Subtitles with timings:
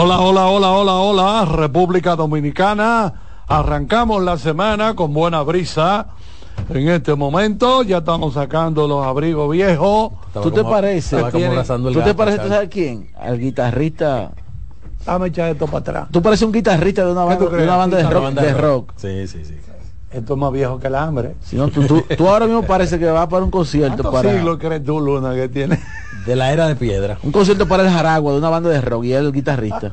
[0.00, 3.12] Hola, hola, hola, hola, hola, República Dominicana.
[3.48, 6.06] Arrancamos la semana con buena brisa.
[6.68, 10.12] En este momento ya estamos sacando los abrigos viejos.
[10.40, 11.14] ¿Tú te pareces?
[11.14, 12.52] Estaba como ¿Quién- abrazando el ¿Tú te gato, pareces, ¿sabes?
[12.54, 13.10] ¿sabes quién?
[13.18, 14.30] Al guitarrista.
[15.04, 16.08] Dame echar esto para atrás.
[16.12, 17.66] Tú pareces un guitarrista de una ¿Qué banda, tú de, crees?
[17.68, 18.22] una banda de Una rock.
[18.22, 18.92] banda de de rock.
[18.96, 19.54] Sí, sí, sí.
[20.12, 21.34] Esto es más viejo que el hambre.
[21.42, 24.32] Si no, tú, tú- tú ahora mismo parece que vas para un concierto ¿Cuántos para
[24.32, 25.78] siglos crees tú, Luna, que tiene?
[26.28, 27.16] De la era de piedra.
[27.22, 29.90] un concierto para el Jaragua de una banda de rock y el guitarrista.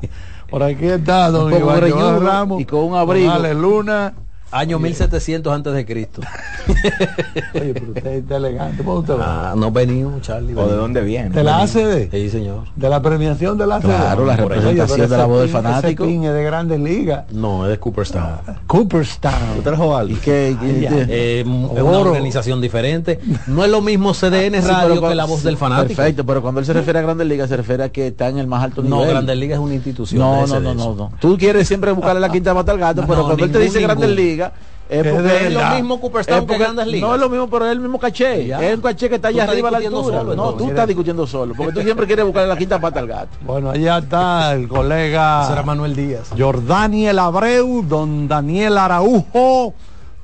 [0.50, 2.60] Por aquí está don Iván Ramos.
[2.60, 3.30] y con un abrigo.
[3.30, 4.12] Ale Luna.
[4.50, 6.22] Año 1700 antes de Cristo.
[7.54, 8.82] Oye, pero usted está elegante.
[8.82, 9.50] ¿Cómo usted va?
[9.50, 10.54] Ah, no venimos, Charlie.
[10.54, 11.30] ¿O de dónde viene?
[11.30, 12.10] ¿De la ACD?
[12.10, 12.64] Sí, señor.
[12.74, 13.84] ¿De la premiación de la ACD?
[13.84, 16.04] Claro, la representación de la voz del fanático.
[16.04, 17.30] Ese pin es de grandes ligas.
[17.30, 18.40] No, es de Cooperstown.
[18.66, 19.62] Cooperstown.
[19.62, 20.14] trajo algo?
[20.14, 20.18] Y.
[20.30, 23.20] Eh, es una organización diferente.
[23.46, 25.96] No es lo mismo CDN Radio que la voz del fanático.
[25.96, 28.38] Perfecto, pero cuando él se refiere a Grandes Ligas se refiere a que está en
[28.38, 28.98] el más alto nivel.
[28.98, 30.20] No, Grandes Ligas es una institución.
[30.20, 31.12] No, no, no, no, no.
[31.20, 33.58] Tú quieres siempre buscarle la quinta mata al gato, No, pero no, cuando él te
[33.58, 34.37] ningún, dice Grandes ningún.
[34.38, 34.52] Ligas
[34.88, 37.08] es Es porque de Es lo mismo Cooperstown es que Grandes Ligas.
[37.08, 38.46] No es lo mismo, pero es el mismo caché.
[38.46, 38.62] Ya.
[38.64, 40.18] Es un caché que está allá arriba a la altura.
[40.20, 43.06] solo, no, tú estás discutiendo solo, porque tú siempre quieres buscarle la quinta pata al
[43.06, 43.28] gato.
[43.44, 46.30] Bueno, allá está el colega Ese era Manuel Díaz.
[46.38, 49.74] Jordaniel Abreu, don Daniel Araujo,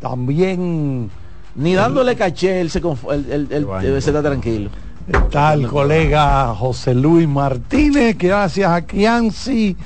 [0.00, 1.10] también
[1.56, 4.70] Ni dándole caché, él se, conf- él- él- él se está tranquilo.
[5.08, 9.76] está el colega José Luis Martínez, que gracias a Kianci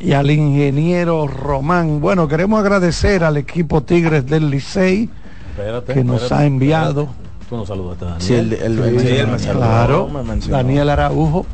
[0.00, 2.00] y al ingeniero Román.
[2.00, 5.08] Bueno, queremos agradecer al equipo Tigres del Licey
[5.50, 7.02] Espérate, que nos espérate, ha enviado.
[7.02, 7.20] espérate.
[7.50, 8.22] Tú no saludaste Daniel.
[8.22, 10.10] Sí, el- el- el- Sí, él me el- saludó, Claro.
[10.48, 11.46] Daniel Araujo,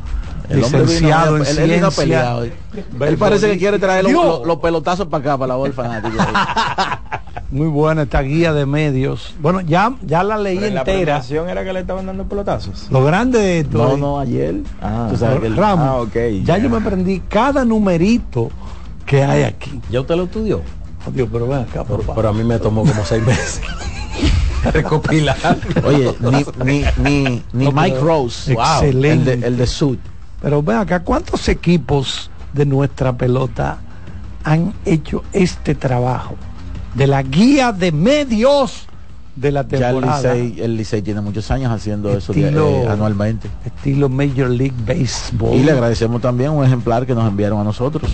[0.49, 2.53] el hombre vino licenciado hoy- en él- él vino peleado hoy.
[3.01, 5.73] Él parece que quiere traer los, los- los pelotazos para acá, para la voz del
[5.73, 6.15] fanático.
[7.51, 9.33] Muy buena esta guía de medios.
[9.39, 10.97] Bueno, ya, ya la leí Pero en la entera.
[11.03, 12.87] premiación era que le estaban dando pelotazos.
[12.91, 14.55] Lo grande de esto no, es- no, ayer.
[14.81, 16.13] Ah, Tú sabes que él- Ramos, Ah, ok,
[16.43, 16.57] ya ya.
[16.57, 18.49] yo me aprendí cada numerito
[19.05, 19.79] que hay aquí.
[19.89, 20.61] ¿Ya usted lo estudió?
[21.07, 23.61] Oh, Dios, pero ven acá, por Pero, pero a mí me tomó como seis meses.
[24.73, 25.37] Recopilar.
[25.85, 28.51] Oye, ni, ni, ni, ni Mike Rose.
[28.51, 29.33] Excelente.
[29.33, 29.97] El de, el de Sud.
[30.41, 33.77] Pero ven acá, ¿cuántos equipos de nuestra pelota
[34.43, 36.35] han hecho este trabajo?
[36.93, 38.87] De la guía de medios
[39.35, 40.33] de la Ya el temporada.
[40.33, 43.49] Licey, el Licey tiene muchos años haciendo eso eh, anualmente.
[43.65, 45.53] Estilo Major League Baseball.
[45.55, 48.09] Y le agradecemos también un ejemplar que nos enviaron a nosotros.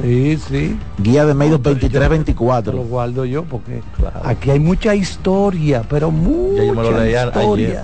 [0.00, 0.76] Sí, sí.
[0.98, 2.72] Guía de medios No, pero yo- Lo 23-24.
[2.88, 3.80] guardo yo porque
[4.24, 7.68] aquí hay mucha historia, pero mucha Ya yo me lo leí a- historia.
[7.68, 7.82] ayer.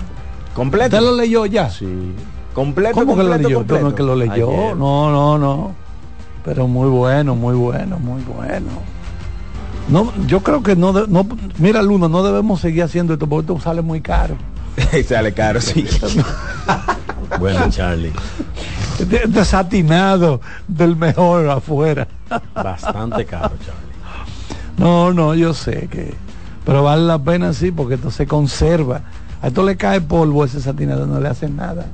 [0.55, 0.97] ¿Completo?
[0.97, 1.71] ¿Usted lo leyó ya?
[1.71, 1.87] Sí.
[2.55, 3.57] ¿Completo, ¿Cómo que lo leyó?
[3.59, 3.85] completo?
[3.89, 4.51] No, que lo leyó.
[4.51, 4.77] Ayer.
[4.77, 5.75] No, no, no.
[6.45, 8.69] Pero muy bueno, muy bueno, muy bueno.
[9.89, 11.27] No, yo creo que no, de- no
[11.59, 14.37] mira Luna, no debemos seguir haciendo esto porque esto sale muy caro.
[15.09, 15.85] Sale caro, sí.
[17.39, 18.13] Bueno, Charlie.
[19.29, 22.07] Desatinado del mejor afuera.
[22.55, 24.77] Bastante caro, Charlie.
[24.77, 26.15] No, no, yo sé que.
[26.65, 29.03] Pero vale la pena sí, porque esto se conserva.
[29.43, 31.87] A esto le cae polvo, ese satinado no le hace nada.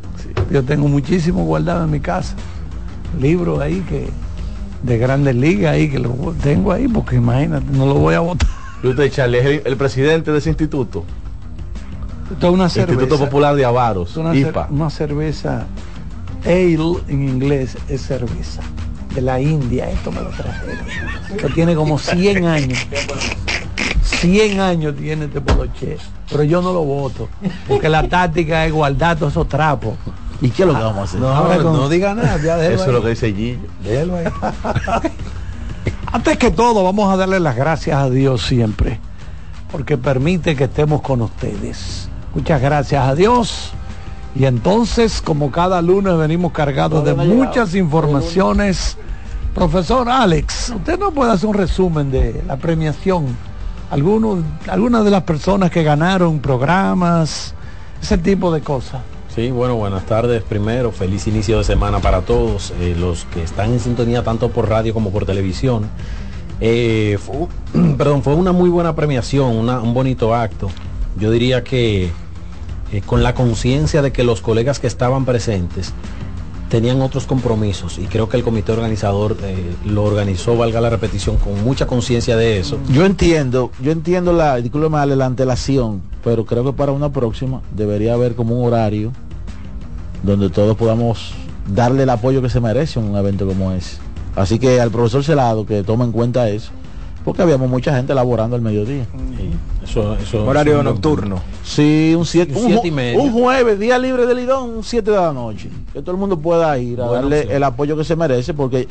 [0.51, 2.35] Yo tengo muchísimo guardado en mi casa.
[3.21, 4.09] Libros ahí que
[4.83, 6.11] de grandes ligas ahí, que lo
[6.43, 8.49] tengo ahí, porque imagínate, no lo voy a votar.
[8.83, 11.05] Usted, Charlie, es el, el presidente de ese instituto.
[12.33, 12.93] Esto es una cerveza.
[13.01, 15.67] Instituto Popular de Avaros, una, cer- una cerveza
[16.45, 16.75] ale
[17.09, 18.61] en inglés es cerveza
[19.15, 20.77] de la India esto me lo trajeron
[21.41, 22.79] que tiene como 100 años
[24.21, 25.99] 100 años tiene este poloche
[26.31, 27.29] pero yo no lo voto
[27.69, 29.95] porque la táctica es guardar todos esos trapos
[30.41, 31.21] ¿Y qué es lo que vamos a hacer?
[31.21, 33.59] No, Ahora con- no diga nada, ya déjelo Eso es lo que dice Gillo.
[33.83, 34.27] Déjelo ahí.
[36.13, 39.01] Antes que todo, vamos a darle las gracias a Dios siempre,
[39.73, 42.09] porque permite que estemos con ustedes.
[42.35, 43.73] Muchas gracias a Dios.
[44.35, 48.99] Y entonces, como cada lunes venimos cargados de muchas informaciones,
[49.55, 53.25] profesor Alex, usted no puede hacer un resumen de la premiación.
[53.91, 57.55] Algunos, algunas de las personas que ganaron programas,
[58.03, 59.03] ese tipo de cosas.
[59.35, 63.73] Sí, bueno, buenas tardes primero, feliz inicio de semana para todos, eh, los que están
[63.73, 65.89] en sintonía tanto por radio como por televisión.
[66.61, 67.49] Eh, fu-
[67.99, 70.69] perdón, fue una muy buena premiación, una- un bonito acto.
[71.19, 72.11] Yo diría que
[72.93, 75.93] eh, con la conciencia de que los colegas que estaban presentes
[76.77, 81.39] tenían otros compromisos y creo que el comité organizador eh, lo organizó, valga la repetición,
[81.39, 82.79] con mucha conciencia de eso.
[82.91, 88.13] Yo entiendo, yo entiendo la, Ale, la antelación, pero creo que para una próxima debería
[88.13, 89.11] haber como un horario
[90.23, 91.33] donde todos podamos
[91.67, 93.97] darle el apoyo que se merece en un evento como ese.
[94.35, 96.73] Así que al profesor Celado que tome en cuenta eso,
[97.27, 99.05] porque habíamos mucha gente laborando al mediodía.
[99.83, 101.43] Eso, eso, Horario eso- nocturno.
[101.65, 105.11] Sí, un 7 Un un, siete y un jueves, día libre de Lidón, un 7
[105.11, 105.69] de la noche.
[105.93, 108.87] Que todo el mundo pueda ir a darle el apoyo que se merece, porque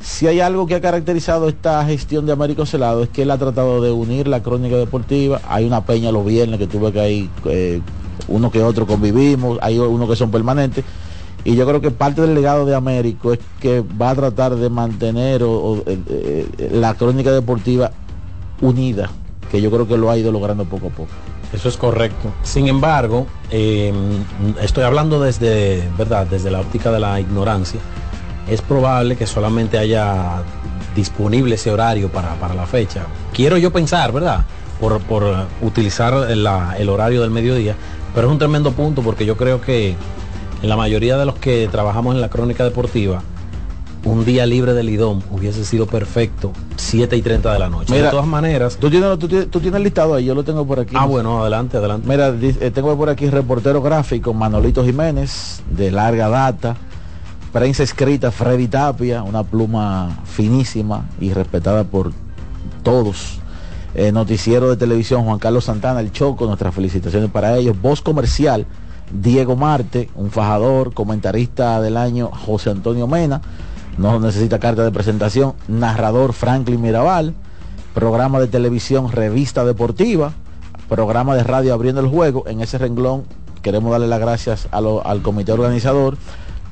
[0.00, 3.38] si hay algo que ha caracterizado esta gestión de Américo Celado es que él ha
[3.38, 5.40] tratado de unir la crónica deportiva.
[5.48, 7.80] Hay una peña los viernes que tuve que ahí, eh,
[8.26, 10.84] uno que otro convivimos, hay unos que son permanentes.
[11.44, 14.68] Y yo creo que parte del legado de Américo es que va a tratar de
[14.68, 17.92] mantener eh, eh, la crónica deportiva
[18.60, 19.10] unida,
[19.50, 21.10] que yo creo que lo ha ido logrando poco a poco.
[21.52, 22.30] Eso es correcto.
[22.42, 23.92] Sin embargo, eh,
[24.60, 26.26] estoy hablando desde, ¿verdad?
[26.26, 27.80] Desde la óptica de la ignorancia.
[28.48, 30.42] Es probable que solamente haya
[30.94, 33.06] disponible ese horario para, para la fecha.
[33.32, 34.44] Quiero yo pensar, ¿verdad?
[34.78, 35.24] Por, por
[35.62, 36.46] utilizar el
[36.88, 37.74] horario del mediodía.
[38.14, 39.96] Pero es un tremendo punto porque yo creo que
[40.62, 43.22] en la mayoría de los que trabajamos en la crónica deportiva,
[44.04, 47.92] un día libre de Lidón hubiese sido perfecto, 7 y 30 de la noche.
[47.92, 50.42] Mira, de todas maneras, Tú tienes, tú, tienes, tú tienes el listado ahí, yo lo
[50.42, 50.94] tengo por aquí.
[50.98, 52.08] ah, bueno, adelante, adelante.
[52.08, 56.76] Mira, eh, tengo por aquí reportero gráfico Manolito Jiménez, de larga data.
[57.52, 62.12] Prensa escrita Freddy Tapia, una pluma finísima y respetada por
[62.82, 63.38] todos.
[63.94, 67.80] Eh, noticiero de televisión Juan Carlos Santana, el Choco, nuestras felicitaciones para ellos.
[67.82, 68.66] Voz comercial
[69.12, 73.40] Diego Marte, un fajador, comentarista del año José Antonio Mena,
[73.98, 75.54] no necesita carta de presentación.
[75.68, 77.34] Narrador Franklin Mirabal,
[77.94, 80.32] programa de televisión Revista Deportiva,
[80.88, 82.44] programa de radio abriendo el juego.
[82.46, 83.24] En ese renglón
[83.62, 86.16] queremos darle las gracias a lo- al comité organizador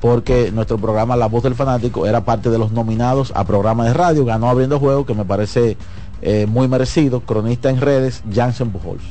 [0.01, 3.93] porque nuestro programa La Voz del Fanático era parte de los nominados a programa de
[3.93, 5.75] radio, ganó abriendo el juego, que me parece
[6.21, 7.19] eh, muy merecido.
[7.21, 9.03] Cronista en redes, Jansen Pujols.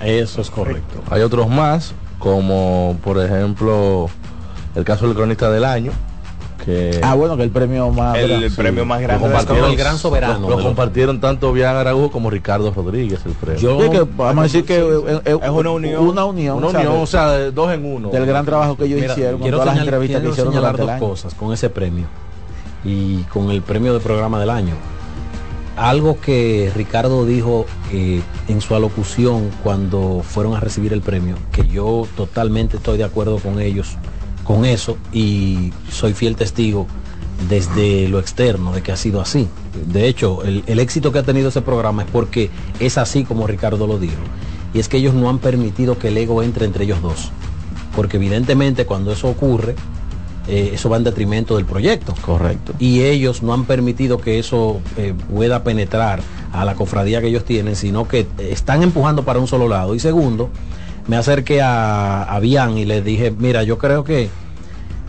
[0.00, 1.02] Eso es correcto.
[1.10, 4.08] Hay otros más, como por ejemplo
[4.74, 5.92] el caso del cronista del año,
[6.64, 8.18] que Ah, bueno, que el premio más...
[8.18, 9.24] El, premio más grande.
[9.26, 13.60] de compartieron, el gran soberano Lo, compartieron tanto Bian Araújo como Ricardo Rodríguez el premio.
[13.60, 16.06] Yo- Sí, que vamos a decir que eh, eh, Es una unión.
[16.08, 16.86] Una unión, Una ¿sabes?
[16.86, 18.08] unión, o sea, de dos en uno.
[18.10, 20.76] del gran trabajo que ellos Mira, hicieron con quiero todas las entrevistas que hicieron señalar
[20.76, 20.98] dos año.
[21.00, 22.06] cosas con ese premio
[22.84, 24.74] y con el premio de programa del año.
[25.76, 31.68] Algo que Ricardo dijo eh, en su alocución cuando fueron a recibir el premio, que
[31.68, 33.98] yo totalmente estoy de acuerdo con ellos,
[34.44, 36.86] con eso, y soy fiel testigo
[37.50, 39.48] desde lo externo de que ha sido así.
[39.86, 43.46] De hecho, el, el éxito que ha tenido ese programa es porque es así como
[43.46, 44.16] Ricardo lo dijo.
[44.72, 47.30] Y es que ellos no han permitido que el ego entre entre ellos dos.
[47.94, 49.74] Porque evidentemente cuando eso ocurre,
[50.48, 52.14] eh, eso va en detrimento del proyecto.
[52.24, 52.72] Correcto.
[52.78, 56.20] Y ellos no han permitido que eso eh, pueda penetrar
[56.52, 59.94] a la cofradía que ellos tienen, sino que están empujando para un solo lado.
[59.94, 60.50] Y segundo,
[61.06, 64.28] me acerqué a, a Bian y les dije, mira, yo creo que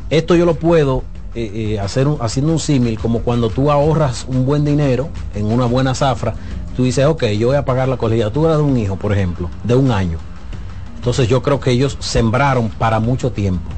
[0.09, 1.03] esto yo lo puedo
[1.35, 5.45] eh, eh, hacer un- haciendo un símil como cuando tú ahorras un buen dinero en
[5.45, 6.33] una buena zafra,
[6.75, 9.75] tú dices, ok, yo voy a pagar la colegiatura de un hijo, por ejemplo, de
[9.75, 10.17] un año.
[10.95, 13.69] Entonces yo creo que ellos sembraron para mucho tiempo.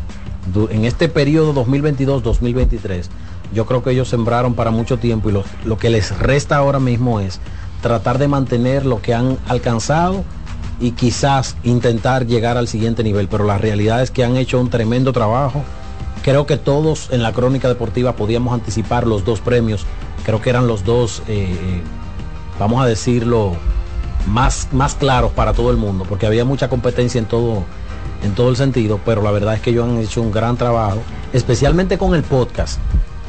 [0.72, 3.06] En este periodo 2022-2023,
[3.54, 6.80] yo creo que ellos sembraron para mucho tiempo y lo, lo que les resta ahora
[6.80, 7.40] mismo es
[7.82, 10.24] tratar de mantener lo que han alcanzado
[10.80, 13.28] y quizás intentar llegar al siguiente nivel.
[13.28, 15.64] Pero la realidad es que han hecho un tremendo trabajo,
[16.24, 19.86] creo que todos en la crónica deportiva podíamos anticipar los dos premios.
[20.26, 21.82] Creo que eran los dos, eh, eh,
[22.60, 23.54] vamos a decirlo,
[24.28, 27.64] más, más claros para todo el mundo, porque había mucha competencia en todo,
[28.24, 31.00] en todo el sentido, pero la verdad es que ellos han hecho un gran trabajo,
[31.34, 32.80] especialmente con el podcast,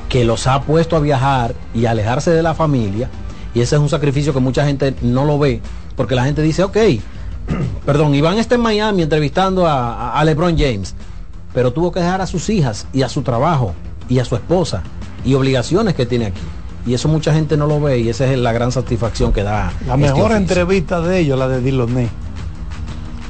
[0.09, 3.09] que los ha puesto a viajar y a alejarse de la familia.
[3.55, 5.61] Y ese es un sacrificio que mucha gente no lo ve,
[5.97, 6.77] porque la gente dice, ok,
[7.87, 10.95] perdón, Iván está en Miami entrevistando a, LeBron James,
[11.55, 13.75] pero tuvo que dejar a sus hijas y a su trabajo
[14.09, 14.83] y a su esposa
[15.25, 16.41] y obligaciones que tiene aquí.
[16.87, 19.73] Y eso mucha gente no lo ve y esa es la gran satisfacción que da.
[19.87, 20.37] La este mejor oficio.
[20.37, 22.09] entrevista de ellos, la de Diloné.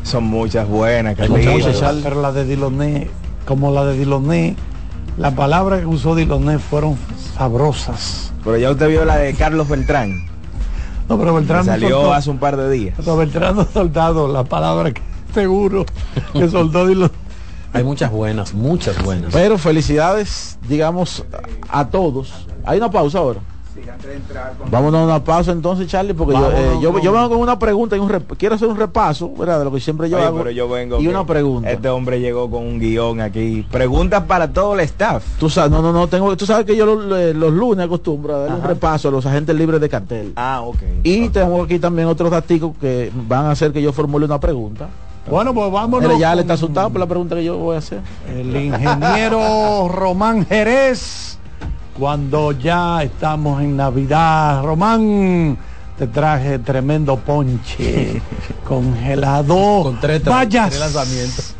[0.03, 1.83] Son muchas buenas, Carlitos.
[2.03, 3.11] pero la de Diloné,
[3.47, 4.57] como la de Diloné,
[5.19, 6.97] las palabras que usó Diloné fueron
[7.37, 8.33] sabrosas.
[8.45, 10.27] Pero ya usted vio la de Carlos Beltrán.
[11.09, 12.95] No, pero Beltrán Salió soltó- hace un par de días.
[12.97, 15.03] pero Beltrán no ha soltado la palabra que
[15.35, 15.85] seguro
[16.33, 17.13] que soltó Diloné.
[17.73, 19.33] Hay muchas buenas, muchas buenas.
[19.33, 21.25] Pero felicidades, digamos,
[21.69, 22.47] a todos.
[22.65, 23.41] Hay una pausa ahora.
[24.71, 27.99] Vamos a una pausa entonces, Charlie, porque yo, eh, yo, vengo con una pregunta y
[27.99, 29.59] un rep- quiero hacer un repaso, ¿verdad?
[29.61, 30.39] De lo que siempre yo Oye, hago.
[30.39, 31.71] pero yo vengo y una pregunta.
[31.71, 33.67] Este hombre llegó con un guion aquí.
[33.71, 35.25] Preguntas para todo el staff.
[35.39, 38.35] Tú sabes, no, no, no, tengo, tú sabes que yo los, eh, los lunes acostumbro
[38.37, 40.33] a dar un repaso a los agentes libres de cartel.
[40.37, 40.79] Ah, ok.
[41.03, 44.89] Y tengo aquí también otros datos que van a hacer que yo formule una pregunta.
[45.29, 46.19] Bueno, pues vámonos.
[46.19, 48.01] Ya le está asustado por la pregunta que yo voy a hacer.
[48.29, 51.39] El ingeniero Román Jerez.
[51.99, 55.59] Cuando ya estamos en Navidad, Román,
[55.99, 58.23] te traje tremendo ponche
[58.67, 59.83] congelado.
[59.83, 60.69] Con tres, Vaya.
[60.69, 61.55] tres lanzamientos.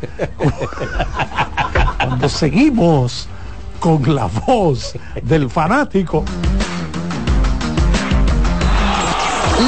[1.97, 3.27] Cuando seguimos
[3.79, 6.23] con la voz del fanático.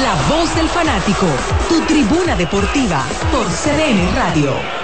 [0.02, 1.26] La voz del fanático,
[1.68, 4.83] tu tribuna deportiva por CDN Radio.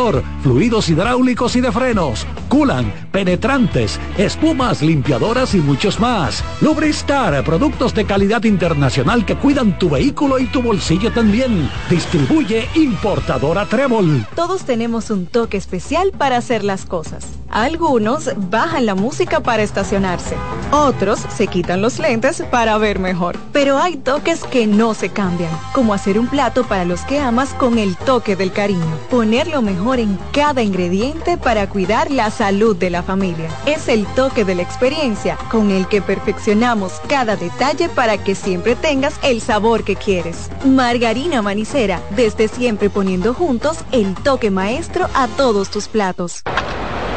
[0.41, 6.43] fluidos hidráulicos y de frenos, culan, penetrantes, espumas, limpiadoras y muchos más.
[6.59, 11.69] Lubristar, productos de calidad internacional que cuidan tu vehículo y tu bolsillo también.
[11.89, 14.25] Distribuye importadora Trébol.
[14.35, 17.27] Todos tenemos un toque especial para hacer las cosas.
[17.49, 20.35] Algunos bajan la música para estacionarse.
[20.71, 23.37] Otros se quitan los lentes para ver mejor.
[23.51, 27.53] Pero hay toques que no se cambian, como hacer un plato para los que amas
[27.53, 28.97] con el toque del cariño.
[29.09, 29.61] Poner lo
[29.99, 33.49] en cada ingrediente para cuidar la salud de la familia.
[33.65, 38.75] Es el toque de la experiencia con el que perfeccionamos cada detalle para que siempre
[38.75, 40.49] tengas el sabor que quieres.
[40.65, 46.43] Margarina Manicera, desde siempre poniendo juntos el toque maestro a todos tus platos.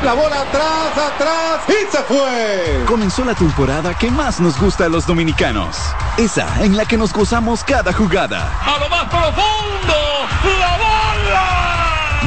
[0.05, 2.85] La bola atrás, atrás y se fue.
[2.87, 5.79] Comenzó la temporada que más nos gusta a los dominicanos.
[6.19, 8.53] Esa en la que nos gozamos cada jugada.
[8.63, 9.95] A lo más profundo,
[10.61, 10.94] la bola.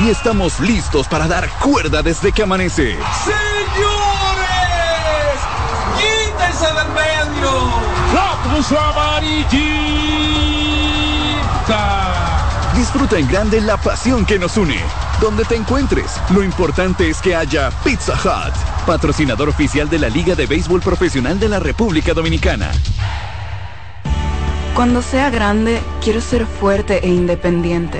[0.04, 2.98] Y estamos listos para dar cuerda desde que amanece.
[3.24, 3.38] Señores,
[5.98, 7.52] quítense del medio.
[8.14, 9.58] La puso amarillita.
[12.76, 14.80] Disfruta en grande la pasión que nos une.
[15.20, 18.54] Donde te encuentres, lo importante es que haya Pizza Hut,
[18.86, 22.72] patrocinador oficial de la Liga de Béisbol Profesional de la República Dominicana.
[24.76, 28.00] Cuando sea grande, quiero ser fuerte e independiente.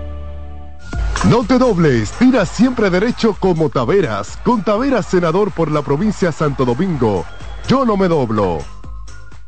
[1.29, 6.65] No te dobles, tira siempre derecho como Taveras, con Taveras senador por la provincia Santo
[6.65, 7.25] Domingo.
[7.67, 8.59] Yo no me doblo.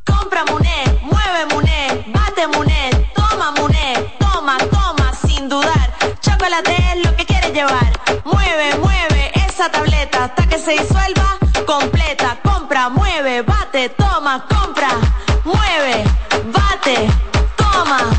[0.05, 5.93] Compra Muné, mueve Muné, bate Muné, toma Muné, toma, toma, sin dudar.
[6.21, 7.91] Chocolate es lo que quieres llevar.
[8.23, 12.39] Mueve, mueve esa tableta hasta que se disuelva completa.
[12.43, 14.89] Compra, mueve, bate, toma, compra,
[15.43, 16.03] mueve,
[16.53, 17.09] bate,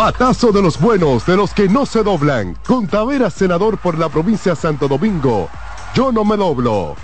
[0.00, 2.56] Batazo de los buenos, de los que no se doblan.
[2.66, 5.50] Con Taveras senador por la provincia Santo Domingo.
[5.94, 6.96] Yo no me doblo.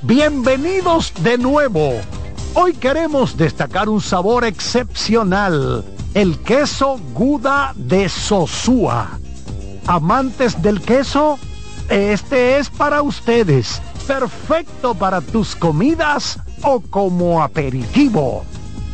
[0.00, 2.00] Bienvenidos de nuevo.
[2.54, 9.18] Hoy queremos destacar un sabor excepcional, el queso Guda de Sosúa.
[9.86, 11.38] Amantes del queso,
[11.90, 18.42] este es para ustedes, perfecto para tus comidas o como aperitivo.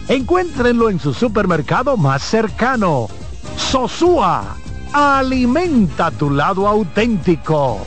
[0.08, 3.08] Encuéntrenlo en su supermercado más cercano.
[3.56, 4.56] Sosúa,
[4.92, 7.86] alimenta tu lado auténtico.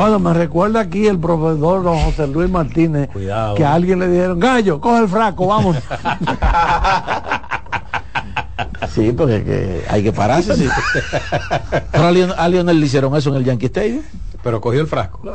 [0.00, 3.54] Bueno, me recuerda aquí el profesor don José Luis Martínez Cuidado.
[3.54, 5.76] que a alguien le dijeron, gallo, coge el fraco, vamos.
[8.94, 10.56] Sí, porque que hay que pararse.
[10.56, 10.66] sí.
[11.92, 14.02] Pero a Lion- a Lionel le hicieron eso en el Yankee Stadium.
[14.42, 15.20] Pero cogió el frasco.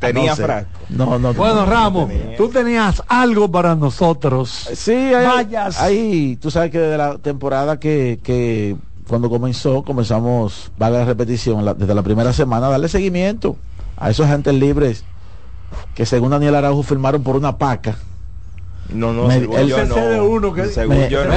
[0.00, 0.42] Tenía No sé.
[0.44, 0.70] frasco.
[0.88, 1.34] No, no.
[1.34, 4.68] bueno, Ramos, tú tenías algo para nosotros.
[4.74, 5.78] Sí, hay, Vayas.
[5.80, 8.76] hay- tú sabes que desde la temporada que, que
[9.14, 13.54] cuando comenzó, comenzamos, vale la repetición, la- desde la primera semana, a darle seguimiento
[13.96, 15.04] a esos agentes libres
[15.94, 17.96] que según Daniel Araujo firmaron por una paca.
[18.88, 19.94] No, no, Me- según el yo no.
[19.94, 21.30] CC de uno que- Según Me- yo no.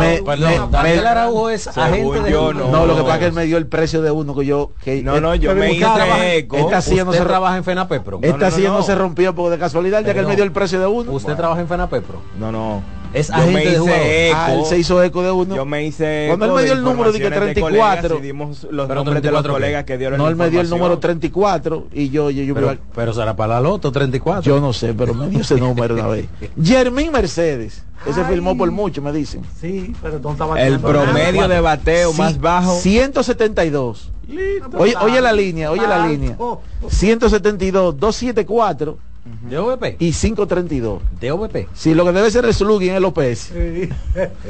[0.00, 2.52] Me- Perdón, me- Daniel Araujo es agente de no.
[2.52, 4.72] No, lo que pasa es que él me dio el precio de uno que yo...
[4.82, 6.56] Que No, no, yo me usted trabaja- hice eco.
[6.56, 8.18] Esta silla no Usted se trabaja en FENAPEPRO.
[8.22, 8.82] Esta no, no, silla no, no.
[8.82, 11.12] se rompió porque de casualidad, ya que él me dio el precio de uno.
[11.12, 12.18] Usted trabaja en FENAPEPRO.
[12.40, 12.82] No, no.
[13.12, 14.00] Es Yo agente me de jugador.
[14.06, 14.36] eco.
[14.36, 15.56] Ah, él se hizo eco de uno.
[15.56, 18.86] Yo me hice Cuando él me dio el número informaciones 34, colegas y dimos los
[18.88, 21.86] Pero nombres de los 34 colegas que dieron no, él me dio el número 34
[21.92, 24.42] y yo, yo, yo, Pero, pero será para la loto 34.
[24.42, 26.26] yo no sé, pero me dio ese número una vez.
[26.62, 29.42] Jermín Mercedes, ese firmó por mucho, me dicen.
[29.60, 32.76] Sí, pero no estaba El promedio de bateo Sí, más bajo.
[32.76, 34.12] 172.
[34.78, 36.36] Oye, oye la línea, oye la línea.
[36.88, 39.09] 172, 274
[39.42, 39.96] ¿De OVP?
[39.98, 41.02] y 532.
[41.20, 41.68] ¿De OVP?
[41.74, 43.52] Si lo que debe ser el slugging es el OPS.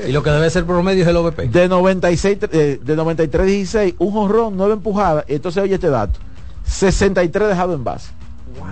[0.08, 1.48] Y lo que debe ser promedio es el OVP.
[1.48, 5.24] De 96, eh, de 93 16, un jonrón, 9 empujadas.
[5.28, 6.18] Y entonces oye este dato.
[6.64, 8.10] 63 dejado en base.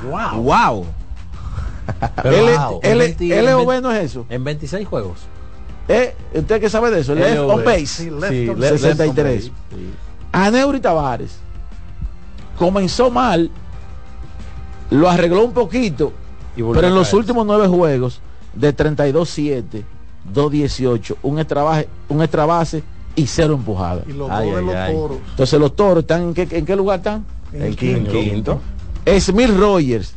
[0.08, 0.42] Wow.
[0.42, 0.86] Wow.
[2.24, 4.26] L- wow, L- en 20 LOB no es eso.
[4.28, 5.20] En 26 juegos.
[5.88, 7.14] Eh, ¿Usted qué sabe de eso?
[7.14, 7.86] Left on base.
[7.86, 8.78] Sí, left Sí, on le- base.
[8.78, 9.44] 63.
[9.44, 9.50] Sí.
[10.32, 11.38] Aneuri Tavares
[12.58, 13.50] comenzó mal,
[14.90, 16.12] lo arregló un poquito,
[16.56, 18.20] Y pero en los últimos nueve juegos,
[18.54, 19.84] de 32-7,
[20.32, 22.82] 2-18, un extra, baje- un extra base
[23.14, 24.02] y cero empujada.
[24.08, 24.94] Y los Ay, dos de ay, los ay.
[24.94, 25.18] toros.
[25.30, 27.24] Entonces los toros están en qué, en qué lugar están?
[27.52, 28.10] En quinto.
[28.12, 28.60] Quinto.
[29.20, 30.14] Smith Rogers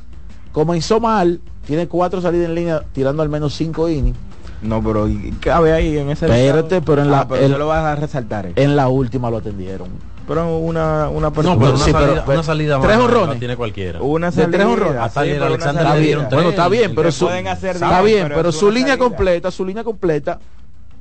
[0.51, 4.17] comenzó mal, tiene cuatro salidas en línea, tirando al menos cinco innings.
[4.61, 7.57] No, pero ¿y cabe ahí en ese Espérate, pero en la- Ah, pero el- tú
[7.57, 8.45] lo vas a resaltar.
[8.47, 8.53] eh.
[8.57, 9.87] En la última lo atendieron.
[10.27, 11.55] Pero una, una persona.
[11.55, 13.39] No, pero una Sí, salida, pero- una salida tres más honrones.
[13.39, 14.01] tiene cualquiera.
[14.01, 14.67] Una De tres salida.
[14.69, 15.11] honrones.
[15.13, 15.95] Sí, Alexander salida.
[15.95, 16.33] le dieron tres.
[16.35, 19.03] Bueno, está bien, pero su, hacer está bien, pero pero su línea salida.
[19.03, 20.39] completa, su línea completa,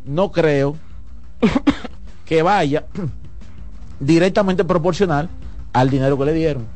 [0.07, 0.77] no creo
[2.25, 2.85] que vaya
[4.01, 5.29] directamente proporcional
[5.73, 6.67] al dinero que le dieron.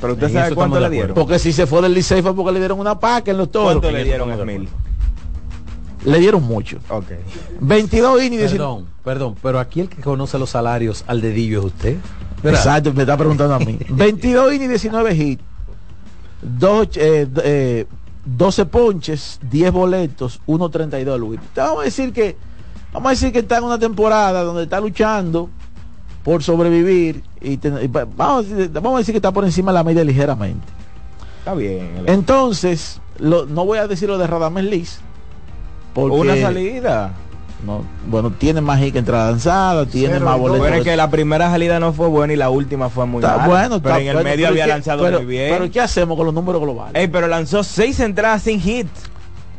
[0.00, 1.14] Pero usted En sabe cuánto le dieron.
[1.14, 3.72] Porque si se fue del Licey fue porque le dieron una paca en los toros.
[3.72, 4.68] ¿Cuánto le dieron a Smil?
[6.06, 6.78] Le dieron mucho.
[6.88, 7.06] Ok.
[7.60, 8.56] 22 innings, 19.
[8.58, 11.96] Perdón, perdón, pero aquí el que conoce los salarios al dedillo es usted.
[12.42, 12.60] ¿verdad?
[12.60, 13.78] Exacto, me está preguntando a mí.
[13.88, 15.42] 22 innings, 19 hits.
[16.96, 17.86] Eh, eh,
[18.24, 21.40] 12 ponches, 10 boletos, 1.32 el whip.
[21.40, 22.36] Entonces, Vamos a decir que
[22.92, 25.48] vamos a decir que está en una temporada donde está luchando
[26.24, 29.44] por sobrevivir y, ten- y pa- vamos, a decir, vamos a decir que está por
[29.44, 30.66] encima de la media ligeramente.
[31.40, 32.02] Está bien.
[32.06, 34.98] Entonces, lo- no voy a decir lo de Radames Liz.
[35.96, 37.12] Porque Una salida.
[37.64, 40.62] no, bueno, tiene más hit que entrada lanzada, tiene más boletos.
[40.66, 43.38] pero es que la primera salida no fue buena y la última fue muy Está
[43.38, 43.48] mala.
[43.48, 45.54] bueno, pero está en el bueno, medio había ¿qué- lanzado pero- muy bien.
[45.54, 46.92] Pero ¿qué hacemos con los números globales?
[46.94, 48.86] Ey, pero lanzó seis entradas sin hit.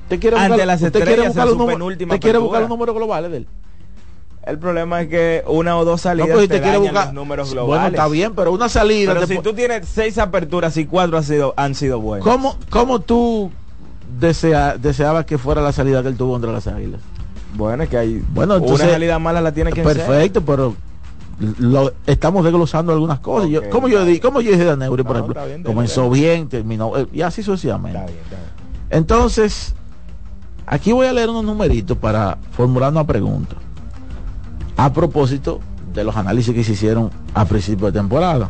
[0.03, 2.95] ¿Usted quiere ante buscar, las usted quiere estrellas buscar los usted quiere buscar los números
[2.95, 3.47] globales de él?
[4.45, 7.13] El problema es que una o dos salidas No, pues, te te dañan buscar- los
[7.15, 7.91] números Bueno, globales.
[7.93, 11.23] está bien, pero una salida Pero te si tú tienes seis aperturas y cuatro han
[11.25, 12.25] sido, han sido buenas.
[12.25, 13.51] ¿Cómo, cómo tú
[14.19, 17.01] desea, deseabas que fuera la salida que él tuvo contra las águilas?
[17.55, 19.97] Bueno, es que hay Bueno, entonces- una salida mala la tiene que ser.
[19.97, 20.75] Perfecto, pero
[21.59, 23.49] lo, estamos desglosando algunas cosas.
[23.49, 25.45] Yo- Ok, ¿Cómo yo di, cómo yo dije de Neuri, por No, ejemplo?
[25.45, 27.99] bien, dale, Comenzó bien, terminó, eh, y así sucesivamente.
[27.99, 28.37] Está está.
[28.89, 29.73] Entonces,
[30.65, 33.55] aquí voy a leer unos numeritos para formular una pregunta.
[34.77, 35.59] A propósito
[35.93, 38.49] de los análisis que se hicieron a principio de temporada.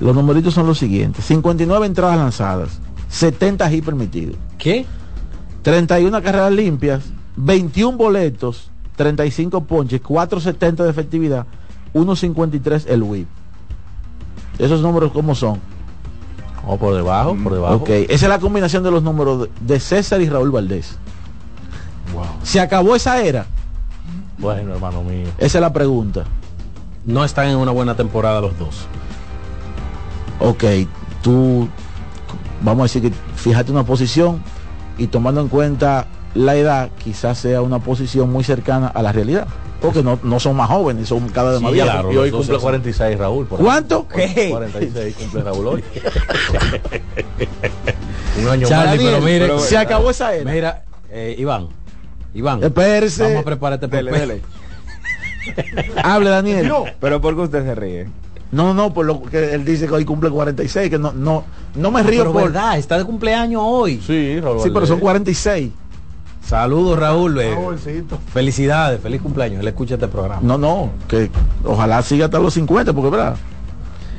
[0.00, 1.24] Los numeritos son los siguientes.
[1.24, 2.80] 59 entradas lanzadas,
[3.12, 4.36] 70 hits permitidos.
[4.58, 4.86] ¿Qué?
[5.62, 7.04] 31 carreras limpias,
[7.36, 11.46] 21 boletos, 35 ponches, 470 de efectividad,
[11.94, 13.28] 1.53 el whip.
[14.58, 15.60] Esos números cómo son.
[16.66, 17.74] O por debajo, por debajo.
[17.76, 20.96] Ok, esa es la combinación de los números de- de César y Raúl Valdés.
[22.42, 23.46] Se acabó esa era.
[24.38, 25.26] Bueno, hermano mío.
[25.38, 26.24] Esa es la pregunta.
[27.04, 28.86] No están en una buena temporada los dos.
[30.40, 30.64] Ok,
[31.22, 31.68] tú,
[32.62, 34.42] vamos a decir que fíjate una posición
[34.98, 39.46] y tomando en cuenta la edad, quizás sea una posición muy cercana a la realidad.
[39.80, 41.90] Porque no, no son más jóvenes, son cada vez Sí, más viejos.
[41.92, 43.46] claro, y hoy cumple son- 46 Raúl.
[43.46, 44.06] por ¿Cuánto?
[44.14, 44.34] ejemplo.
[44.42, 44.50] ¿Qué?
[44.50, 45.84] 46 cumple Raúl hoy.
[48.40, 50.50] Un año Charlie, más, pero mire, pero se acabó esa era.
[50.50, 51.68] Mira, eh, Iván,
[52.32, 53.24] Iván, Espérese.
[53.24, 54.40] vamos a preparar este Dele.
[56.02, 56.72] Hable, Daniel.
[57.00, 58.08] Pero ¿por qué usted se ríe?
[58.52, 61.90] No, no, por lo que él dice que hoy cumple 46, que no, no, no
[61.90, 62.42] me Ah, río pero por.
[62.44, 64.00] verdad, está de cumpleaños hoy.
[64.06, 64.60] Sí, Raúl.
[64.62, 65.70] Sí, pero son 46.
[66.46, 67.40] Saludos, Raúl.
[67.40, 68.18] eh, Jovencito.
[68.32, 69.60] felicidades, feliz cumpleaños.
[69.60, 70.40] Él escucha este programa.
[70.42, 71.30] No, no, que
[71.64, 73.36] ojalá siga hasta los 50, porque verdad.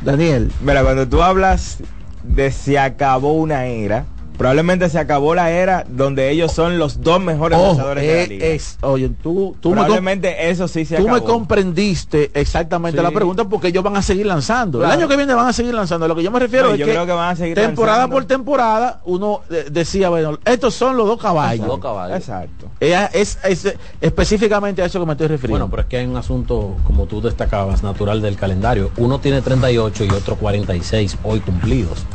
[0.02, 1.78] Daniel, Mira, cuando tú hablas
[2.24, 4.06] de se acabó una era,
[4.44, 8.22] probablemente se acabó la era donde ellos son los dos mejores ojo, lanzadores de la
[8.24, 8.46] eh, liga.
[8.48, 13.04] es, oye, tú, tú, me, probablemente eso sí se tú me comprendiste exactamente Sí.
[13.04, 14.80] la pregunta porque ellos van a seguir lanzando.
[14.80, 14.94] Claro.
[14.96, 16.10] El año que viene van a seguir lanzando.
[16.10, 18.00] Lo que yo me refiero No, es yo que creo que van a seguir temporada
[18.00, 18.16] lanzando.
[18.18, 21.66] por temporada uno eh, decía, bueno, estos son los dos caballos.
[21.66, 22.18] Dos caballos.
[22.18, 22.68] Exacto.
[22.82, 25.68] Eh, Es, es- específicamente a eso que me estoy refiriendo.
[25.68, 28.92] Bueno, pero es que hay un asunto, como tú destacabas, natural del calendario.
[28.98, 32.06] Uno tiene 38 y otro 46 hoy cumplidos.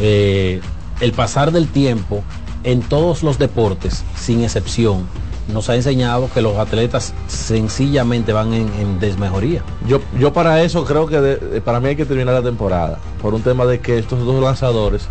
[0.00, 0.60] Eh,
[1.00, 2.22] el pasar del tiempo
[2.64, 5.06] en todos los deportes, sin excepción,
[5.52, 9.62] nos ha enseñado que los atletas sencillamente van en, en desmejoría.
[9.86, 12.98] Yo, yo para eso creo que de- para mí hay que terminar la temporada.
[13.22, 15.06] Por un tema de que estos dos lanzadores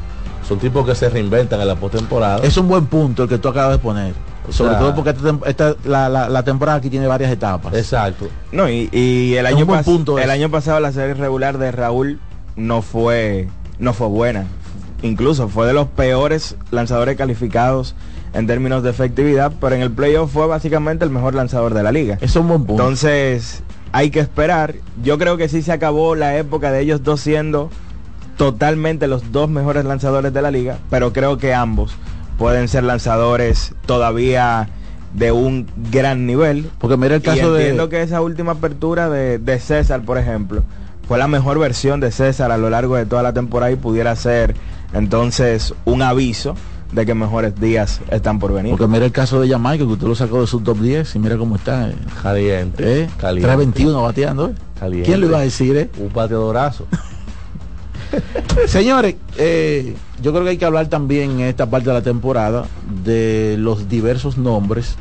[0.48, 2.40] son tipos que se reinventan en la postemporada.
[2.46, 4.14] Es un buen punto el que tú acabas de poner.
[4.48, 5.16] O Sobre sea- todo porque
[5.48, 7.74] esta la, la- la temporada aquí tiene varias etapas.
[7.74, 8.28] Exacto.
[8.52, 12.20] No, y, y el año punto el año pasado la serie regular de Raúl
[12.56, 13.48] no fue
[13.80, 14.46] no fue buena.
[15.06, 17.96] Incluso fue de los peores lanzadores calificados
[18.34, 21.92] en términos de efectividad, pero en el playoff fue básicamente el mejor lanzador de la
[21.92, 22.18] liga.
[22.22, 22.82] Es un buen punto.
[22.84, 24.76] Entonces, hay que esperar.
[25.04, 27.70] Yo creo que sí se acabó la época de ellos dos siendo
[28.38, 31.96] totalmente los dos mejores lanzadores de la liga, pero creo que ambos
[32.38, 34.68] pueden ser lanzadores todavía
[35.14, 36.70] de un gran nivel.
[36.80, 37.62] porque mira el Y caso de...
[37.62, 40.64] entiendo que esa última apertura de, de César, por ejemplo,
[41.08, 44.14] fue la mejor versión de César a lo largo de toda la temporada y pudiera
[44.18, 44.56] ser
[44.94, 46.56] entonces un aviso
[46.92, 48.72] de que mejores días están por venir.
[48.72, 51.20] Porque mira el caso de Jamaica, que usted lo sacó de su top 10 y
[51.20, 51.90] mira cómo está.
[51.90, 51.96] eh.
[52.22, 53.02] Caliente.
[53.04, 53.10] ¿Eh?
[53.18, 53.48] Caliente.
[53.48, 54.48] 321 bateando.
[54.50, 54.54] eh.
[54.80, 55.06] Caliente.
[55.08, 55.76] ¿Quién lo iba a decir?
[55.76, 55.90] eh?
[55.98, 56.86] Un bateadorazo.
[58.68, 62.66] Señores, eh, yo creo que hay que hablar también en esta parte de la temporada
[63.04, 64.96] de los diversos nombres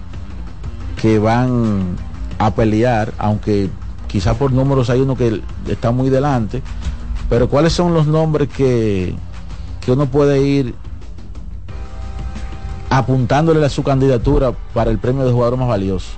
[1.00, 1.96] que van
[2.38, 3.68] a pelear, aunque
[4.08, 6.62] quizás por números hay uno que está muy delante,
[7.28, 9.14] pero ¿cuáles son los nombres que,
[9.84, 10.74] que uno puede ir
[12.90, 16.08] apuntándole a su candidatura para el premio de jugador más valioso?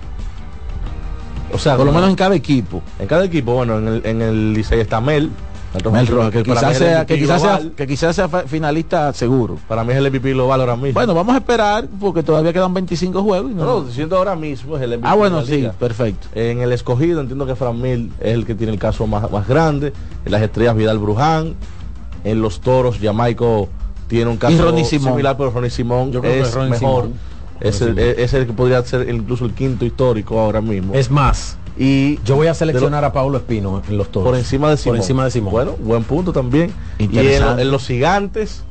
[1.53, 2.83] O sea, por lo no- menos en cada equipo.
[2.99, 5.31] En cada equipo, bueno, en el, en el Licey está Mel.
[5.93, 7.73] Mel Rojas, que, quizás sea, que, quizás sea, global.
[7.77, 9.59] que quizás sea fa- finalista seguro.
[9.69, 10.95] Para mí es el MVP global ahora mismo.
[10.95, 13.51] Bueno, vamos a esperar porque todavía quedan 25 juegos.
[13.51, 15.73] y no- No, no, diciendo ahora mismo es el MVP ah, bueno, sí, liga.
[15.73, 16.29] perfecto.
[16.35, 19.47] En el escogido entiendo que Fran Mil es el que tiene el caso más, más
[19.47, 19.93] grande.
[20.25, 21.55] En las estrellas Vidal Bruján.
[22.27, 23.69] En los toros Jamaico
[24.09, 25.13] tiene un caso Y Ronnie Simón.
[25.13, 27.05] similar, pero Ronnie Simón Yo creo que es Ronnie mejor.
[27.05, 27.19] Simón.
[27.61, 30.93] Es el, es- es que podría ser incluso el quinto histórico ahora mismo.
[30.95, 34.29] Es más, y yo voy a seleccionar a Paulo Espino en los toros.
[34.29, 34.97] por encima de Simón.
[34.97, 35.53] Por encima de Simón.
[35.53, 36.71] Bueno, buen punto también.
[36.99, 38.63] Y en, en los gigantes,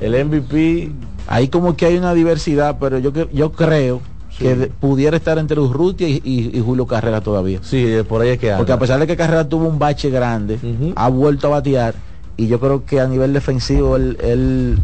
[0.00, 0.90] el MVP
[1.28, 4.00] Ahí como que hay una diversidad, pero yo, yo creo
[4.38, 7.60] que de- pudiera estar entre Urrutia y, y- y Julio Carrera todavía.
[7.62, 8.58] Sí, eh, por ahí es que anda.
[8.58, 10.58] Porque a pesar de que Carrera tuvo un bache grande,
[10.96, 11.94] ha vuelto a batear
[12.36, 14.78] y yo creo que a nivel defensivo él, él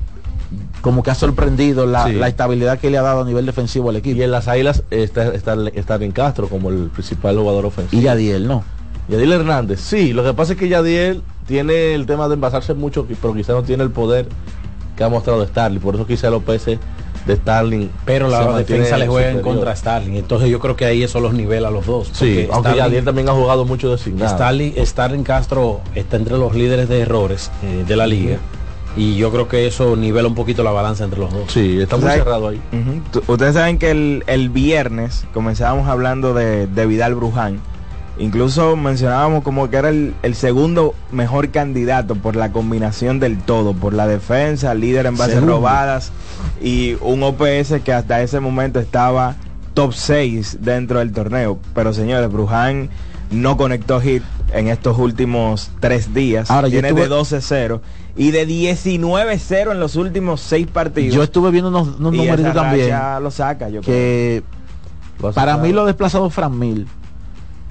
[0.81, 2.13] como que ha sorprendido la, Sí.
[2.15, 4.19] la estabilidad que le ha dado a nivel defensivo al equipo.
[4.19, 8.01] Y en las águilas está, está, está en Castro como el principal jugador ofensivo.
[8.01, 8.65] Y Yadiel, ¿no?
[9.09, 13.07] Yadiel Hernández, sí, lo que pasa es que Yadiel tiene el tema de envasarse mucho,
[13.21, 14.27] pero quizá no tiene el poder
[14.97, 15.81] que ha mostrado Starling.
[15.81, 16.79] Por eso quizá los peces
[17.29, 17.91] de Starling.
[18.05, 20.17] Pero la defensa le juega en contra a Starling.
[20.17, 22.11] Entonces yo creo que ahí eso los nivela a los dos.
[22.13, 24.35] Sí, aunque Starling- Yadiel también ha jugado mucho designado.
[24.35, 28.39] Starling, Starling Castro está entre los líderes de errores eh, de la liga.
[28.97, 31.53] Y yo creo que eso nivela un poquito la balanza entre los dos.
[31.53, 32.61] Sí, está muy cerrado ahí.
[33.29, 37.61] Ustedes saben que el, el viernes comenzábamos hablando de, de Vidal Bruján.
[38.19, 43.75] Incluso mencionábamos como que era el, el segundo mejor candidato por la combinación del todo,
[43.75, 45.57] por la defensa, líder en bases Segundo.
[45.57, 46.11] robadas
[46.61, 49.37] y un OPS que hasta ese momento estaba
[49.75, 51.61] top 6 dentro del torneo.
[51.75, 52.91] Pero señores, Bruján
[53.31, 56.51] no conectó hit en estos últimos tres días.
[56.51, 57.81] Ahora, Tiene estuve- de 12-0
[58.17, 61.15] y de 19-0 en los últimos seis partidos.
[61.15, 62.91] Yo estuve viendo unos, unos esa también.
[62.91, 63.95] racha lo saca, yo creo.
[63.95, 64.43] que
[65.35, 66.89] para mí lo ha desplazado Fran Mil.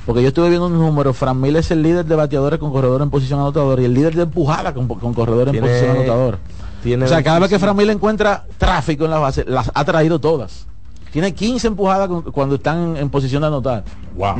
[0.07, 1.15] Porque yo estuve viendo unos números.
[1.15, 4.15] Fran Mil es el líder de bateadores con corredor en posición anotadora y el líder
[4.15, 6.39] de empujada con, con corredor en Tiene- posición anotadora.
[6.81, 7.65] Tiene O sea, cada vez que 25.
[7.65, 10.65] Fran Mil encuentra tráfico en la base, las ha traído todas.
[11.11, 13.83] Tiene 15 empujadas con- cuando están en posición de anotar.
[14.15, 14.35] Wow.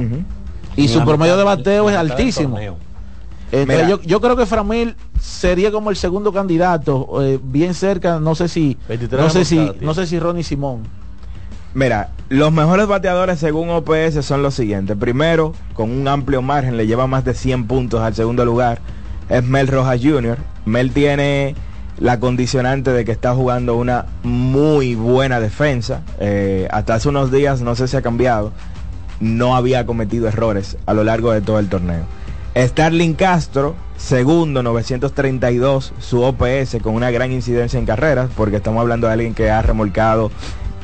[0.78, 2.58] Y su promedio de bateo es altísimo.
[3.52, 8.36] Entonces, yo, yo creo que Framil sería como el segundo candidato, eh, bien cerca, no
[8.36, 10.84] sé si, 23 no sé si, no sé si Ronnie Simón.
[11.78, 14.98] Mira, los mejores bateadores según OPS son los siguientes.
[14.98, 18.80] Primero, con un amplio margen, le lleva más de 100 puntos al segundo lugar,
[19.30, 20.40] es Mel Rojas Jr.
[20.66, 21.54] Mel tiene
[22.00, 26.02] la condicionante de que está jugando una muy buena defensa.
[26.20, 28.54] Eh, hasta hace unos días, no sé si ha cambiado,
[29.20, 32.06] no había cometido errores a lo largo de todo el torneo.
[32.56, 39.06] Starling Castro, segundo, 932, su OPS con una gran incidencia en carreras, porque estamos hablando
[39.06, 40.32] de alguien que ha remolcado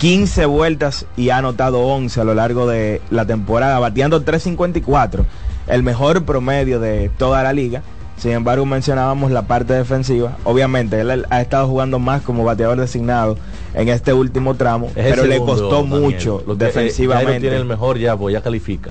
[0.03, 5.25] 15 vueltas y ha anotado 11 a lo largo de la temporada, bateando 354,
[5.67, 7.83] el mejor promedio de toda la liga.
[8.17, 10.35] Sin embargo, mencionábamos la parte defensiva.
[10.43, 13.37] Obviamente, él ha estado jugando más como bateador designado
[13.73, 16.01] en este último tramo, Es pero le costó Daniel.
[16.01, 17.39] mucho Lo eh, Jairo defensivamente.
[17.39, 18.89] tiene el mejor ya, pues ya califica.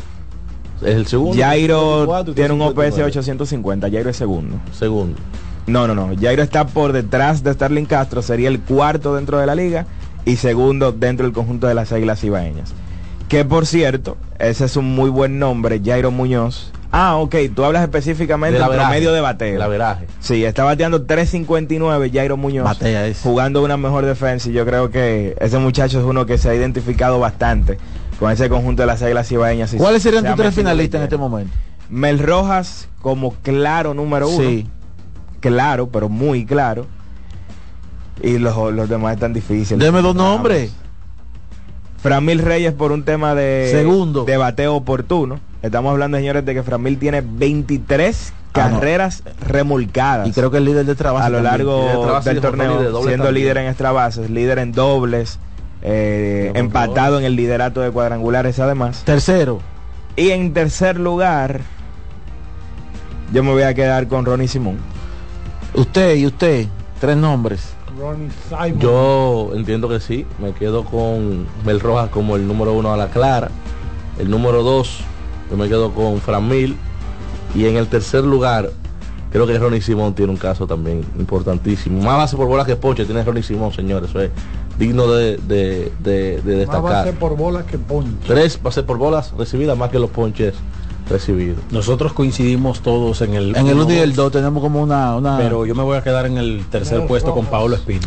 [0.80, 1.36] Es el segundo.
[1.36, 3.04] Jairo 54 y tiene un OPS 59.
[3.10, 4.56] 850, Jairo es segundo.
[4.72, 5.18] Segundo.
[5.66, 6.08] No, no, no.
[6.18, 9.84] Jairo está por detrás de Starling Castro, sería el cuarto dentro de la liga
[10.24, 12.72] y segundo dentro del conjunto de las Águilas Ibaeñas.
[13.28, 16.70] Que por cierto, ese es un muy buen nombre, Jairo Muñoz.
[16.94, 19.54] Ah, ok, tú hablas específicamente Del promedio de bateo.
[19.54, 20.06] del averaje.
[20.20, 22.64] Sí, está bateando 3.59 Jairo Muñoz.
[22.64, 23.22] Batea ese.
[23.22, 26.54] Jugando una mejor defensa y yo creo que ese muchacho es uno que se ha
[26.54, 27.78] identificado bastante
[28.18, 29.74] con ese conjunto de las Águilas Ibaeñas.
[29.78, 31.54] ¿Cuáles serían tus tres finalistas en este momento?
[31.88, 34.48] Mel Rojas como claro número uno.
[34.48, 34.68] Sí.
[35.40, 36.86] Claro, pero muy claro.
[38.20, 39.78] Y los, los demás están difíciles.
[39.78, 40.72] Deme dos nombres.
[42.02, 44.24] Framil Reyes por un tema de, Segundo.
[44.24, 45.38] de bateo oportuno.
[45.62, 48.80] Estamos hablando, señores, de que Framil tiene 23 Ah, no.
[48.80, 52.40] carreras remolcadas Y creo que el líder de trabajo a lo largo de del de
[52.42, 53.34] torneo, siendo también.
[53.34, 55.38] líder en extra bases, líder en dobles,
[55.80, 59.04] eh, empatado en el liderato de cuadrangulares además.
[59.06, 59.60] Tercero.
[60.16, 61.62] Y en tercer lugar,
[63.32, 64.76] yo me voy a quedar con Ronnie Simón.
[65.72, 66.66] Usted y usted,
[67.00, 67.72] tres nombres.
[67.98, 68.78] Ronnie Simon.
[68.80, 70.26] Yo entiendo que sí.
[70.38, 73.50] Me quedo con Mel Rojas como el número uno a la clara.
[74.18, 75.00] El número dos,
[75.50, 76.76] yo me quedo con Fran Mil.
[77.54, 78.70] Y en el tercer lugar,
[79.30, 82.00] creo que Ronnie Simón tiene un caso también importantísimo.
[82.02, 84.08] Más base por bolas que Poche tiene Ronnie Simón, señores.
[84.10, 84.30] Eso es
[84.78, 86.82] digno de, de- de- de Más destacar.
[86.82, 88.10] base por bolas que ponche.
[88.26, 90.54] Tres bases por bolas recibidas más que los ponches
[91.08, 91.56] recibido.
[91.70, 95.16] Nosotros coincidimos todos en el En el 1 y el 2, 2 tenemos como una...
[95.16, 98.06] una pero yo me voy a quedar en el tercer puesto con Pablo Espino.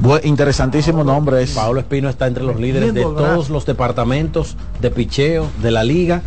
[0.00, 1.50] Bu- interesantísimo nombre es...
[1.50, 6.22] Pablo Espino está entre los líderes de todos los departamentos de picheo de la liga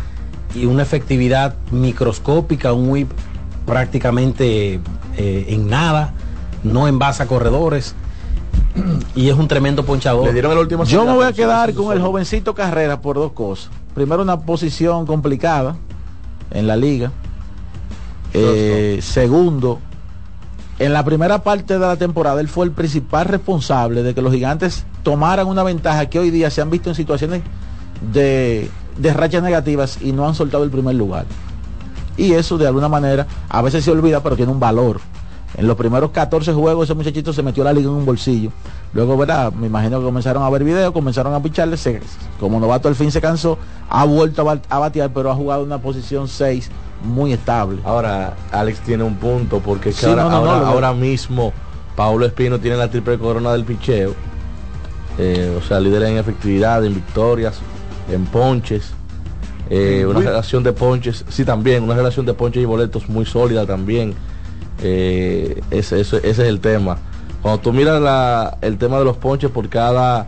[0.54, 3.10] y una efectividad microscópica, un whip
[3.64, 4.80] prácticamente
[5.16, 6.12] eh, en nada,
[6.62, 7.94] no en base a corredores
[9.14, 10.26] y es un tremendo ponchador.
[10.26, 13.32] Le dieron el último Yo me voy a quedar con el jovencito Carrera por dos
[13.32, 13.70] cosas.
[13.94, 15.76] Primero, una posición complicada
[16.50, 17.12] en la liga.
[18.34, 19.78] Eh, segundo,
[20.78, 24.32] en la primera parte de la temporada él fue el principal responsable de que los
[24.32, 27.42] gigantes tomaran una ventaja que hoy día se han visto en situaciones
[28.12, 31.26] de, de rachas negativas y no han soltado el primer lugar.
[32.16, 35.00] Y eso de alguna manera a veces se olvida, pero tiene un valor.
[35.56, 38.50] En los primeros 14 juegos ese muchachito se metió la liga en un bolsillo.
[38.94, 39.52] Luego, ¿verdad?
[39.52, 41.76] Me imagino que comenzaron a ver videos, comenzaron a picharle.
[41.76, 42.00] se-
[42.40, 43.58] como novato al fin se cansó,
[43.90, 46.70] ha vuelto a, bat- a batear, pero ha jugado una posición 6
[47.04, 47.78] muy estable.
[47.84, 51.52] Ahora, Alex tiene un punto, porque Sí, ahora, no, no, ahora, no, lo- ahora mismo
[51.96, 54.14] Pablo Espino tiene la triple corona del picheo.
[55.18, 57.58] Eh, o sea, líder en efectividad, en victorias,
[58.10, 58.92] en ponches.
[59.68, 63.66] Eh, una relación de ponches, sí también, una relación de ponches y boletos muy sólida
[63.66, 64.14] también.
[64.82, 66.98] Eh, ese, es el tema.
[67.40, 70.26] Cuando tú miras el tema de los ponches por cada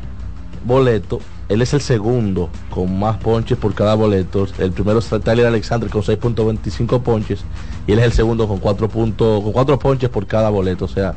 [0.65, 4.47] boleto, él es el segundo con más ponches por cada boleto.
[4.59, 7.45] El primero es Tyler Alexander con 6.25 ponches
[7.87, 10.87] y él es el segundo con 4, punto- con 4 ponches por cada boleto.
[10.87, 11.15] O sea,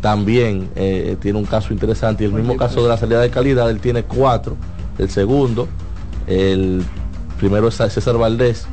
[0.00, 2.24] también eh, tiene un caso interesante.
[2.24, 4.56] Y el mismo caso de la salida de calidad, él tiene 4.
[4.98, 5.68] El segundo,
[6.26, 6.84] el
[7.38, 8.66] primero es César Valdés,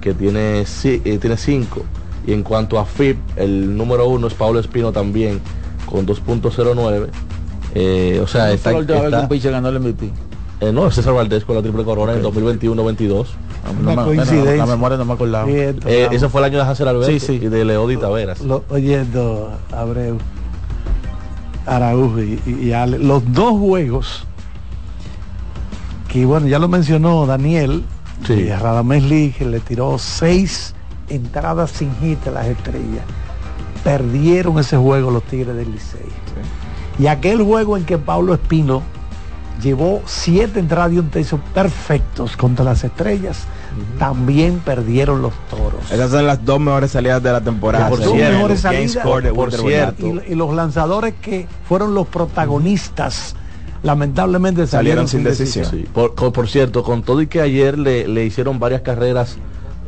[0.00, 1.02] que tiene 5.
[1.20, 1.82] tiene cinco.
[2.28, 5.40] Y en cuanto a FIP, el número uno es Pablo Espino también
[5.86, 7.08] con 2.09.
[7.74, 10.10] Eh, o sea, ¿Cuándo está, que está- un pitcher ganó el MVP?
[10.60, 13.28] eh, no, César Valdés con la triple corona en 2021-22.
[13.82, 14.56] No me- coincidencia.
[14.56, 15.48] La memoria no me acordaba.
[15.50, 17.32] Eh, ese fue el año de Hansel Alberto Sí, sí.
[17.42, 18.40] y de Leody Taveras.
[18.42, 20.18] Lo- oyendo Abreu,
[21.66, 24.24] Araújo y, y- y Ale, los dos juegos
[26.08, 27.84] que bueno, ya lo mencionó Daniel,
[28.26, 28.32] Sí.
[28.34, 30.74] y Radamés Lee que le tiró seis
[31.08, 33.04] entradas sin hit a las estrellas.
[33.84, 36.00] Perdieron ese juego los Tigres del Licey.
[36.98, 38.82] Y aquel juego en que Pablo Espino
[39.62, 43.44] llevó siete entradas y un tercio perfectos contra las estrellas,
[43.98, 45.90] también perdieron los toros.
[45.90, 47.90] Esas son las dos mejores salidas de la temporada.
[47.90, 48.92] Las dos el mejores salidas.
[48.92, 50.06] score de Por cierto.
[50.06, 53.36] Y, y los lanzadores que fueron los protagonistas
[53.82, 55.64] lamentablemente Salieron salieron, sin sin decisión.
[55.64, 55.86] decisión.
[55.86, 59.36] Sí, por, por cierto, con todo y que ayer le, le hicieron varias carreras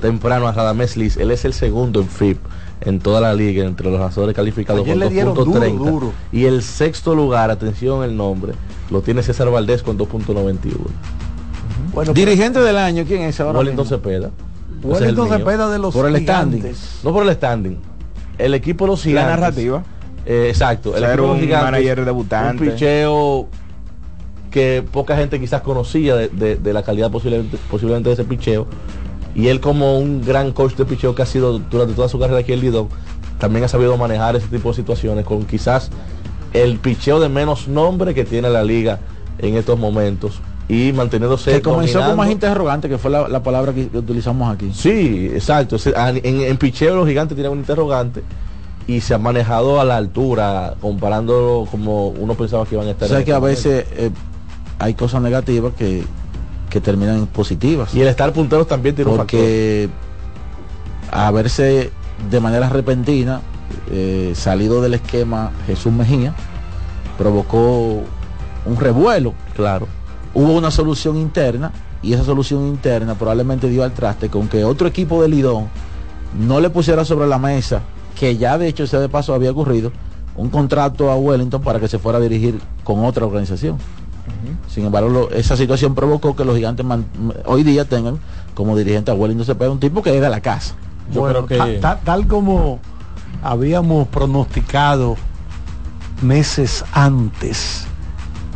[0.01, 2.39] temprano a Radamés Liz, él es el segundo en FIP
[2.83, 6.13] en toda la liga entre los lanzadores calificados Ayer con le dieron duro, 2.30 duro.
[6.33, 8.53] y el sexto lugar, atención el nombre,
[8.91, 10.73] lo tiene César Valdés con 2.91.
[11.93, 13.59] Bueno, Dirigente del año, ¿quién es ahora?
[13.59, 13.97] Wellington mismo?
[13.99, 14.31] Cepeda.
[14.95, 15.01] es
[15.71, 16.61] de los Por el gigantes.
[16.61, 16.75] standing.
[17.05, 17.77] No por el standing.
[18.39, 19.41] El equipo de los La gigantes.
[19.41, 19.83] narrativa.
[20.25, 20.97] Eh, exacto.
[20.97, 21.71] El equipo de los un gigantes.
[21.73, 22.65] manager debutante.
[22.65, 23.49] Un picheo
[24.51, 28.67] que poca gente quizás conocía de, de- de la calidad posiblemente, posiblemente de ese picheo.
[29.41, 32.41] Y él como un gran coach de picheo que ha sido durante toda su carrera
[32.41, 32.89] aquí en Lidón,
[33.39, 35.91] también ha sabido manejar ese tipo de situaciones con quizás
[36.53, 38.99] el picheo de menos nombre que tiene la liga
[39.39, 42.33] en estos momentos y manteniéndose Que comenzó con más dominando.
[42.33, 44.71] interrogante, que fue la, la palabra que utilizamos aquí.
[44.75, 45.77] Sí, exacto.
[45.77, 48.23] Ese- a- En, en picheo los gigantes tienen un interrogante
[48.87, 52.93] y se han manejado a la altura, comparándolo como uno pensaba que iban a O
[52.93, 53.09] estar.
[53.09, 54.11] sea en que a este veces eh,
[54.79, 56.05] hay cosas negativas que,
[56.71, 57.95] que terminan en positivas.
[57.95, 59.39] Y el estar puntero también tiene un factor.
[59.39, 59.91] porque
[61.11, 61.91] haberse
[62.31, 63.41] de manera repentina
[63.91, 66.35] eh, salido del esquema Jesús Mejía
[67.19, 68.03] provocó
[68.65, 69.35] un revuelo.
[69.55, 69.87] Claro.
[70.33, 74.87] Hubo una solución interna y esa solución interna probablemente dio al traste con que otro
[74.87, 75.69] equipo de Lidón
[76.39, 77.83] no le pusiera sobre la mesa,
[78.19, 79.93] que ya de hecho ese de paso había ocurrido,
[80.37, 83.77] un contrato a Wellington para que se fuera a dirigir con otra organización.
[84.69, 87.07] Sin embargo, lo- esa situación provocó que los gigantes man-
[87.47, 88.19] hoy día tengan
[88.55, 90.75] como dirigente a Wellington Cepeda, un tipo que es de la casa.
[91.13, 92.79] Yo Bueno, creo que- ta- ta- tal como
[93.43, 95.17] habíamos pronosticado
[96.23, 97.87] meses antes,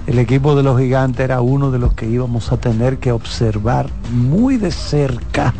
[0.06, 3.88] el equipo de los gigantes era uno de los que íbamos a tener que observar
[4.12, 5.54] muy de cerca.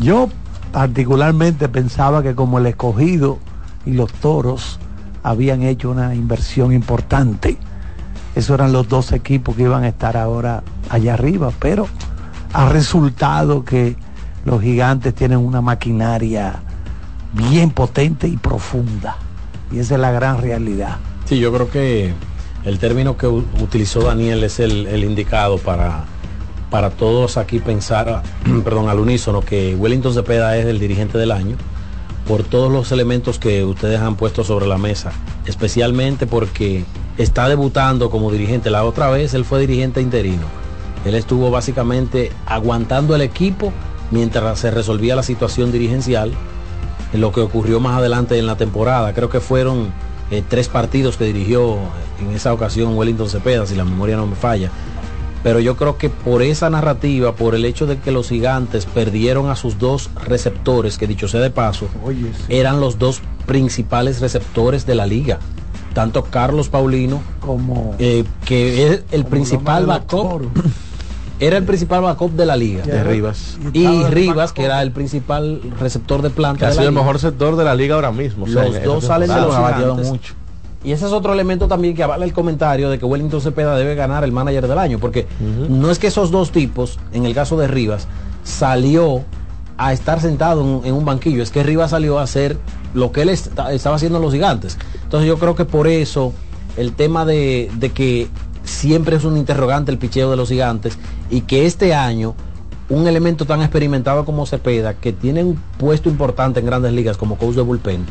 [0.00, 0.28] Yo
[0.72, 3.38] particularmente pensaba que como el escogido
[3.86, 4.78] y los toros
[5.22, 7.58] habían hecho una inversión importante,
[8.34, 11.88] esos eran los dos equipos que iban a estar ahora allá arriba, pero
[12.52, 13.96] ha resultado que
[14.44, 16.62] los gigantes tienen una maquinaria
[17.32, 19.16] bien potente y profunda.
[19.72, 20.96] Y esa es la gran realidad.
[21.24, 22.12] Sí, yo creo que
[22.64, 26.04] el término que utilizó Daniel es el, el indicado para
[26.74, 28.24] para todos aquí pensar,
[28.64, 31.56] perdón, al unísono, que Wellington Cepeda es el dirigente del año
[32.26, 35.12] por todos los elementos que ustedes han puesto sobre la mesa,
[35.46, 36.84] especialmente porque
[37.18, 38.70] está debutando como dirigente.
[38.70, 40.46] La otra vez él fue dirigente interino.
[41.04, 43.72] Él estuvo básicamente aguantando el equipo
[44.10, 46.32] mientras se resolvía la situación dirigencial,
[47.12, 49.12] en lo que ocurrió más adelante en la temporada.
[49.12, 49.92] Creo que fueron
[50.30, 51.76] eh, tres partidos que dirigió
[52.20, 54.70] en esa ocasión Wellington Cepeda, si la memoria no me falla.
[55.42, 59.50] Pero yo creo que por esa narrativa, por el hecho de que los gigantes perdieron
[59.50, 62.44] a sus dos receptores, que dicho sea de paso, Oye, sí.
[62.48, 65.38] eran los dos principales receptores de la liga.
[65.94, 70.42] Tanto Carlos Paulino como eh, que es el como principal backup,
[71.40, 72.82] era el principal backup de la liga.
[72.84, 73.58] De Rivas.
[73.72, 76.94] y Rivas, que era el principal receptor de Que planta ha de la sido el
[76.94, 78.44] mejor sector de la liga ahora mismo.
[78.44, 80.34] o sea, Los dos salen de los ha mucho.
[80.84, 83.94] Y ese es otro elemento también que avala el comentario de que Wellington Cepeda debe
[83.94, 85.26] ganar el manager del año, porque
[85.68, 88.06] no es que esos dos tipos, en el caso de Rivas,
[88.42, 89.22] salió
[89.78, 92.58] a estar sentado en, en un banquillo, es que Rivas salió a hacer
[92.94, 94.78] lo que él esta- estaba haciendo en los gigantes.
[95.02, 96.32] Entonces yo creo que por eso
[96.76, 98.28] el tema de, de que
[98.64, 100.98] siempre es un interrogante el picheo de los gigantes
[101.30, 102.34] y que este año
[102.88, 107.36] un elemento tan experimentado como Cepeda, que tiene un puesto importante en grandes ligas como
[107.36, 108.04] coach de bullpen,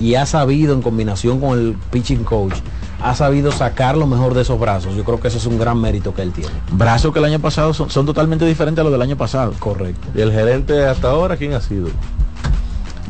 [0.00, 2.54] y ha sabido en combinación con el pitching coach,
[3.02, 4.96] ha sabido sacar lo mejor de esos brazos.
[4.96, 6.50] Yo creo que eso es un gran mérito que él tiene.
[6.72, 9.52] Brazos que el año pasado son, son totalmente diferentes a los del año pasado.
[9.58, 10.08] Correcto.
[10.14, 11.88] Y el gerente hasta ahora, ¿quién ha sido?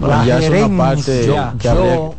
[0.01, 1.55] Bueno, ya es una parte gerencia.
[1.59, 2.15] que habría Yo,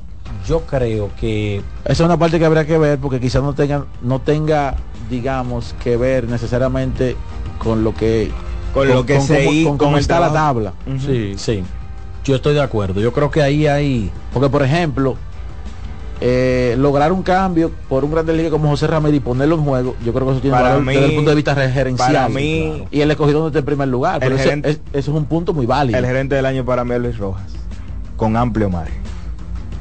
[0.47, 3.85] yo creo que Esa es una parte que habría que ver porque quizás no tenga,
[4.01, 4.75] no tenga,
[5.09, 7.15] digamos, que ver necesariamente
[7.59, 8.31] con lo que
[8.73, 10.73] Con lo que se con con cómo está la tabla.
[11.05, 11.63] sí, sí.
[12.23, 13.01] Yo estoy de acuerdo.
[13.01, 15.15] Yo creo que ahí hay Porque por ejemplo,
[16.21, 19.95] eh, lograr un cambio por un grande liga como José Ramírez y ponerlo en juego,
[20.03, 22.13] yo creo que eso tiene Para valor mí- desde el punto de vista gerencial.
[22.13, 24.19] para mí- y el escogido no está en primer lugar.
[24.21, 25.99] Pero ese- gerente- es- eso es un punto muy válido.
[25.99, 27.43] El gerente del año para mí es Luis Rojas.
[28.17, 29.01] Con amplio margen.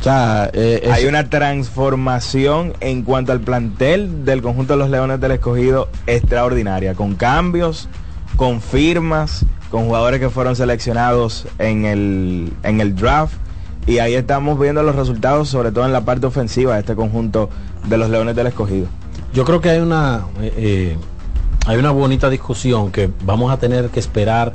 [0.00, 4.90] O sea, eh, es- Hay una transformación en cuanto al plantel del conjunto de los
[4.90, 7.88] Leones del Escogido extraordinaria, con cambios,
[8.36, 13.34] con firmas, con jugadores que fueron seleccionados en el, en el draft.
[13.86, 17.50] Y ahí estamos viendo los resultados, sobre todo en la parte ofensiva de este conjunto
[17.86, 18.86] de los Leones del Escogido.
[19.34, 20.96] Yo creo que hay una eh, eh,
[21.66, 24.52] hay una bonita discusión que vamos a tener que esperar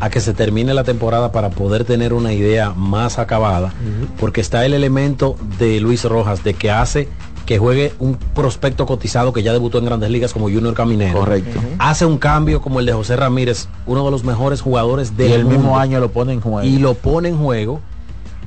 [0.00, 3.72] a que se termine la temporada para poder tener una idea más acabada,
[4.18, 7.08] porque está el elemento de Luis Rojas de que hace
[7.46, 11.18] que juegue un prospecto cotizado que ya debutó en Grandes Ligas como Junior Caminero.
[11.18, 11.60] Correcto.
[11.78, 15.32] Hace un cambio como el de José Ramírez, uno de los mejores jugadores del y
[15.34, 16.66] el mismo año lo pone en juego.
[16.66, 17.80] y lo pone en juego.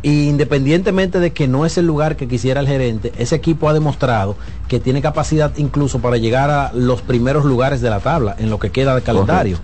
[0.03, 3.73] Y independientemente de que no es el lugar que quisiera el gerente, ese equipo ha
[3.73, 4.35] demostrado
[4.67, 8.59] que tiene capacidad incluso para llegar a los primeros lugares de la tabla en lo
[8.59, 9.57] que queda de calendario.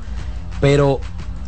[0.59, 0.99] Pero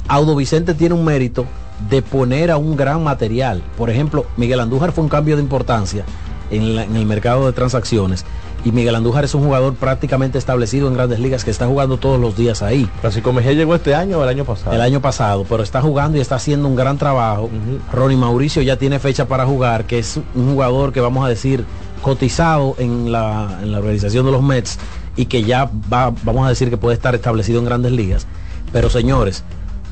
[0.08, 1.46] Audo Vicente tiene un mérito
[1.90, 3.62] de poner a un gran material.
[3.78, 6.06] Por ejemplo, Miguel Andújar fue un cambio de importancia
[6.52, 8.26] en, la- en el mercado de transacciones.
[8.64, 12.20] Y Miguel Andújar es un jugador prácticamente establecido en grandes ligas que está jugando todos
[12.20, 12.90] los días ahí.
[13.02, 14.76] Francisco Mejía llegó este año o el año pasado.
[14.76, 17.50] El año pasado, pero está jugando y está haciendo un gran trabajo.
[17.94, 21.64] Ronnie Mauricio ya tiene fecha para jugar, que es un jugador que vamos a decir
[22.02, 24.80] cotizado en la, en la organización de los Mets
[25.16, 28.26] y que ya va, vamos a decir que puede estar establecido en grandes ligas.
[28.72, 29.44] Pero señores,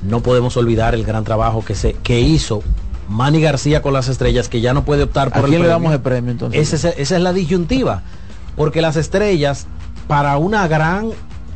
[0.08, 2.62] no podemos olvidar el gran trabajo que, se, que hizo
[3.10, 5.68] Manny García con las estrellas, que ya no puede optar ¿A por quién el le
[5.68, 6.74] damos el premio entonces?
[6.74, 8.02] Es- esa es la disyuntiva.
[8.56, 9.66] Porque las estrellas,
[10.08, 11.10] para una gran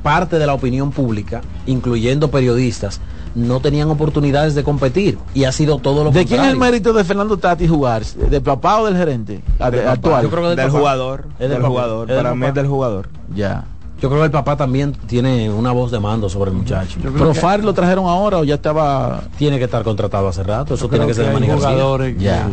[0.03, 2.99] parte de la opinión pública, incluyendo periodistas,
[3.35, 5.17] no tenían oportunidades de competir.
[5.35, 8.03] Y ha sido todo lo ¿De quién es el mérito de Fernando Tati jugar?
[8.03, 9.43] ¿Del papá o del gerente?
[9.59, 9.91] De- Del papá.
[9.91, 10.23] actual.
[10.23, 10.79] Yo creo que del Del papá.
[10.79, 11.25] jugador.
[11.39, 12.09] Es del jugador.
[12.09, 12.49] Es del Para mí papá.
[12.49, 13.09] es del jugador.
[13.35, 13.65] Ya.
[13.99, 16.99] Yo creo que el papá también tiene una voz de mando sobre el muchacho.
[17.01, 19.23] ¿Pero que- Far lo trajeron ahora o ya estaba...?
[19.37, 20.75] Tiene que estar contratado hace rato.
[20.75, 22.47] Eso tiene que ser de Manny García.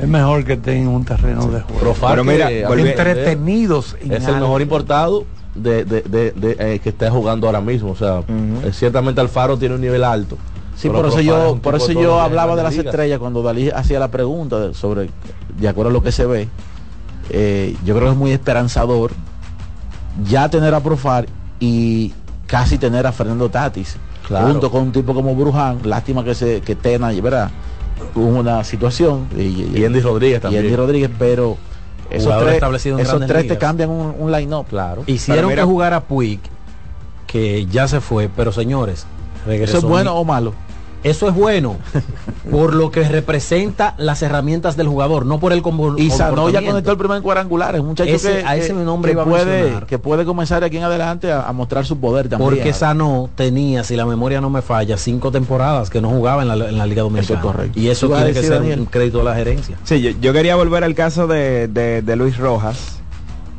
[0.00, 1.80] es mejor que tengan un terreno de juego.
[1.80, 5.24] Profar Pero mira, que, entretenidos en es el mejor importado
[5.54, 7.90] de, de- de- de, eh, que está jugando ahora mismo.
[7.90, 8.20] O sea,
[8.64, 10.36] eh, ciertamente Alfaro tiene un nivel alto.
[10.76, 12.86] Sí, por eso yo, por eso yo hablaba de las ligas.
[12.86, 15.08] estrellas cuando Dalí hacía la pregunta de- sobre,
[15.58, 16.48] de acuerdo a lo que se ve.
[17.30, 19.10] eh, yo creo que es muy esperanzador
[20.24, 21.26] ya tener a Profar
[21.60, 22.12] y
[22.46, 23.96] casi tener a Fernando Tatis.
[24.26, 24.48] Claro.
[24.48, 25.78] Junto con un tipo como Bruján.
[25.84, 27.50] Lástima que se que Tena, ¿verdad?
[28.14, 29.26] Hubo una situación.
[29.36, 30.64] Y, Y Andy Rodríguez y también.
[30.64, 31.56] Andy Rodríguez, pero
[32.10, 34.66] esos Jugador tres, esos tres te cambian un, un line-up.
[34.68, 35.04] Claro.
[35.06, 36.40] Hicieron mira- que jugar a Puig,
[37.26, 39.06] que ya se fue, pero señores,
[39.46, 40.54] regresó ¿Eso es bueno o malo?
[41.04, 41.76] Eso es bueno
[42.50, 46.28] por lo que representa las herramientas del jugador, no por el combo- Y Sanó ya
[46.34, 46.70] comportamiento.
[46.72, 47.74] conectó el primer cuadrangular.
[47.76, 50.60] Es un muchacho Ese- que, a ese que- nombre que a puede, que puede comenzar
[50.60, 52.50] de aquí en adelante a, a mostrar su poder también.
[52.50, 56.48] Porque Sanó tenía, si la memoria no me falla, cinco temporadas que no jugaba en
[56.48, 57.38] la, en la Liga Dominicana.
[57.38, 57.78] Eso es correcto.
[57.78, 58.80] Y eso a tiene que decir, ser Daniel.
[58.80, 59.76] un crédito de la gerencia.
[59.84, 62.98] Sí, yo, yo quería volver al caso de, de- de Luis Rojas,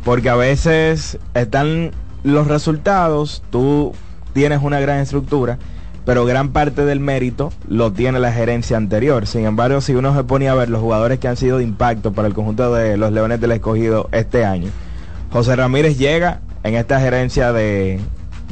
[0.04, 1.92] porque a veces están
[2.24, 3.94] los resultados, tú
[4.34, 5.58] tienes una gran estructura,
[6.08, 9.28] pero gran parte del mérito lo tiene la gerencia anterior.
[9.28, 12.14] Sin embargo, si uno se ponía a ver los jugadores que han sido de impacto
[12.14, 14.70] para el conjunto de los Leones del Escogido este año,
[15.34, 18.00] José Ramírez llega en esta gerencia de,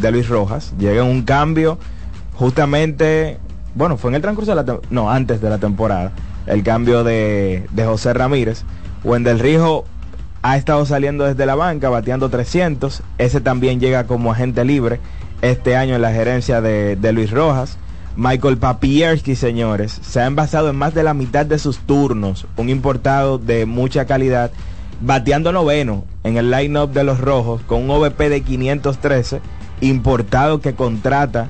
[0.02, 1.80] Luis Rojas, llega un cambio
[2.34, 3.38] justamente,
[3.74, 6.12] bueno, fue en el transcurso de la no, antes de la temporada,
[6.48, 8.66] el cambio de, de José Ramírez.
[9.06, 9.86] Wendel Rijo
[10.42, 15.00] ha estado saliendo desde la banca, bateando 300, ese también llega como agente libre
[15.52, 17.78] este año en la gerencia de, Luis Rojas.
[18.16, 22.70] Michael Papierski, señores, se ha envasado en más de la mitad de sus turnos, un
[22.70, 24.52] importado de mucha calidad,
[25.02, 29.42] bateando noveno en el line-up de los rojos con un OVP de 513,
[29.82, 31.50] importado que contrata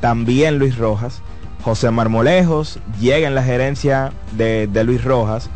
[0.00, 1.22] también Luis Rojas.
[1.64, 5.48] José Marmolejos llega en la gerencia de, de Luis Rojas.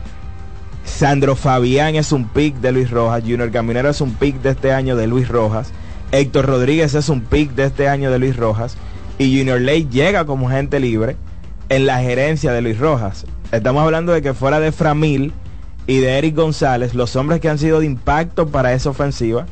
[0.85, 3.23] Sandro Fabián es un pick de Luis Rojas.
[3.23, 5.73] Junior Caminero es un pick de este año de Luis Rojas.
[6.13, 8.77] Héctor Rodríguez es un pick de este año de Luis Rojas.
[9.19, 11.17] Y Junior Ley llega como gente libre
[11.69, 13.27] en la gerencia de Luis Rojas.
[13.53, 15.33] Estamos hablando de que fuera de Framil
[15.87, 19.47] y de Eric González, los hombres que han sido de impacto para esa ofensiva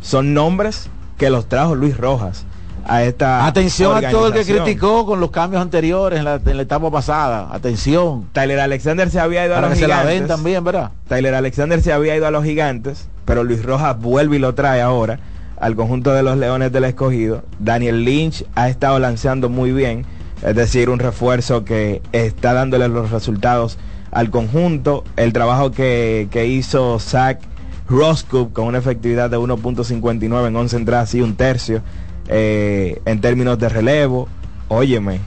[0.00, 0.88] son nombres
[1.18, 2.44] que los trajo Luis Rojas
[2.86, 6.56] a esta Atención a todo el que criticó con los cambios anteriores en la, en
[6.56, 7.48] la etapa pasada.
[7.52, 8.26] Atención.
[8.32, 10.20] Tyler Alexander se había ido a Para los que se la gigantes.
[10.20, 10.90] den también, ¿verdad?
[11.08, 14.80] Tyler Alexander se había ido a los gigantes, pero Luis Rojas vuelve y lo trae
[14.80, 15.18] ahora
[15.60, 17.44] al conjunto de los Leones del Escogido.
[17.58, 20.04] Daniel Lynch ha estado lanzando muy bien,
[20.42, 23.78] es decir, un refuerzo que está dándole los resultados
[24.10, 25.04] al conjunto.
[25.16, 27.40] El trabajo que, que hizo Zach
[27.88, 31.82] Roscoe con una efectividad de 1.59 en 11 entradas y un tercio
[32.28, 34.28] eh, en términos de relevo.
[34.68, 35.20] Óyeme,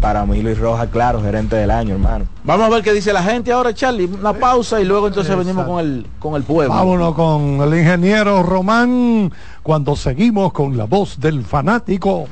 [0.00, 2.26] para mí Luis Rojas, claro, gerente del año, hermano.
[2.44, 4.06] Vamos a ver qué dice la gente ahora, Charlie.
[4.06, 6.74] Una pausa y luego entonces venimos con el, con el pueblo.
[6.74, 9.32] Vámonos con el ingeniero Román
[9.62, 12.26] cuando seguimos con la voz del fanático.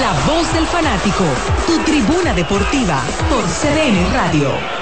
[0.00, 1.24] La voz del fanático,
[1.66, 4.81] tu tribuna deportiva por CDN Radio.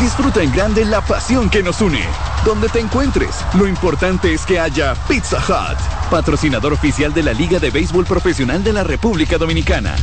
[0.00, 2.02] Disfruta en grande la pasión que nos une.
[2.44, 5.78] Donde te encuentres, lo importante es que haya Pizza Hut,
[6.10, 9.94] patrocinador oficial de la Liga de Béisbol Profesional de la República Dominicana.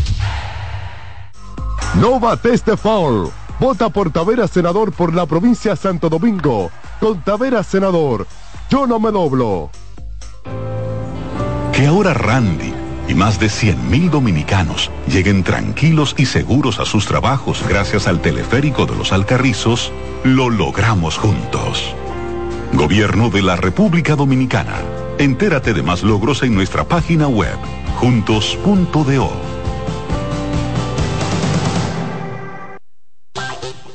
[1.99, 3.31] No bates de foul.
[3.59, 6.69] Vota por Tavera Senador por la provincia de Santo Domingo.
[6.99, 8.27] Con Tavera Senador,
[8.69, 9.71] yo no me doblo.
[11.73, 12.76] Que ahora Randy
[13.07, 18.85] y más de 100.000 dominicanos lleguen tranquilos y seguros a sus trabajos gracias al teleférico
[18.85, 19.91] de los Alcarrizos,
[20.23, 21.95] lo logramos juntos.
[22.73, 24.75] Gobierno de la República Dominicana.
[25.19, 27.57] Entérate de más logros en nuestra página web,
[27.95, 29.31] juntos.do.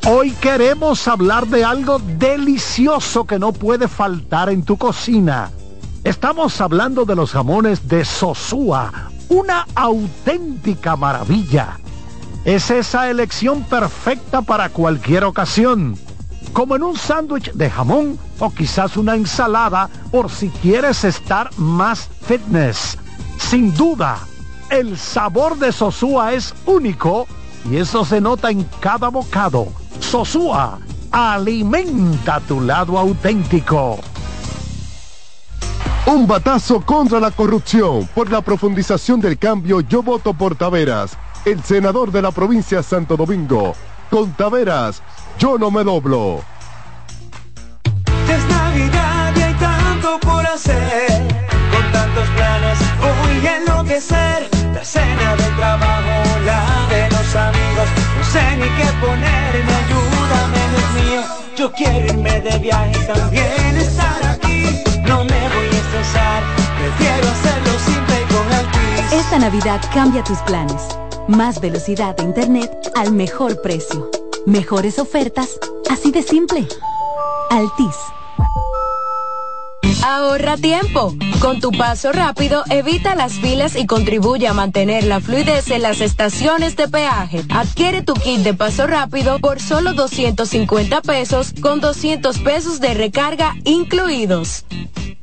[0.04, 5.52] Hoy queremos hablar de algo delicioso que no puede faltar en tu cocina.
[6.12, 8.92] Estamos hablando de los jamones de Sosúa,
[9.30, 11.78] una auténtica maravilla.
[12.44, 15.96] Es esa elección perfecta para cualquier ocasión,
[16.52, 22.10] como en un sándwich de jamón o quizás una ensalada por si quieres estar más
[22.26, 22.98] fitness.
[23.38, 24.18] Sin duda,
[24.68, 27.26] el sabor de Sosúa es único
[27.70, 29.66] y eso se nota en cada bocado.
[29.98, 30.78] Sosúa,
[31.10, 33.98] alimenta tu lado auténtico.
[36.06, 38.08] Un batazo contra la corrupción.
[38.14, 42.84] Por la profundización del cambio, yo voto por Taveras, el senador de la provincia de
[42.84, 43.74] Santo Domingo.
[44.10, 45.02] Con Taveras,
[45.38, 46.42] yo no me doblo.
[48.28, 51.22] Es Navidad y hay tanto por hacer.
[51.70, 54.48] Con tantos planes voy a enloquecer.
[54.74, 57.88] La cena del trabajo, la de los amigos.
[58.18, 61.22] No sé ni qué ponerme, ayúdame, Dios mío.
[61.56, 64.82] Yo quiero irme de viaje y también estar aquí.
[65.06, 69.12] No me voy prefiero hacerlo simple y con Altis.
[69.12, 70.82] Esta Navidad cambia tus planes.
[71.28, 74.10] Más velocidad de internet al mejor precio.
[74.46, 75.58] Mejores ofertas,
[75.90, 76.66] así de simple.
[77.50, 77.96] Altis.
[80.04, 81.14] Ahorra tiempo.
[81.40, 86.00] Con tu paso rápido, evita las filas y contribuye a mantener la fluidez en las
[86.00, 87.44] estaciones de peaje.
[87.50, 93.54] Adquiere tu kit de paso rápido por solo 250 pesos con 200 pesos de recarga
[93.64, 94.64] incluidos.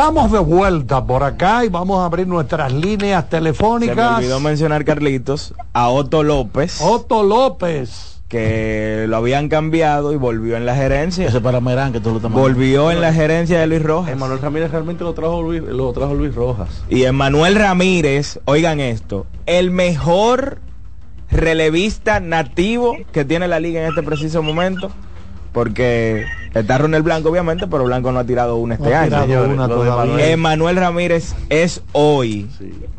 [0.00, 4.16] Estamos de vuelta por acá y vamos a abrir nuestras líneas Se me telefónicas.
[4.16, 6.80] olvidó mencionar, Carlitos, a Otto López.
[6.80, 8.22] Otto López.
[8.26, 11.28] Que lo habían cambiado y volvió en la gerencia.
[11.28, 14.10] Ese para Merán, que tú lo estás Volvió en la gerencia de Luis Rojas.
[14.10, 16.82] Emanuel Ramírez realmente lo trajo Luis, lo trajo Luis Rojas.
[16.88, 20.60] Y Emanuel Ramírez, oigan esto, el mejor
[21.30, 24.90] relevista nativo que tiene la liga en este preciso momento.
[25.52, 29.20] Porque está Ronel Blanco, obviamente, pero Blanco no ha tirado una este No ha año.
[29.22, 29.52] señores.
[29.52, 30.30] una todavía.
[30.32, 32.48] Emanuel- Ramírez es hoy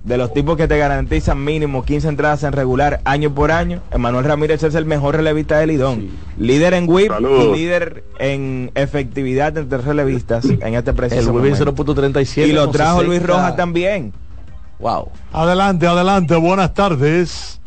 [0.03, 3.81] de los tipos que te garantizan mínimo 15 entradas en regular año por año.
[3.91, 6.09] Emanuel Ramírez es el mejor relevista del Lidón.
[6.37, 7.55] Líder en whip Saludos.
[7.55, 11.73] y líder en efectividad entre relevistas en este preciso El whip momento.
[11.73, 13.27] 0.37 Y lo trajo Luis 60.
[13.33, 14.11] Rojas también.
[14.79, 15.07] Wow.
[15.31, 17.60] Adelante, adelante, buenas tardes.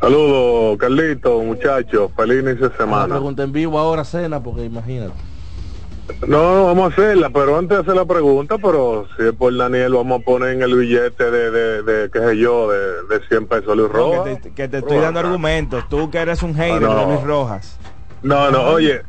[0.00, 2.10] Saludos, Carlito, muchachos.
[2.16, 3.14] Feliz inicio de Una semana.
[3.14, 5.12] pregunta en vivo ahora, cena, porque imagínate.
[6.26, 9.56] No, no, vamos a hacerla, pero antes de hacer la pregunta, pero si es por
[9.56, 12.78] Daniel, vamos a poner en el billete de, de, de qué sé yo, de,
[13.08, 14.24] de 100 pesos Luis No, Rojas.
[14.24, 15.82] que te, que te estoy dando argumentos.
[15.88, 17.00] Tú que eres un hater Ah, no.
[17.00, 17.78] de Luis Rojas.
[18.22, 19.00] No, no, oye,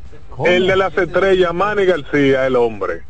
[0.46, 3.02] el de las estrellas, Manny García, el hombre.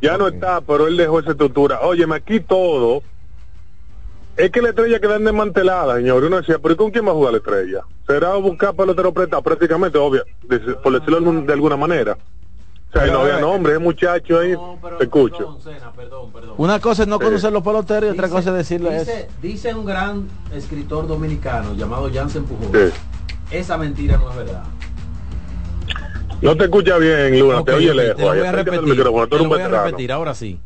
[0.00, 1.80] Ya no está, pero él dejó esa estructura.
[1.82, 3.02] Óyeme, aquí todo.
[4.36, 6.24] Es que la estrella queda desmantelada, señor.
[6.24, 7.80] Uno decía, pero ¿y con quién va a jugar la estrella?
[8.06, 9.42] ¿Será buscar pelotero prestado?
[9.42, 12.12] Prácticamente, obvio, de- por decirlo de alguna manera.
[12.14, 14.54] O sea, Pero, no había eh, nombre, es muchacho ahí.
[14.98, 15.58] te escucho.
[16.58, 19.32] Una cosa es no conocer los peloteros y otra cosa es decirle dice, eso.
[19.40, 22.90] dice un gran escritor dominicano llamado Jansen Pujol.
[22.90, 22.94] Sí.
[23.50, 24.62] Esa mentira no es verdad.
[26.42, 28.16] No te escucha bien, Luna, te oye lejos.
[28.16, 28.80] te lo voy a repetir.
[28.96, 30.58] te lo voy a repetir, ahora sí.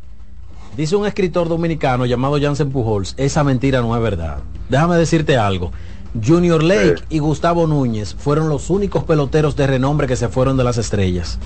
[0.76, 4.40] Dice un escritor dominicano llamado Jansen Pujols, esa mentira no es verdad.
[4.68, 5.72] Déjame decirte algo.
[6.22, 10.64] Junior Lake y Gustavo Núñez fueron los únicos peloteros de renombre que se fueron de
[10.64, 11.38] las estrellas.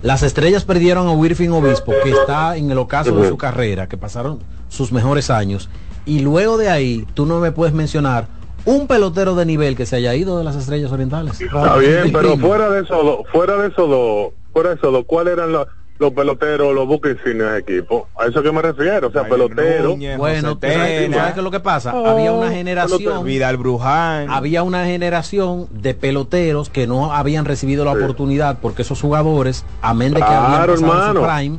[0.00, 3.98] Las estrellas perdieron a Wirfing Obispo, que está en el ocaso de su carrera, que
[3.98, 4.38] pasaron
[4.70, 5.68] sus mejores años.
[6.06, 8.26] Y luego de ahí, tú no me puedes mencionar
[8.64, 11.38] un pelotero de nivel que se haya ido de las estrellas orientales.
[11.38, 15.52] Está bien, pero fuera de dos, fuera de dos, fuera de esos dos, ¿cuáles eran
[15.52, 15.66] los,
[15.98, 18.08] los peloteros, los buques insignias de equipo?
[18.18, 19.96] A eso que me refiero, o sea, pelotero.
[20.16, 21.90] Bueno, ¿tú sabes, qué es lo que pasa?
[21.90, 23.24] Había una generación.
[23.24, 24.30] Vidal Bruján.
[24.30, 30.12] Había una generación de peloteros que no habían recibido la oportunidad porque esos jugadores, amén
[30.12, 31.20] de que habían pasado hermano.
[31.20, 31.58] su prime,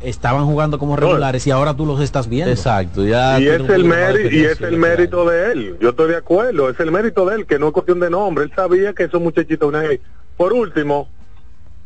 [0.00, 2.50] estaban jugando como regulares y ahora tú los estás viendo.
[2.50, 3.40] Exacto, ya.
[3.40, 6.78] y es el mérito y es el mérito de él yo estoy de acuerdo es
[6.80, 9.74] el mérito de él que no es cuestión de nombre él sabía que esos muchachitos
[9.74, 10.00] ahí.
[10.36, 11.08] por último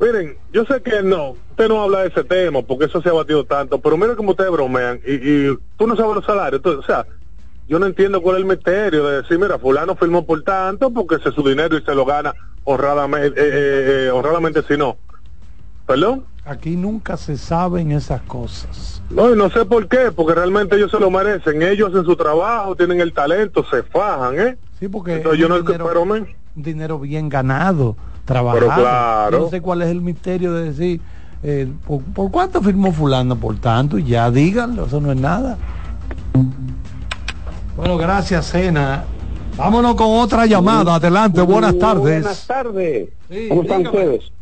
[0.00, 3.12] miren yo sé que no usted no habla de ese tema porque eso se ha
[3.12, 6.78] batido tanto pero miren cómo ustedes bromean y, y tú no sabes los salarios tú-
[6.78, 7.06] o sea
[7.68, 11.16] yo no entiendo cuál es el misterio de decir mira fulano firmó por tanto porque
[11.16, 12.34] ese es su dinero y se lo gana
[12.64, 14.96] honradamente eh, eh, eh, honradamente si no
[15.86, 19.02] perdón Aquí nunca se saben esas cosas.
[19.10, 21.62] No, y no sé por qué, porque realmente ellos se lo merecen.
[21.62, 24.58] Ellos hacen su trabajo, tienen el talento, se fajan, ¿eh?
[24.78, 27.94] Sí, porque Entonces, es yo no dinero, pero, men, un dinero bien ganado,
[28.32, 28.60] trabajado.
[28.66, 29.38] Pero claro.
[29.38, 31.00] Yo No sé cuál es el misterio de decir,
[31.42, 33.36] eh, ¿por, por cuánto firmó fulano?
[33.36, 35.56] Por tanto, y ya díganlo, eso no es nada.
[37.76, 39.04] Bueno, gracias, Cena.
[39.56, 40.94] Vámonos con otra llamada.
[40.96, 42.02] Adelante, buenas tardes.
[42.22, 43.08] Buenas tardes.
[43.30, 43.98] Sí, ¿Cómo están dígame.
[43.98, 44.32] ustedes?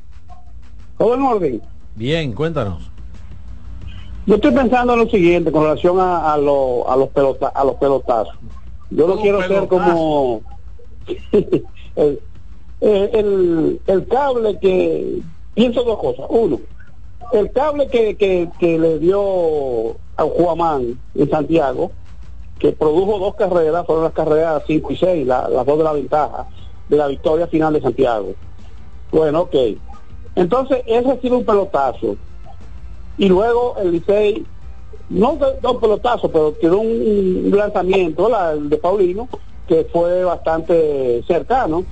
[0.97, 1.63] ¿Todo en orden?
[1.95, 2.91] Bien, cuéntanos.
[4.27, 7.65] Yo estoy pensando en lo siguiente con relación a, a, lo- a los, pelota- a
[7.65, 8.35] los pelotazos.
[8.91, 9.69] Yo no ¿Cómo quiero ser pelotazo?
[9.95, 10.41] como
[11.97, 12.21] el,
[12.81, 15.21] eh, el, el cable que...
[15.55, 16.27] Pienso dos cosas.
[16.29, 16.61] Uno,
[17.33, 21.91] el cable que, que, que le dio a Juamán en Santiago,
[22.61, 25.93] que produjo dos carreras, fueron las carreras 5 y 6, la- las dos de la
[25.93, 26.47] ventaja,
[26.89, 28.35] de la victoria final de Santiago.
[29.11, 29.55] Bueno, ok.
[30.37, 32.17] Entonces, ese ha sido un pelotazo.
[33.17, 34.47] Y luego el Licey,
[35.11, 39.29] no dos pelotazos, pero tiró un, lanzamiento, la, el de Paulino,
[39.67, 41.85] que fue bastante cercano.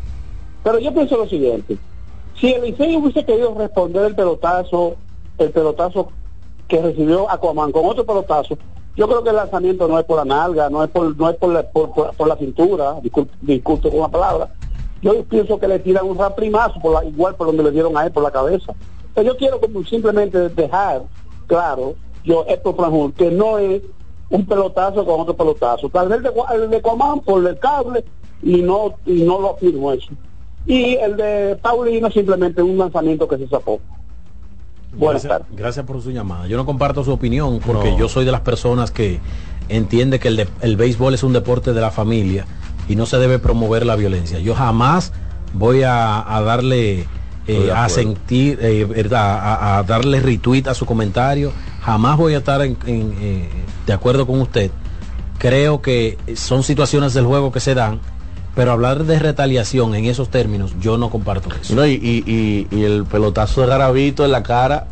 [0.66, 1.78] Pero yo pienso lo siguiente,
[2.40, 4.96] si el Licey hubiese querido responder el pelotazo,
[5.38, 6.08] el pelotazo
[6.66, 8.58] que recibió Aquaman con otro pelotazo,
[8.96, 11.36] yo creo que el lanzamiento no es por la nalga, no es por, no es
[11.36, 14.48] por la, por, la cintura, disculpe, disculpe con la palabra.
[15.02, 18.04] Yo pienso que le tiran un raprimazo por la, igual por donde le dieron a
[18.04, 18.74] él por la cabeza.
[19.14, 21.02] Pero yo quiero simplemente dejar
[21.46, 21.94] claro,
[22.24, 23.82] yo Héctor Franjul, que no es
[24.30, 25.88] un pelotazo con otro pelotazo.
[25.90, 28.04] Tal vez el de, el Cuamán por el cable
[28.42, 30.08] y no, y no lo afirmo eso.
[30.66, 33.80] Y el de Paulino simplemente un lanzamiento que se zafó.
[34.96, 35.56] Buenas Gracias, tardes.
[35.58, 36.46] gracias por su llamada.
[36.46, 37.98] Yo no comparto su opinión porque No.
[37.98, 39.20] yo soy de las personas que
[39.68, 42.46] entiende que el, de- el béisbol es un deporte de la familia
[42.88, 44.38] y no se debe promover la violencia.
[44.38, 45.12] Yo jamás
[45.52, 47.06] voy a, a darle
[47.48, 51.52] eh, a sentir, eh, verdad, a, a darle retweet a su comentario.
[51.82, 53.48] Jamás voy a estar en- en, eh,
[53.86, 54.70] de acuerdo con usted.
[55.38, 58.00] Creo que son situaciones del juego que se dan,
[58.56, 61.74] pero hablar de retaliación en esos términos, yo no comparto eso.
[61.76, 64.86] No, y, y- y- y el pelotazo de Garavito en la cara,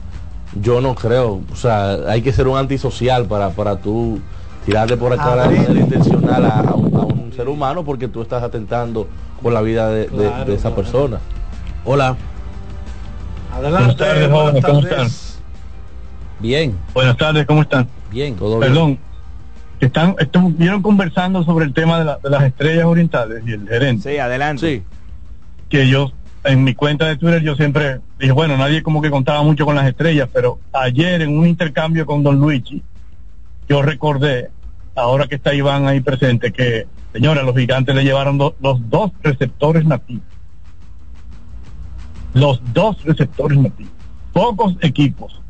[0.60, 1.40] yo no creo.
[1.50, 4.20] O sea, hay que ser un antisocial para, para tú
[4.66, 8.20] tirarle por acá de manera intencional a, a un, a un ser humano porque tú
[8.22, 9.08] estás atentando
[9.42, 10.76] por la vida de, de- Claro, de esa claro.
[10.76, 11.18] persona.
[11.86, 12.16] Hola.
[13.54, 15.38] Adelante, Buenas tardes, buenas jóvenes, ¿cómo tardes.
[16.40, 17.88] Bien, Buenas tardes, ¿cómo están?
[18.10, 18.36] bien.
[18.36, 18.98] Todo bien.
[19.80, 24.12] Están, estuvieron conversando sobre el tema de, la- de las estrellas orientales y el gerente.
[24.12, 24.60] Sí, adelante.
[24.66, 24.82] Sí.
[25.68, 26.12] Que yo,
[26.44, 29.74] en mi cuenta de Twitter, yo siempre dije, bueno, nadie como que contaba mucho con
[29.76, 32.82] las estrellas, pero ayer en un intercambio con Don Luigi,
[33.68, 34.50] yo recordé,
[34.94, 39.10] ahora que está Iván ahí presente, que, señora, los gigantes le llevaron do- los dos
[39.22, 40.24] receptores nativos.
[42.34, 43.92] Los dos receptores nativos.
[44.32, 45.40] Pocos equipos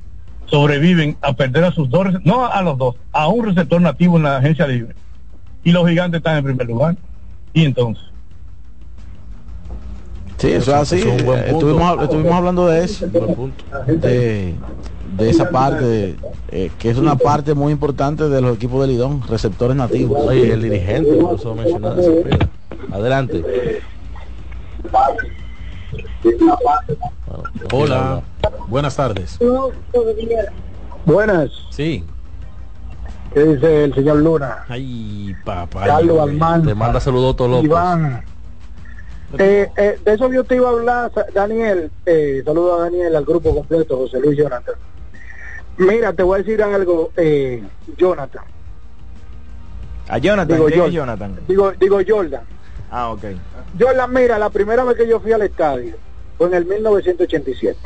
[0.54, 4.22] sobreviven a perder a sus dos, no a los dos, a un receptor nativo en
[4.22, 4.94] la agencia libre.
[5.64, 6.96] Y los gigantes están en primer lugar.
[7.52, 8.04] Y entonces,
[10.38, 10.96] Sí, eso es así.
[10.98, 11.66] Eso es un buen Eh, punto.
[11.70, 13.06] Estuvimos, estuvimos hablando de eso,
[13.86, 14.54] de,
[15.16, 16.14] de esa parte,
[16.52, 20.20] eh, que es una parte muy importante de los equipos de Lidón, receptores nativos.
[20.28, 21.96] Oye, el dirigente, por eso mencionaba.
[22.92, 23.42] Adelante.
[26.22, 26.56] Bueno,
[27.72, 28.22] Hola.
[28.68, 29.38] Buenas tardes.
[31.04, 32.04] Buenas, Sí.
[33.32, 34.64] ¿qué dice el señor Luna?
[34.68, 35.84] Ay, papá.
[35.84, 37.64] Carlos Almanza, Te manda saludos López.
[37.64, 38.24] Iván.
[39.38, 41.90] Eh, eh, de eso yo te iba a hablar, Daniel.
[42.06, 44.74] Eh, saludo a Daniel, al grupo completo, José Luis Jonathan.
[45.76, 47.62] Mira, te voy a decir algo, eh,
[47.98, 48.44] Jonathan.
[50.08, 50.92] A Jonathan, Digo, ¿quién es Jordan.
[50.94, 51.40] Jonathan?
[51.48, 52.42] Digo, digo Jordan.
[52.90, 53.24] Ah, ok.
[53.80, 55.96] Jordan, mira, la primera vez que yo fui al estadio
[56.38, 57.76] fue en el 1987.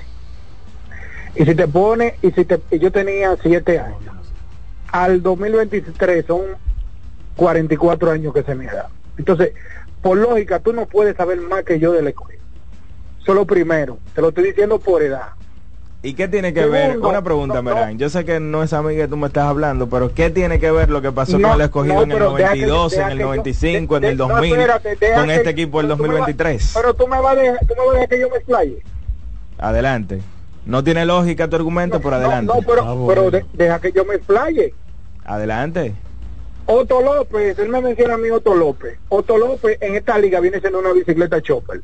[1.35, 4.15] Y si te pone, y si te, y yo tenía siete años.
[4.91, 6.43] Al 2023 son
[7.37, 8.89] 44 años que se me da.
[9.17, 9.53] Entonces,
[10.03, 12.43] por lógica, tú no puedes saber más que yo del escogido.
[13.21, 13.99] Eso es lo primero.
[14.15, 15.29] Te lo estoy diciendo por edad.
[16.01, 16.99] ¿Y qué tiene que Segundo, ver?
[16.99, 17.75] Una pregunta, no, no.
[17.75, 17.99] Merán.
[17.99, 20.61] Yo sé que no es a mí que tú me estás hablando, pero ¿qué tiene
[20.61, 22.91] que ver lo que pasó No, con el escogido en el pero deja que- 92,
[22.93, 25.35] deja en el que yo- 95, en de- el de- no, 2000, espérate, con que-
[25.35, 26.73] este equipo del pero tú me vas- 2023?
[26.77, 28.83] Pero tú me vas a dejar, tú me vas a dejar que yo me explaye.
[29.59, 30.21] Adelante.
[30.69, 32.53] No tiene lógica tu argumento, pero adelante.
[32.55, 34.75] No, pero, pero de- deja que yo me explaye.
[35.25, 35.95] Adelante.
[36.67, 38.99] Otto López, él me menciona a mí Otto López.
[39.09, 41.81] Otto López en esta liga viene siendo una bicicleta chopper.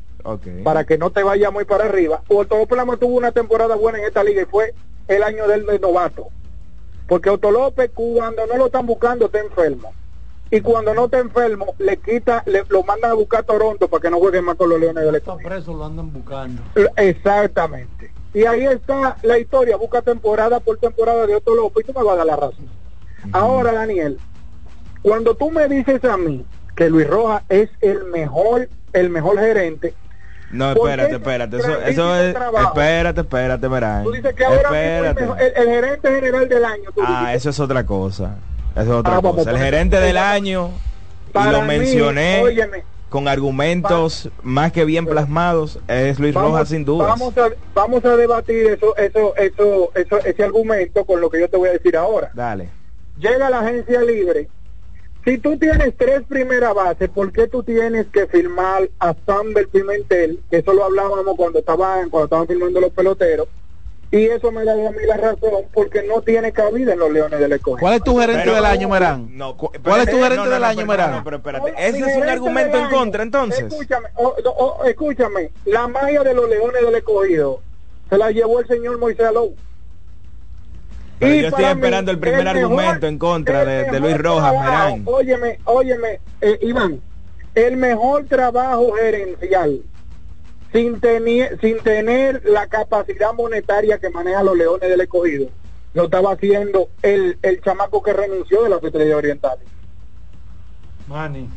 [0.63, 2.21] Para que no te vaya muy para arriba.
[2.27, 4.75] Otto López la tuvo una temporada buena en esta liga y fue
[5.07, 6.27] el año del de novato.
[7.07, 9.91] Porque Otto López cuando no lo están buscando está enfermo.
[10.51, 14.01] Y cuando no está enfermo, le quita, le, lo mandan a buscar a Toronto para
[14.03, 15.49] que no juegue más con los Leones del Está Escogido.
[15.49, 16.61] preso, lo andan buscando.
[16.97, 18.11] Exactamente.
[18.35, 22.03] Y ahí está la historia, busca temporada por temporada de Otto López y tú me
[22.05, 22.69] vas a dar la razón.
[23.31, 24.19] Ahora, Daniel,
[25.01, 29.95] cuando tú me dices a mí que Luis Rojas es el mejor, el mejor gerente,
[30.51, 31.57] No, ¿Por espérate, espérate.
[31.57, 32.33] Eso, eso es.
[32.33, 32.67] trabajo?
[32.67, 34.03] Espérate, espérate, Merán.
[34.03, 35.21] tú dices que ahora el, Espérate.
[35.21, 38.35] mejor- el- el gerente general del año, tú Ah, dices, eso es otra cosa.
[38.73, 39.51] Eso es otra Ah, vamos, cosa.
[39.51, 40.29] El gerente del vamos.
[40.31, 40.69] año
[41.31, 42.83] Para lo mí, mencioné óyeme,
[43.15, 47.07] con argumentos más que bien plasmados, es Luis vamos, Rojas sin duda.
[47.07, 51.49] Vamos a, vamos a debatir eso, eso, eso, eso, ese argumento con lo que yo
[51.49, 52.29] te voy a decir ahora.
[52.33, 52.67] Dale.
[53.17, 54.49] Llega la agencia libre.
[55.23, 60.41] Si tú tienes tres primeras bases, ¿por qué tú tienes que firmar a Samber Pimentel?
[60.49, 63.47] Que eso lo hablábamos cuando estaban, cuando estaban firmando los peloteros.
[64.17, 67.37] Y eso me da a mí la razón porque no tiene cabida en los Leones
[67.37, 67.79] del Escogido.
[67.81, 69.27] ¿Cuál es tu gerente Pero- del año, Merán?
[69.37, 71.11] No, ¿Cuál es tu gerente no, del no, año, pero- Merán?
[71.11, 73.65] no, pero espérate, ese es un argumento del en contra, año, entonces.
[73.65, 77.59] Escúchame, o- o- escúchame, la magia de los Leones del Escogido
[78.09, 79.53] se la llevó el señor Moisés Alou.
[81.19, 83.73] Pero Y yo estoy para mí, esperando el primer mejor- argumento en contra el de,
[83.75, 85.01] de mejor Luis Rojas, trabajo, Merán.
[85.05, 87.01] Óyeme, óyeme, eh, Iván,
[87.53, 89.81] el mejor trabajo gerencial
[90.75, 95.47] sin tener, sin tener la capacidad monetaria que maneja los Leones del Escogido,
[95.93, 99.65] lo estaba haciendo el, el chamaco que renunció de las Estrellas Orientales.
[101.07, 101.47] Manny.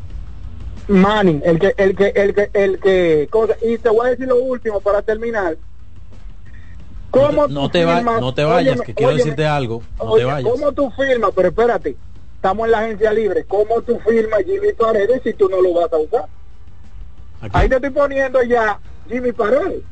[0.86, 4.28] Manning, el que, el que, el que, el que, cosa, y te voy a decir
[4.28, 5.56] lo último para terminar.
[7.10, 9.82] ¿Cómo No te, va- no te vayas, óyeme, que quiero óyeme, decirte algo.
[9.98, 10.52] No oye, te vayas.
[10.52, 11.32] ¿Cómo tú firmas?
[11.34, 11.96] Pero espérate,
[12.36, 13.44] estamos en la agencia libre.
[13.48, 16.26] ¿Cómo tú firmas Jimmy Paredes si tú no lo vas a usar?
[17.52, 19.82] Ahí te estoy poniendo ya Jimmy Paredes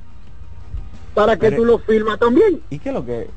[1.14, 2.60] para que Pero- tú lo firmas también.
[2.70, 3.28] ¿Y qué es lo que?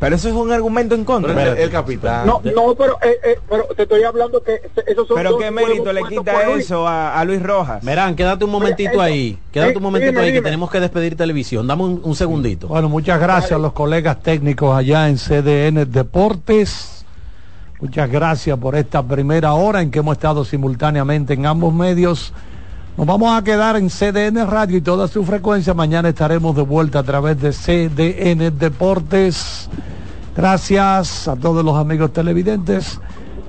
[0.00, 1.32] Pero eso es un argumento en contra.
[1.34, 2.26] Pero el- capitán.
[2.26, 5.50] No, no, pero, eh, eh, pero te estoy hablando que esos son Pero dos qué
[5.52, 7.82] mérito le quita eso a, a Luis Rojas.
[7.84, 9.38] Merán, quédate un momentito eso- ahí.
[9.52, 11.66] Quédate eh, un momentito dime, ahí que tenemos que despedir televisión.
[11.66, 12.66] Dame un, un segundito.
[12.66, 17.06] Bueno, muchas gracias a los colegas técnicos allá en CDN Deportes.
[17.80, 22.32] Muchas gracias por esta primera hora en que hemos estado simultáneamente en ambos medios.
[22.96, 25.74] Nos vamos a quedar en CDN Radio y toda su frecuencia.
[25.74, 29.68] Mañana estaremos de vuelta a través de CDN Deportes.
[30.36, 33.00] Gracias a todos los amigos televidentes.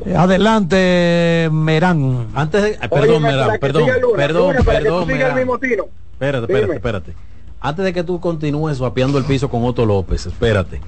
[0.04, 2.28] Eh, adelante, Merán.
[2.34, 5.30] Antes de, perdón, para Merán, que perdón, Luna, perdón, Luna, Merán.
[5.32, 5.90] el mismo tiro.
[6.14, 6.76] Espérate, espérate, Dime.
[6.76, 7.14] espérate.
[7.62, 10.82] Antes de que tú continúes vapeando el piso con Otto López, espérate.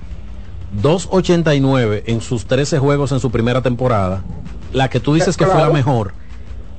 [0.82, 4.24] 2.89 en sus 13 juegos en su primera temporada.
[4.74, 6.14] La que tú dices que fue la mejor.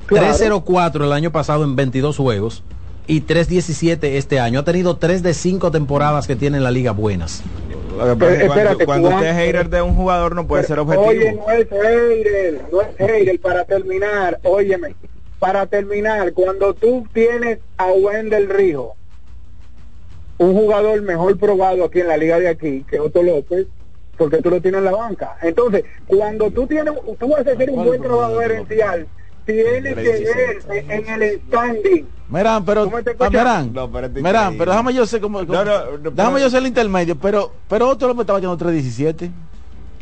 [0.09, 0.33] Claro.
[0.33, 2.63] 3.04 el año pasado en 22 juegos.
[3.07, 4.59] Y 3.17 este año.
[4.59, 7.43] Ha tenido 3 de 5 temporadas que tiene en la liga buenas.
[7.89, 11.07] Pero, cuando, espérate, cuando usted es hater de un jugador no puede ser objetivo.
[11.07, 13.39] Oye, no es hater, no es hater.
[13.39, 14.95] Para terminar, óyeme,
[15.39, 18.95] para terminar, cuando tú tienes a Wendel Rijo,
[20.37, 23.67] un jugador mejor probado aquí en la liga de aquí que Otto López,
[24.17, 25.35] porque tú lo tienes en la banca.
[25.41, 29.07] Entonces, cuando tú tienes, tú vas a hacer un buen trabajo gerencial,
[29.53, 32.05] tienes que ver en el standing.
[32.29, 33.29] Merán, pero, ¿Cómo te ah?
[33.29, 36.37] Merán, No, pero este Merán, pero déjame yo ser como, No, no, no, déjame pero-
[36.37, 39.31] yo ser el intermedio, pero, pero otro me estaba echando 317.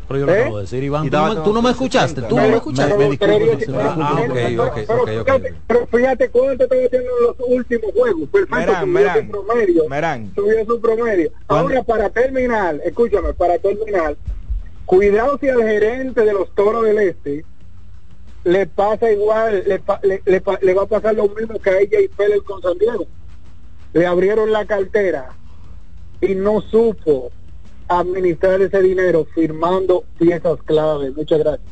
[0.08, 0.40] Pero yo lo ¿Eh?
[0.40, 1.04] acabo de decir, Iván.
[1.06, 2.22] Y ¿Tú no, me, estaba tú no me todo escuchaste.
[2.22, 2.92] Tú no me escuchaste.
[2.96, 4.78] me- me disculpo, pero- Ah, ok, ok,
[5.24, 8.28] fíjate, pero fíjate cuánto estaba haciendo en los últimos juegos.
[8.30, 9.88] Perfecto, Merán, subió Merán, su promedio.
[9.88, 10.32] Merán.
[10.34, 11.30] Subió su promedio.
[11.46, 11.68] ¿Cuándo?
[11.68, 14.16] Ahora, para terminar, escúchame, para terminar,
[14.86, 17.44] cuidado si al gerente de los Toros del Este
[18.48, 22.00] le pasa igual, le, le, le le va a pasar lo mismo que a ella
[22.00, 23.06] y Pérez con San Diego.
[23.92, 25.32] Le abrieron la cartera
[26.20, 27.30] y no supo
[27.88, 31.10] administrar ese dinero firmando piezas clave.
[31.10, 31.68] Muchas gracias.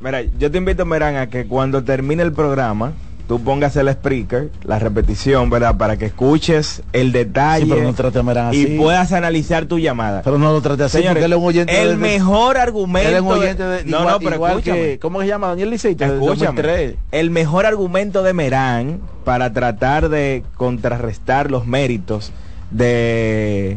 [0.00, 2.94] Mira, yo te invito, Merán, a que cuando termine el programa,
[3.28, 5.76] tú pongas el speaker, la repetición, ¿verdad?
[5.76, 8.62] Para que escuches el detalle Sí, pero no trate así.
[8.74, 10.22] y puedas analizar tu llamada.
[10.22, 13.08] Pero no lo trate así, Señores, porque él es un oyente el de- mejor argumento.
[13.08, 14.78] Él es un de- oyente de, no, igual, no, pero igual escúchame.
[14.82, 15.48] que, ¿cómo se llama?
[15.48, 16.26] Daniel Liceito, Escúchame,
[16.62, 16.94] 2003.
[17.10, 22.32] el mejor argumento de Merán para tratar de contrarrestar los méritos
[22.70, 23.76] de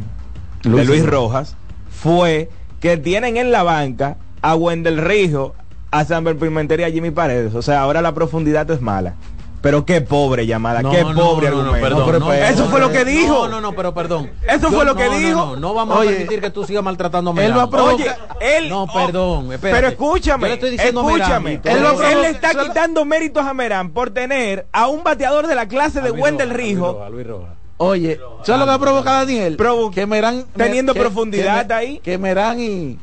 [0.64, 1.56] de Luis Rojas.
[1.90, 5.56] Fue que tienen en la banca a Wendel Rijo,
[5.92, 7.56] a Samber Pimentel y a Jimmy Paredes.
[7.56, 9.16] O sea, ahora la profundidad es mala.
[9.62, 11.88] Pero qué pobre llamada, No, qué no, pobre no, no, argumento.
[11.90, 13.34] perdón, pero no, Eso fue lo que dijo.
[13.34, 14.32] No, no, no, pero perdón.
[14.48, 15.36] Eso fue lo que no, dijo.
[15.38, 17.68] No, no, no vamos Oye, a permitir que tú sigas maltratando a él va a
[17.68, 17.70] Merán.
[17.70, 18.70] provocar- Oye, él.
[18.70, 19.76] No, perdón, espérate.
[19.82, 21.60] Pero escúchame, Yo le estoy diciendo escúchame.
[21.64, 25.56] Merán, él, lo- le está quitando méritos a Merán por tener a un bateador de
[25.56, 27.50] la clase de Wendel Rijo a Luis Rojas.
[27.82, 29.58] Oye, ¿sabes lo que va a provocar Daniel?
[29.58, 32.00] Provo- que Merán teniendo que- profundidad que, ahí.
[32.04, 32.98] Que Merán y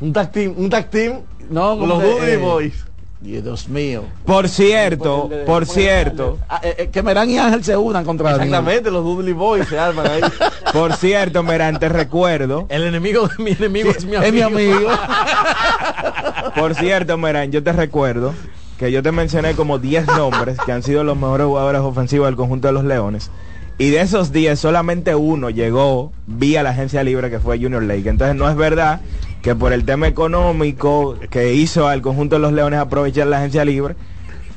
[0.00, 1.20] Un tag team, un tag team.
[1.50, 2.84] no Los Dudley eh, Boys.
[3.32, 4.04] Dios mío.
[4.24, 8.48] Por cierto, por cierto, eh, eh, que Merán y Ángel se unan contra Daniel.
[8.48, 10.20] Exactamente, los Dudley Boys se arman ahí.
[10.72, 12.66] por cierto, Merán, te recuerdo.
[12.68, 14.26] El enemigo de mi enemigo es mi amigo.
[14.26, 14.90] Es mi amigo.
[16.54, 18.32] Por cierto, Merán, yo te recuerdo
[18.78, 22.36] que yo te mencioné como 10 nombres que han sido los mejores jugadores ofensivos del
[22.36, 23.30] conjunto de los Leones.
[23.78, 28.08] Y de esos 10, solamente uno llegó vía la agencia libre que fue Junior Lake.
[28.08, 29.00] Entonces no es verdad
[29.46, 33.64] que por el tema económico que hizo al conjunto de los Leones aprovechar la agencia
[33.64, 33.94] libre,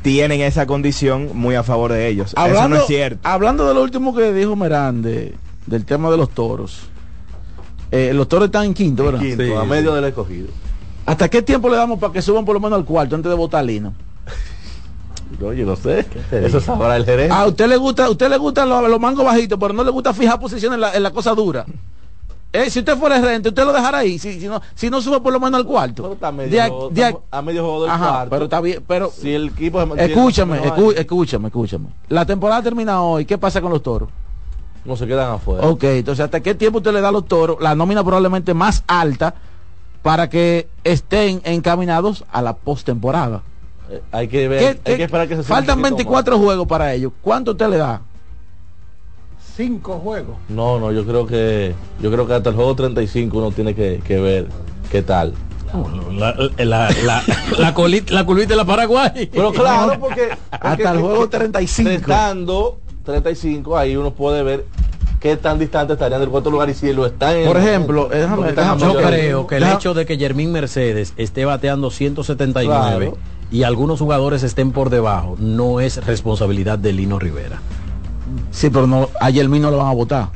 [0.01, 2.31] tienen esa condición muy a favor de ellos.
[2.31, 3.19] Eso Hablando, no es cierto.
[3.21, 5.35] hablando de lo último que dijo Merande,
[5.67, 6.89] del tema de los toros.
[7.91, 9.19] Eh, los toros están en quinto, ¿verdad?
[9.19, 10.47] Quinto, a medio del escogido.
[11.05, 13.35] ¿Hasta qué tiempo le damos para que suban por lo menos al cuarto antes de
[13.35, 13.93] votar Lino?
[15.43, 16.03] Oye, no sé.
[16.31, 17.31] Eso sabrá el gerente.
[17.31, 19.91] A usted le gusta, a usted le gustan los, los mangos bajitos, pero no le
[19.91, 21.67] gusta fijar posiciones en la, en la cosa dura.
[22.51, 25.01] Eh, si usted fuera el gerente, usted lo dejará ahí, si, si no, si no
[25.01, 26.13] sube por lo menos al cuarto.
[26.13, 28.29] Está a medio, De a- juego- de a- estamos a medio juego del Ajá, cuarto.
[28.31, 30.59] pero está bien, pero si el equipo escúchame,
[30.97, 31.85] escúchame, escúchame.
[32.07, 34.09] La temporada termina hoy, ¿qué pasa con los toros?
[34.85, 35.67] no se quedan afuera.
[35.67, 38.83] Ok, entonces ¿hasta qué tiempo usted le da a los toros la nómina probablemente más
[38.87, 39.35] alta
[40.01, 43.43] para que estén encaminados a la postemporada?
[43.91, 46.65] Eh, hay que ver, ¿Qué- hay que esperar que se Faltan un poquito 24 juegos
[46.65, 47.11] para ellos.
[47.21, 48.01] ¿Cuánto usted le da?
[49.59, 50.37] Cinco juegos.
[50.47, 53.99] No, no, yo creo que yo creo que hasta el juego 35 uno tiene que,
[54.07, 54.47] que ver
[54.89, 55.33] qué tal.
[56.17, 56.33] La,
[56.63, 57.23] la, la,
[57.57, 59.29] la, colita, la curvita de la Paraguay.
[59.29, 61.89] Pero claro, porque, Hasta el juego 35.
[61.89, 64.65] Estando 35, ahí uno puede ver
[65.19, 68.53] qué tan distante estarían del cuarto lugar y si lo están en Por ejemplo, déjame-
[68.53, 73.17] déjame- Yo creo que el hecho de que Jermín Mercedes esté bateando 179 Claro.
[73.51, 77.59] y algunos jugadores estén por debajo no es responsabilidad de Lino Rivera.
[78.51, 80.29] Sí, pero no, ayer no lo van a votar.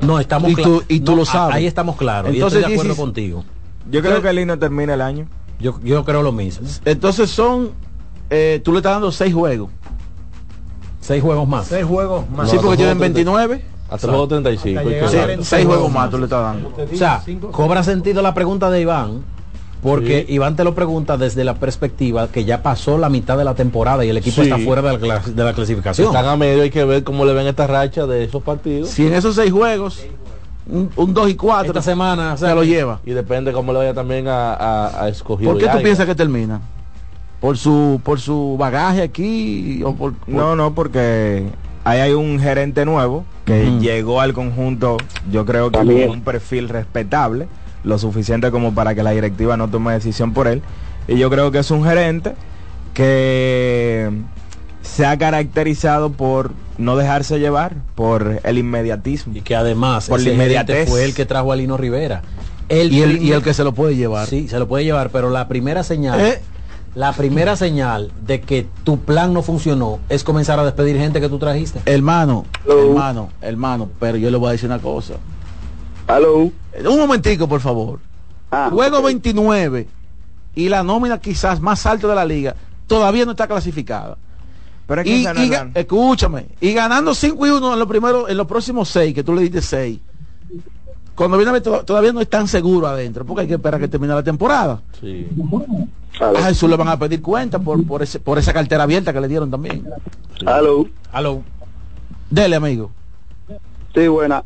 [0.00, 1.56] No, estamos Y tú- cla- y tú no, lo sabes.
[1.56, 2.32] Ahí estamos claros.
[2.32, 3.44] Entonces, y estoy de acuerdo 16 contigo.
[3.90, 5.26] Yo creo que el Lino termina el año.
[5.58, 6.66] Yo, yo creo lo mismo.
[6.84, 7.70] Entonces son,
[8.28, 9.70] eh, tú le estás dando 6 juegos.
[11.00, 11.66] Seis juegos más.
[11.68, 12.50] Seis juegos más.
[12.50, 13.64] sí, porque tienen el juego 29.
[13.88, 14.80] Hasta juego 35.
[14.80, 15.26] Hasta hay que llegar Sí, a ver.
[15.36, 15.44] 40.
[15.44, 16.72] 6 juegos más tú le estás dando.
[16.92, 17.22] O sea,
[17.52, 19.22] cobra sentido la pregunta de Iván,
[19.86, 20.34] porque Sí.
[20.34, 24.04] Iván te lo pregunta desde la perspectiva que ya pasó la mitad de la temporada
[24.04, 24.48] y el equipo Sí.
[24.50, 26.08] está fuera de la, clas- de la clasificación.
[26.08, 28.90] Están a medio, hay que ver cómo le ven esta racha de esos partidos.
[28.90, 30.02] Si en esos 6 juegos,
[30.68, 33.00] un, 2 y 4 Esta semana, o sea, se lo lleva.
[33.06, 35.52] Y depende cómo le vaya también a, a, a escogido.
[35.52, 36.60] ¿Por qué tú piensas que termina?
[37.40, 39.82] ¿Por su, por su bagaje aquí?
[39.84, 41.44] O por, por- No, no, porque
[41.84, 44.96] ahí hay un gerente nuevo que llegó al conjunto,
[45.30, 47.46] yo creo que con un perfil respetable,
[47.86, 50.60] lo suficiente como para que la directiva no tome decisión por él.
[51.08, 52.34] Y yo creo que es un gerente
[52.92, 54.10] que
[54.82, 59.34] se ha caracterizado por no dejarse llevar, por el inmediatismo.
[59.36, 60.88] y que además Por la ese inmediatez.
[60.88, 62.22] fue el que trajo a Lino Rivera.
[62.68, 64.26] El y, el, y el que se lo puede llevar.
[64.26, 66.40] Sí, se lo puede llevar, pero la primera señal, Eh.
[66.96, 71.28] la primera señal de que tu plan no funcionó es comenzar a despedir gente que
[71.28, 71.80] tú trajiste.
[71.86, 72.88] Hermano, Hello.
[72.88, 75.14] hermano, hermano, pero yo le voy a decir una cosa.
[76.06, 76.50] Aló.
[76.72, 78.00] Eh, Un momentico, por favor.
[78.50, 79.04] Ah, Juego ok.
[79.06, 79.88] 29
[80.54, 82.54] y la nómina quizás más alta de la liga
[82.86, 84.16] todavía no está clasificada.
[84.86, 88.36] Pero es que Y, no escúchame, y ganando 5 y 1 en los primeros, en
[88.36, 89.98] los próximos 6, que tú le diste 6.
[91.16, 93.80] Cuando viene a ver, to- todavía no es tan seguro adentro, porque hay que esperar
[93.80, 94.80] que termine la temporada.
[95.00, 95.26] Sí.
[96.20, 96.38] Aló.
[96.38, 99.20] A Jesús le van a pedir cuenta por, por, ese, por esa cartera abierta que
[99.20, 99.84] le dieron también.
[100.46, 100.86] Aló.
[101.12, 101.42] Aló.
[102.30, 102.90] Dele, amigo.
[103.94, 104.44] Sí, buena.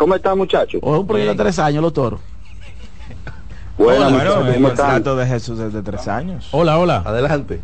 [0.00, 0.80] ¿Cómo están, muchachos?
[0.82, 2.20] O es un proyecto de tres años, los toros.
[3.76, 4.86] Bueno, muchachos, el ¿cómo están?
[4.92, 6.48] contrato de Jesús es de tres años.
[6.52, 7.02] Hola, hola.
[7.04, 7.60] Adelante.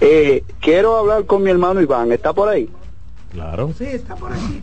[0.00, 2.10] Eh, quiero hablar con mi hermano Iván.
[2.10, 2.68] ¿Está por ahí?
[3.30, 3.70] Claro.
[3.78, 4.60] Sí, está por aquí.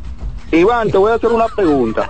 [0.51, 2.09] Iván, te voy a hacer una pregunta.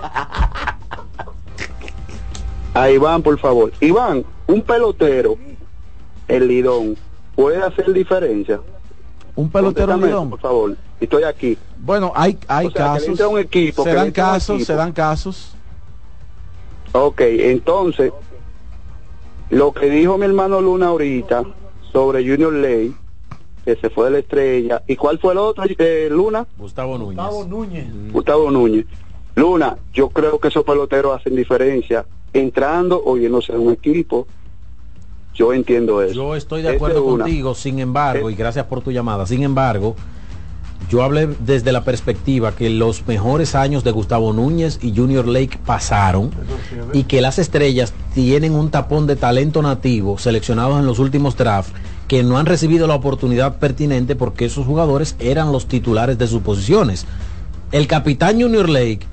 [2.74, 3.70] A Iván, por favor.
[3.78, 5.36] Iván, un pelotero,
[6.26, 6.96] el lidón,
[7.36, 8.58] ¿puede hacer diferencia?
[9.38, 10.08] Un pelotero lidón.
[10.10, 10.76] eso, Por favor.
[11.00, 11.56] Estoy aquí.
[11.78, 13.20] Bueno, hay, hay O sea, casos.
[13.20, 14.66] un equipo, se dan casos, equipo.
[14.66, 15.54] se dan casos.
[16.90, 18.12] Ok, entonces,
[19.50, 21.44] lo que dijo mi hermano Luna ahorita
[21.92, 22.92] sobre Junior Ley,
[23.64, 26.44] que se fue de la estrella, ¿y cuál fue el otro, eh, Luna?
[26.58, 27.16] Gustavo Núñez.
[27.16, 27.86] Gustavo Núñez.
[28.12, 28.86] Gustavo Núñez.
[29.36, 34.26] Luna, yo creo que esos peloteros hacen diferencia entrando o yéndose de un equipo.
[35.38, 36.14] Yo entiendo eso.
[36.14, 37.24] Yo estoy de acuerdo una.
[37.24, 39.94] contigo, sin embargo, y gracias por tu llamada, sin embargo,
[40.90, 45.58] yo hablé desde la perspectiva que los mejores años de Gustavo Núñez y Junior Lake
[45.64, 46.30] pasaron
[46.92, 51.72] y que las estrellas tienen un tapón de talento nativo seleccionados en los últimos drafts
[52.08, 56.40] que no han recibido la oportunidad pertinente porque esos jugadores eran los titulares de sus
[56.40, 57.06] posiciones.
[57.70, 59.06] El capitán Junior Lake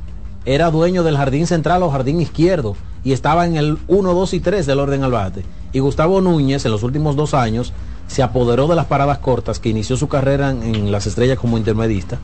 [0.46, 4.40] era dueño del jardín central o jardín izquierdo y estaba en el 1, 2 y
[4.40, 5.44] 3 del orden al bate.
[5.76, 7.74] Y Gustavo Núñez en los últimos dos años
[8.08, 11.58] se apoderó de las paradas cortas que inició su carrera en, en las estrellas como
[11.58, 12.18] intermedista.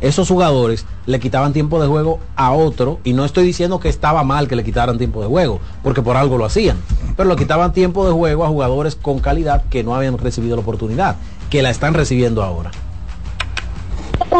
[0.00, 4.24] Esos jugadores le quitaban tiempo de juego a otro y no estoy diciendo que estaba
[4.24, 6.76] mal que le quitaran tiempo de juego, porque por algo lo hacían,
[7.16, 10.62] pero le quitaban tiempo de juego a jugadores con calidad que no habían recibido la
[10.62, 11.14] oportunidad,
[11.50, 12.72] que la están recibiendo ahora.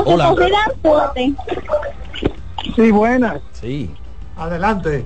[0.05, 0.35] Hola.
[2.75, 3.41] Sí, buenas.
[3.53, 3.89] Sí.
[4.37, 5.05] Adelante.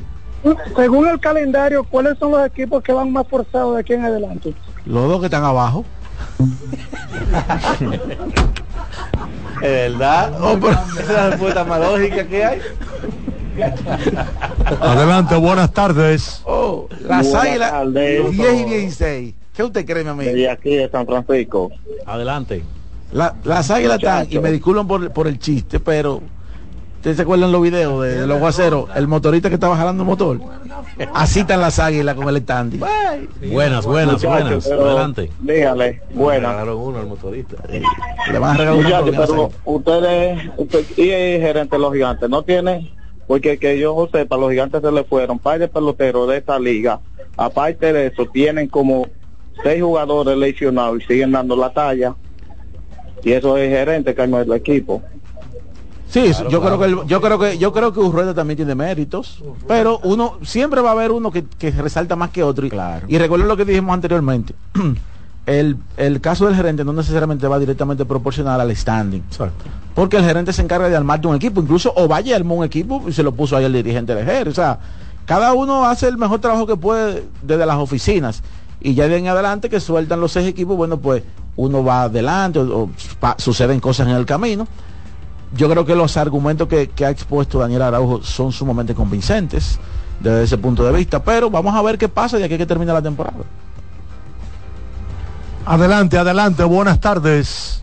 [0.76, 4.54] Según el calendario, ¿cuáles son los equipos que van más forzados de aquí en adelante?
[4.86, 5.84] Los dos que están abajo.
[9.62, 10.32] Es verdad.
[10.40, 12.60] Oh, pero esa es la respuesta más lógica que hay.
[14.80, 16.42] Adelante, buenas tardes.
[16.44, 18.30] Oh, las águilas tardes.
[18.32, 19.34] 10 y 16.
[19.54, 20.32] ¿Qué usted cree, mi amigo?
[20.32, 21.70] De aquí de San Francisco.
[22.06, 22.64] Adelante.
[23.12, 26.20] La- las águilas están, y me disculpan por, por el chiste, pero
[27.02, 28.88] ¿ustedes se acuerdan los videos de, de los guaceros?
[28.94, 30.38] El motorista que estaba jalando el motor.
[31.12, 32.78] Así están las águilas con el standy.
[33.50, 34.68] Buenas, buenas, Muchacho, buenas.
[34.68, 35.30] pero- Adelante.
[35.40, 36.50] Dígale, buenas.
[36.52, 37.56] Regalaron uno al motorista.
[37.68, 42.42] Le van a regalar Muchachos, pero ustedes, usted, y el gerente de los gigantes, no
[42.44, 42.94] tiene,
[43.26, 47.00] porque que yo sepa, los gigantes se le fueron, par de peloteros de esta liga.
[47.36, 49.08] Aparte de eso, tienen como
[49.64, 52.14] seis jugadores lesionados y siguen dando la talla.
[53.24, 55.02] Y eso es el gerente que arma el equipo.
[56.12, 59.42] Sí, yo creo que el- yo creo que yo creo que Urrueta también tiene méritos,
[59.66, 62.66] pero uno siempre va a haber uno que, que resalta más que otro.
[62.66, 62.70] Y,
[63.08, 64.54] y recuerden lo que dijimos anteriormente.
[65.44, 69.24] El, el caso del gerente no necesariamente va directamente proporcional al standing.
[69.92, 71.60] Porque el gerente se encarga de armar un equipo.
[71.60, 74.46] Incluso Ovalle armó un equipo y se lo puso ahí el dirigente del GER.
[74.48, 74.78] O sea,
[75.26, 78.40] cada uno hace el mejor trabajo que puede desde las oficinas.
[78.80, 81.24] Y ya de en adelante que sueltan los seis equipos, bueno, pues
[81.56, 84.68] uno va adelante o, o pa- suceden cosas en el camino
[85.54, 89.78] yo creo que los argumentos que, que ha expuesto Daniel Araujo son sumamente convincentes
[90.20, 92.92] desde ese punto de vista, pero vamos a ver qué pasa de aquí que termine
[92.92, 93.38] la temporada.
[95.64, 97.82] Adelante, adelante, buenas tardes.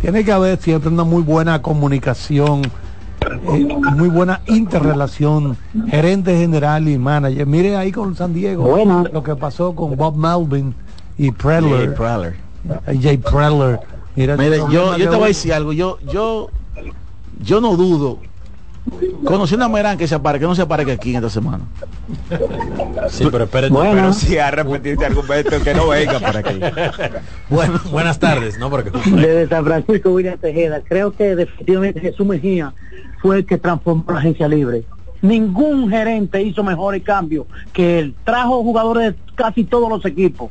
[0.00, 2.62] Tiene que haber siempre una muy buena comunicación,
[3.20, 7.46] eh, muy buena interrelación, gerente general y manager.
[7.46, 10.74] Mire ahí con San Diego lo que pasó con Bob Melvin
[11.18, 11.94] y Preller.
[11.94, 12.36] Jay Preller.
[13.02, 13.80] Jay Preller.
[14.16, 16.50] Mira, Mire, ese yo, yo te voy a decir algo, yo, yo,
[17.42, 18.18] yo no dudo.
[19.24, 21.64] Conociendo a Merán que se aparezca, que no se aparezca aquí en esta semana.
[23.10, 23.74] Sí, pero espérate.
[23.74, 26.60] Pero si a este argumento que no venga por aquí.
[27.48, 28.70] Bueno, buenas tardes, ¿no?
[28.70, 30.80] Porque Desde San Francisco, William Tejeda.
[30.80, 32.72] Creo que definitivamente Jesús Mejía
[33.20, 34.84] fue el que transformó la agencia libre.
[35.22, 38.14] Ningún gerente hizo mejores cambios que él.
[38.24, 40.50] Trajo jugadores de casi todos los equipos.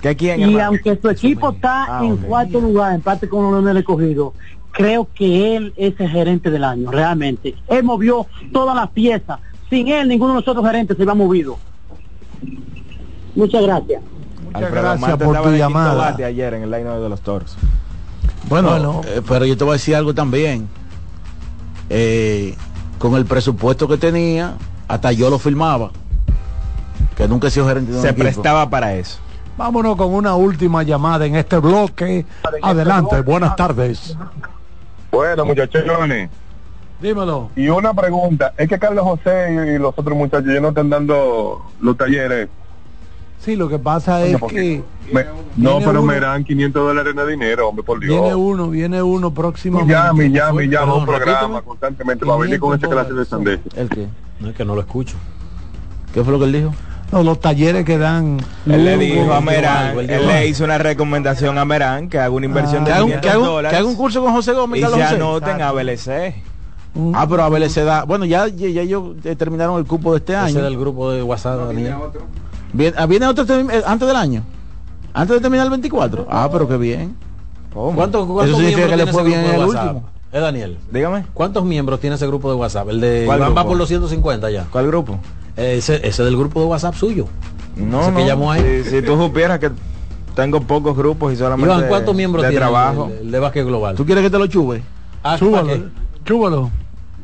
[0.00, 3.64] ¿Que quién, Y aunque su equipo está Ah, en cuarto lugar, en parte con los
[3.64, 4.34] del escogido,
[4.70, 7.54] creo que él es el gerente del año, realmente.
[7.68, 9.40] Él movió todas las piezas.
[9.70, 11.58] Sin él, ninguno de nosotros gerentes se iba movido.
[13.34, 14.02] Muchas gracias.
[14.44, 16.16] Muchas Alfredo gracias Marte por tu llamada.
[16.26, 17.56] ayer en el line de los toros.
[18.48, 19.00] Bueno, Bueno.
[19.06, 20.68] eh, pero yo te voy a decir algo también.
[21.90, 22.54] Eh,
[22.98, 24.54] con el presupuesto que tenía,
[24.88, 25.90] hasta yo lo firmaba.
[27.16, 28.24] Que nunca he sido gerente de un Se equipo.
[28.24, 29.18] prestaba para eso.
[29.58, 32.24] Vámonos con una última llamada en este bloque.
[32.62, 34.16] Adelante, buenas tardes.
[35.10, 36.30] Bueno, muchachones.
[37.02, 37.50] Dímelo.
[37.56, 41.66] Y una pregunta, es que Carlos José y, los otros muchachos ya no están dando
[41.80, 42.48] los talleres.
[43.40, 44.82] Sí, lo que pasa es que
[45.12, 45.24] Me-
[45.56, 46.02] no, pero uno.
[46.02, 48.12] me dan 500 dólares de dinero, hombre, por Dios.
[48.20, 49.92] viene uno, viene uno próximamente.
[49.92, 51.62] Llame, llame, llame un programa repíteme.
[51.62, 53.60] constantemente para venir con esa 500 clase de sandez.
[53.76, 54.06] ¿El qué?
[54.38, 55.16] no es que no lo escucho.
[56.14, 56.72] ¿Qué fue lo que él dijo?
[57.10, 58.38] No, los talleres que dan.
[58.66, 62.30] Él le dijo a algo, Merán, él le hizo una recomendación a Merán que haga
[62.30, 64.22] una inversión Que de haga un, 500 que haga un- dólares que haga un curso
[64.22, 66.34] con José Gómez y se anoten a BLC.
[67.14, 68.04] Ah, pero a se da.
[68.04, 70.62] Bueno, ya, ya, ya ellos eh, terminaron el cupo de este Ese año.
[70.62, 71.94] del grupo de WhatsApp, Daniel.
[72.72, 74.42] Viene, ah, ¿viene otro term- eh, antes del año.
[75.14, 76.26] Antes de terminar el 24.
[76.30, 77.14] Ah, pero qué bien.
[77.72, 79.68] ¿Cuántos, cuántos Eso significa miembros que le tiene fue ese bien grupo en de el
[79.68, 79.94] WhatsApp?
[79.94, 80.10] último.
[80.32, 80.78] Eh, Daniel.
[80.90, 81.24] Dígame.
[81.32, 82.88] ¿Cuántos miembros tiene ese grupo de WhatsApp?
[82.90, 84.66] El de ¿Cuál Iván va por los 150 ya.
[84.70, 85.18] ¿Cuál grupo?
[85.58, 87.26] Ese, ese del grupo de WhatsApp suyo.
[87.76, 88.16] No, Ese no.
[88.18, 88.82] que llamó ahí.
[88.84, 89.70] Si, si tú supieras que
[90.34, 93.10] tengo pocos grupos y solamente Iván, ¿cuántos miembros de tiene trabajo.
[93.12, 93.96] el, el de Básquet Global?
[93.96, 94.82] ¿Tú quieres que te lo chube?
[95.18, 95.72] Ah, ¿para Chúbalo,
[96.24, 96.70] chúbalo.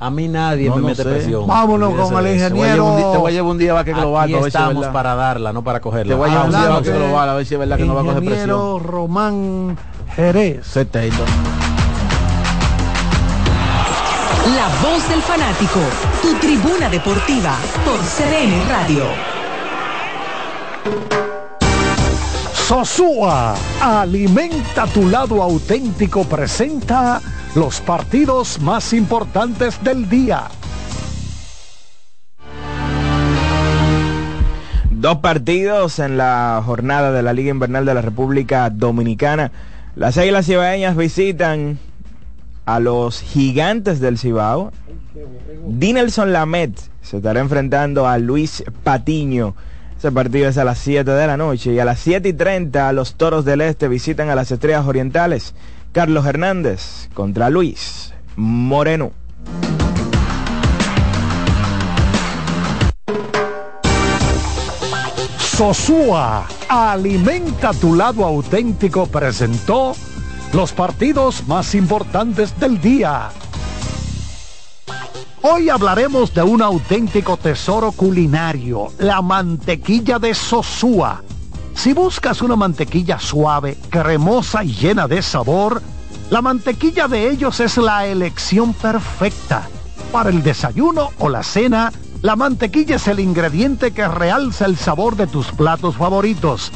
[0.01, 1.09] A mí nadie No, me no mete sé.
[1.09, 1.47] presión.
[1.47, 2.49] Vámonos con el eso.
[2.49, 3.31] Te voy a llevar un día- te voy a ingeniero.
[3.31, 5.63] llevar un día a Vázquez Global Aquí para ver si es estamos para darla, no
[5.65, 6.13] para cogerla.
[6.13, 7.95] Te voy a llevar un día a Global a ver si es verdad que no
[7.95, 8.93] va a coger Ingeniero presión.
[8.93, 9.77] Román
[10.17, 10.67] Jerez.
[10.67, 11.17] 70.
[14.45, 15.81] La voz del fanático,
[16.21, 19.05] tu tribuna deportiva por CDN Radio.
[22.53, 27.23] Sosúa, alimenta tu lado auténtico, presenta
[27.55, 30.43] los partidos más importantes del día.
[34.91, 39.53] Dos partidos en la jornada de la Liga Invernal de la República Dominicana.
[39.97, 41.79] Las Águilas Cibaeñas visitan
[42.67, 44.73] a los Gigantes del Cibao.
[45.67, 49.55] Dinelson Lamet se estará enfrentando a Luis Patiño.
[49.97, 52.93] Ese partido es a las 7 de la noche y a las 7 y 30
[52.93, 55.55] los Toros del Este visitan a las Estrellas Orientales.
[55.93, 59.13] Carlos Hernández contra Luis Moreno.
[65.39, 69.95] Sosúa, alimenta tu lado auténtico, presentó
[70.55, 73.31] los partidos más importantes del día.
[75.43, 81.23] Hoy hablaremos de un auténtico tesoro culinario, la mantequilla de Sosúa.
[81.75, 85.83] Si buscas una mantequilla suave, cremosa y llena de sabor,
[86.31, 89.69] la mantequilla de ellos es la elección perfecta.
[90.13, 95.17] Para el desayuno o la cena, la mantequilla es el ingrediente que realza el sabor
[95.17, 96.71] de tus platos favoritos.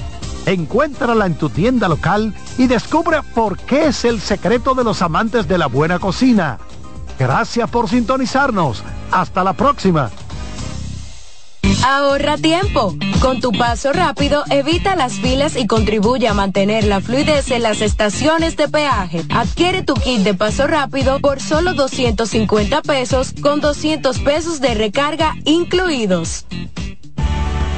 [0.48, 5.46] Encuéntrala en tu tienda local y descubre por qué es el secreto de los amantes
[5.46, 6.58] de la buena cocina.
[7.18, 8.82] Gracias por sintonizarnos.
[9.10, 10.10] Hasta la próxima.
[11.86, 12.96] Ahorra tiempo.
[13.20, 17.82] Con tu paso rápido, evita las filas y contribuye a mantener la fluidez en las
[17.82, 19.24] estaciones de peaje.
[19.28, 25.34] Adquiere tu kit de paso rápido por solo 250 pesos con 200 pesos de recarga
[25.44, 26.46] incluidos.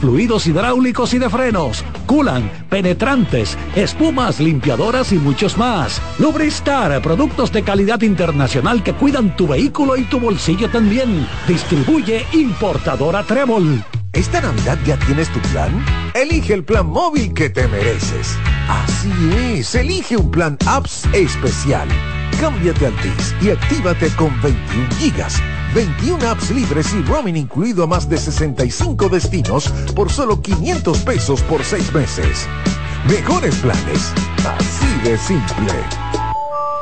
[0.00, 6.02] fluidos hidráulicos y de frenos, culan, penetrantes, espumas, limpiadoras y muchos más.
[6.18, 11.26] Lubristar, productos de calidad internacional que cuidan tu vehículo y tu bolsillo también.
[11.46, 13.84] Distribuye importadora Trébol.
[14.12, 15.84] ¿Esta Navidad ya tienes tu plan?
[16.14, 18.36] Elige el plan móvil que te mereces.
[18.68, 19.10] Así
[19.54, 21.88] es, elige un plan apps especial.
[22.40, 25.40] Cámbiate al TIS y actívate con 21 gigas
[25.74, 31.40] 21 apps libres y roaming incluido a más de 65 destinos por solo 500 pesos
[31.42, 32.46] por 6 meses.
[33.08, 34.12] Mejores planes,
[34.58, 35.72] así de simple.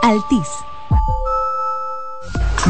[0.02, 0.48] Altis.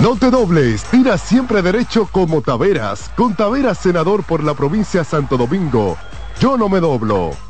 [0.02, 3.10] No te dobles, tira siempre derecho como Taveras.
[3.16, 5.96] Con Taveras, senador por la provincia Santo Domingo.
[6.38, 7.49] Yo no me doblo.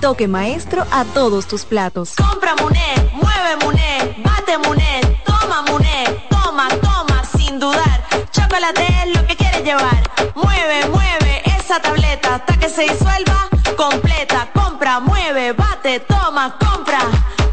[0.00, 2.14] toque maestro a todos tus platos.
[2.16, 8.02] Compra Muné, mueve Muné, bate Muné, toma Muné, toma, toma, sin dudar.
[8.32, 10.10] Chocolate es lo que quieres llevar.
[10.34, 14.48] Mueve, mueve esa tableta hasta que se disuelva completa.
[14.54, 17.00] Compra, mueve, bate, toma, compra,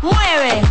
[0.02, 0.62] mueve,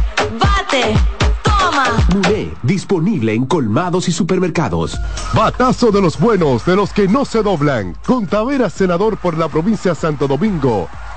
[0.40, 0.94] bate.
[1.42, 1.84] Toma.
[2.14, 4.98] Muné, disponible en colmados y supermercados.
[5.34, 7.96] Batazo de los buenos, de los que no se doblan.
[8.06, 10.88] Con Taveras, senador por la provincia Santo Domingo.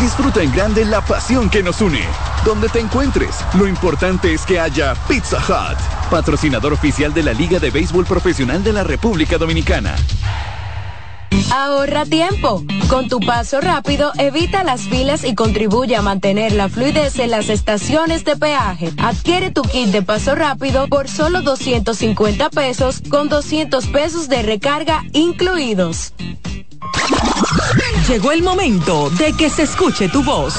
[0.00, 2.02] Disfruta en grande la pasión que nos une.
[2.44, 3.36] donde te encuentres.
[3.54, 5.78] Lo importante es que haya Pizza Hut,
[6.10, 9.94] patrocinador oficial de la Liga de Béisbol Profesional de la República Dominicana.
[11.52, 12.64] Ahorra tiempo.
[12.88, 17.48] Con tu paso rápido, evita las filas y contribuye a mantener la fluidez en las
[17.48, 18.92] estaciones de peaje.
[18.98, 25.02] Adquiere tu kit de paso rápido por solo 250 pesos con 200 pesos de recarga
[25.12, 26.12] incluidos.
[28.08, 30.54] Llegó el momento de que se escuche tu voz.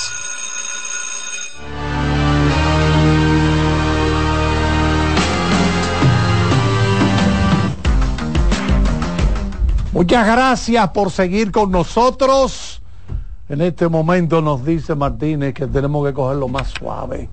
[9.92, 12.80] Muchas gracias por seguir con nosotros.
[13.48, 17.28] En este momento nos dice Martínez que tenemos que cogerlo más suave,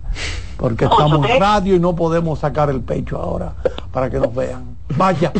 [0.57, 3.53] porque estamos en radio y no podemos sacar el pecho ahora
[3.93, 4.75] para que nos vean.
[4.97, 5.31] Vaya.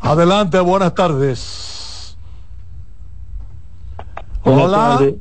[0.00, 2.16] Adelante, buenas tardes.
[4.44, 4.76] Buenas Hola.
[4.76, 5.14] tardes.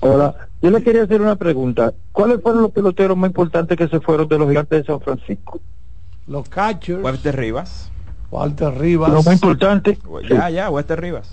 [0.00, 0.34] Hola.
[0.60, 1.94] Yo le quería hacer una pregunta.
[2.12, 5.60] ¿Cuáles fueron los peloteros más importantes que se fueron de los gigantes de San Francisco?
[6.26, 7.02] Los catchers.
[7.02, 7.90] Walter Rivas.
[8.30, 9.10] Walter Rivas.
[9.10, 9.98] Lo más importante.
[10.28, 11.30] Ya, ya, Walter Rivas.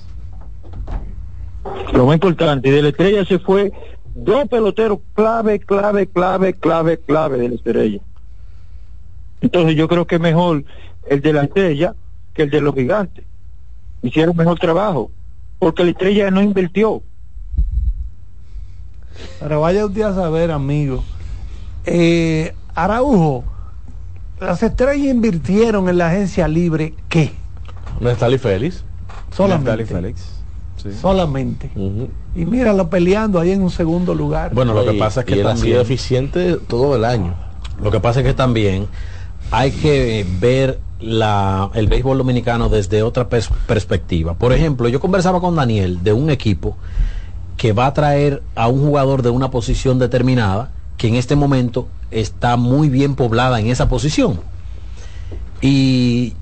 [1.93, 2.69] Lo más importante.
[2.69, 3.71] Y de la estrella se fue
[4.13, 7.99] dos peloteros clave, clave, clave, clave, clave de la estrella.
[9.41, 10.63] Entonces yo creo que es mejor
[11.07, 11.95] el de la estrella
[12.33, 13.25] que el de los gigantes.
[14.01, 15.11] Hicieron mejor trabajo.
[15.59, 17.01] Porque la estrella no invirtió.
[19.39, 21.03] Pero vaya usted a saber, amigo.
[21.85, 23.45] Eh, Araujo,
[24.39, 27.31] las estrellas invirtieron en la agencia libre, ¿qué?
[28.01, 28.83] Nestalí Félix.
[29.31, 29.77] Solamente.
[29.77, 30.13] Nestalí
[30.93, 31.69] Solamente.
[32.35, 34.53] Y míralo peleando ahí en un segundo lugar.
[34.53, 37.33] Bueno, lo que pasa es que él ha también sido eficiente todo el año.
[37.81, 38.87] Lo que pasa es que también
[39.51, 44.33] hay que ver la, el béisbol dominicano desde otra pers- perspectiva.
[44.33, 46.77] Por ejemplo, yo conversaba con Daniel de un equipo
[47.57, 51.87] que va a traer a un jugador de una posición determinada que en este momento
[52.11, 54.39] está muy bien poblada en esa posición.
[55.61, 56.33] Y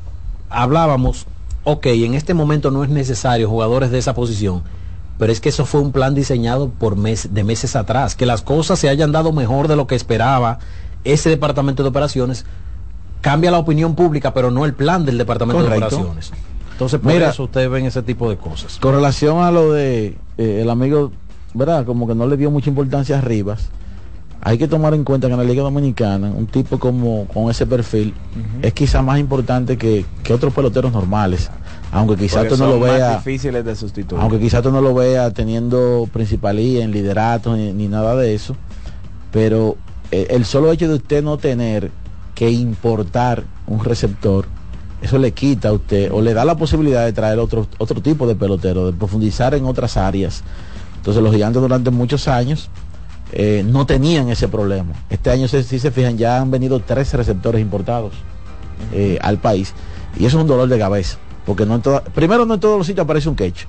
[0.50, 1.26] hablábamos,
[1.64, 4.64] ok, en este momento no es necesario jugadores de esa posición,
[5.18, 8.42] pero es que eso fue un plan diseñado por mes, de meses atrás, que las
[8.42, 10.60] cosas se hayan dado mejor de lo que esperaba
[11.04, 12.46] ese departamento de operaciones,
[13.22, 15.90] cambia la opinión pública, pero no el plan del departamento Correcto.
[15.90, 16.32] de operaciones.
[16.72, 18.78] Entonces, por Mira, eso ustedes ven ese tipo de cosas.
[18.80, 21.12] Con relación a lo de eh, el amigo,
[21.54, 21.86] ¿verdad?
[21.86, 23.70] Como que no le dio mucha importancia a Rivas.
[24.46, 27.66] Hay que tomar en cuenta que en la Liga Dominicana, un tipo como con ese
[27.66, 28.14] perfil
[28.62, 31.50] es quizá más importante que, que otros peloteros normales.
[31.94, 34.20] Aunque quizás tú no lo veas, difíciles de sustituir.
[34.20, 38.58] aunque quizás tú no lo veas teniendo principalía en liderato ni, ni nada de eso.
[39.32, 39.78] Pero
[40.12, 41.92] eh, el solo hecho de usted no tener
[42.36, 44.48] que importar un receptor,
[45.02, 48.28] eso le quita a usted o le da la posibilidad de traer otro, otro tipo
[48.28, 50.44] de pelotero, de profundizar en otras áreas.
[50.98, 52.70] Entonces los gigantes durante muchos años
[53.36, 54.94] eh, no tenían ese problema.
[55.10, 58.14] Este año, si, si se fijan, ya han venido tres receptores importados
[58.94, 59.74] eh, al país.
[60.20, 61.18] Y eso es un dolor de cabeza.
[61.46, 63.68] Porque no en toda- primero no en todos los sitios aparece un catcher.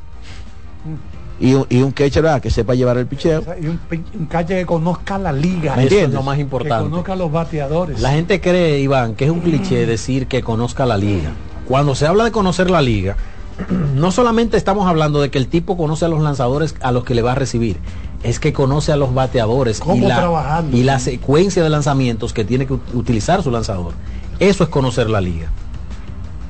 [1.41, 3.43] Y, un- y un catcher que sepa llevar el picheo.
[3.61, 3.81] Y un,
[4.19, 5.75] un calle que conozca la liga.
[5.83, 6.85] Eso es lo más importante.
[6.85, 8.01] Que conozca los bateadores.
[8.01, 11.31] La gente cree, Iván, que es un cliché decir que conozca la liga.
[11.67, 13.17] Cuando se habla de conocer la liga,
[13.95, 17.15] no solamente estamos hablando de que el tipo conoce a los lanzadores a los que
[17.15, 17.79] le va a recibir,
[18.25, 22.45] es que conoce a los bateadores y ¿Cómo la, y la secuencia de lanzamientos que
[22.45, 23.93] tiene que ut- utilizar su lanzador.
[24.41, 25.49] Eso es conocer la liga.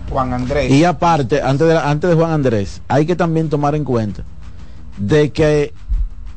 [0.09, 0.71] Juan Andrés.
[0.71, 4.23] Y aparte, antes de, antes de Juan Andrés, hay que también tomar en cuenta
[4.99, 5.75] de que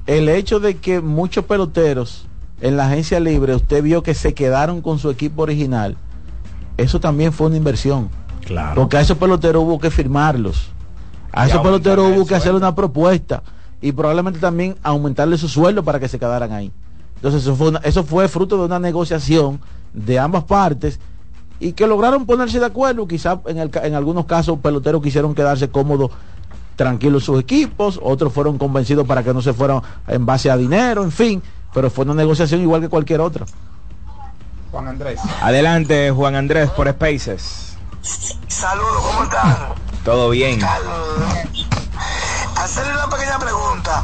[0.08, 2.26] el hecho de que muchos peloteros
[2.60, 5.96] en la agencia libre, usted vio que se quedaron con su equipo original,
[6.78, 8.10] eso también fue una inversión.
[8.44, 8.82] Claro.
[8.82, 10.70] Porque a esos peloteros hubo que firmarlos.
[11.32, 13.44] A esos peloteros el hubo que hacer una propuesta
[13.82, 16.72] y probablemente también aumentarle su sueldo para que se quedaran ahí.
[17.16, 19.60] Entonces eso fue, una- eso fue fruto de una negociación
[19.94, 21.00] de ambas partes
[21.60, 23.08] y que lograron ponerse de acuerdo.
[23.08, 26.12] Quizás en, el ca- en algunos casos peloteros quisieron quedarse cómodos,
[26.76, 31.04] tranquilos sus equipos, otros fueron convencidos para que no se fueran en base a dinero,
[31.04, 31.42] en fin,
[31.74, 33.46] pero fue una negociación igual que cualquier otra.
[34.72, 35.20] Juan Andrés.
[35.42, 37.78] Adelante, Juan Andrés, por Spaces.
[38.48, 39.56] Saludos, ¿cómo están?
[40.06, 40.60] Todo bien.
[42.68, 44.04] Hacerle una pequeña pregunta.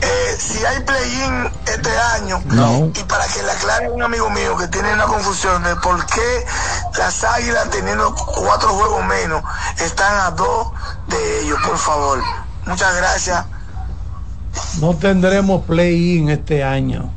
[0.00, 2.86] Eh, si hay play-in este año, No.
[2.98, 6.06] y para que le aclare a un amigo mío que tiene una confusión de por
[6.06, 6.46] qué
[6.98, 9.42] las águilas teniendo cuatro juegos menos
[9.84, 10.68] están a dos
[11.08, 12.22] de ellos, por favor.
[12.64, 13.44] Muchas gracias.
[14.80, 17.10] No tendremos play-in este año.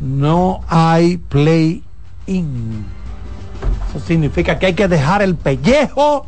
[0.00, 2.86] no hay play-in.
[3.90, 6.24] Eso significa que hay que dejar el pellejo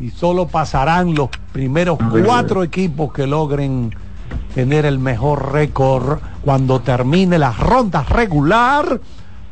[0.00, 3.94] y solo pasarán los primeros cuatro equipos que logren
[4.54, 9.00] tener el mejor récord cuando termine la ronda regular,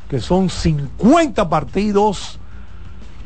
[0.08, 2.38] que son 50 partidos.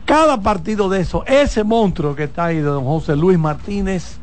[0.05, 4.19] Cada partido de eso, ese monstruo que está ahí de don José Luis Martínez,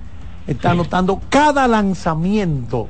[0.46, 2.88] está anotando cada lanzamiento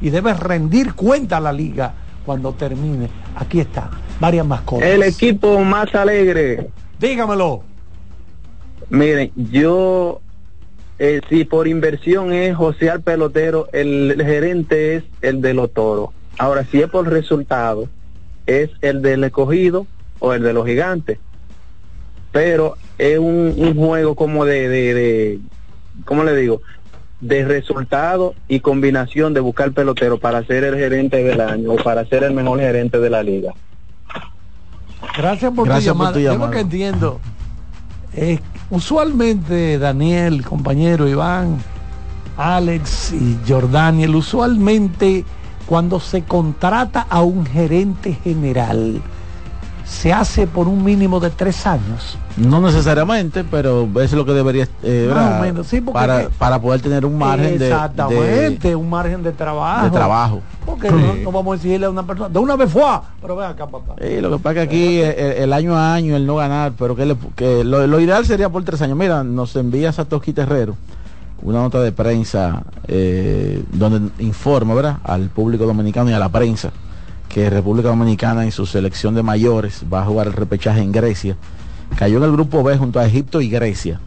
[0.00, 1.92] y debe rendir cuenta a la liga
[2.24, 3.08] cuando termine.
[3.36, 4.88] Aquí está, varias más cosas.
[4.88, 6.70] El equipo más alegre.
[6.98, 7.71] Dígamelo.
[8.92, 10.20] Miren, yo,
[10.98, 16.10] eh, si por inversión es José al pelotero, el, gerente es el de los toros.
[16.36, 17.88] Ahora, si es por resultado,
[18.46, 19.86] es el del escogido
[20.18, 21.18] o el de los gigantes.
[22.32, 25.38] Pero es un, un juego como de, de, de,
[26.04, 26.60] ¿cómo le digo?
[27.22, 32.04] de resultado y combinación de buscar pelotero para ser el gerente del año o para
[32.04, 33.54] ser el mejor gerente de la liga.
[35.16, 36.12] Gracias por Gracias tu por llamada.
[36.12, 36.46] tu Yo llamada.
[36.50, 37.20] lo que entiendo
[38.14, 38.40] es
[38.72, 41.58] usualmente Daniel, compañero Iván,
[42.38, 45.24] Alex y Jordaniel, usualmente
[45.66, 49.00] cuando se contrata a un gerente general
[49.84, 52.16] se hace por un mínimo de tres años.
[52.36, 55.38] No necesariamente, pero eso es lo que debería eh, Más ¿verdad?
[55.38, 59.32] o menos, sí, porque para, para poder tener un margen de, Exactamente, un margen de
[59.32, 59.84] trabajo.
[59.84, 60.40] de trabajo.
[60.64, 60.94] Porque Sí.
[60.94, 62.28] no, no vamos a exigirle a una persona.
[62.28, 62.82] De una vez fue,
[63.20, 63.94] pero ve acá, papá.
[64.00, 66.72] Sí, lo que pasa es que aquí el, el año a año el no ganar,
[66.78, 68.96] pero que, le- que lo, lo ideal sería por tres años.
[68.96, 70.76] Mira, nos envía Satoshi Terrero
[71.44, 74.98] una nota de prensa eh, donde informa ¿verdad?
[75.02, 76.70] al público dominicano y a la prensa
[77.32, 81.36] que República Dominicana en su selección de mayores va a jugar el repechaje en Grecia.
[81.96, 84.00] Cayó en el grupo B junto a Egipto y Grecia.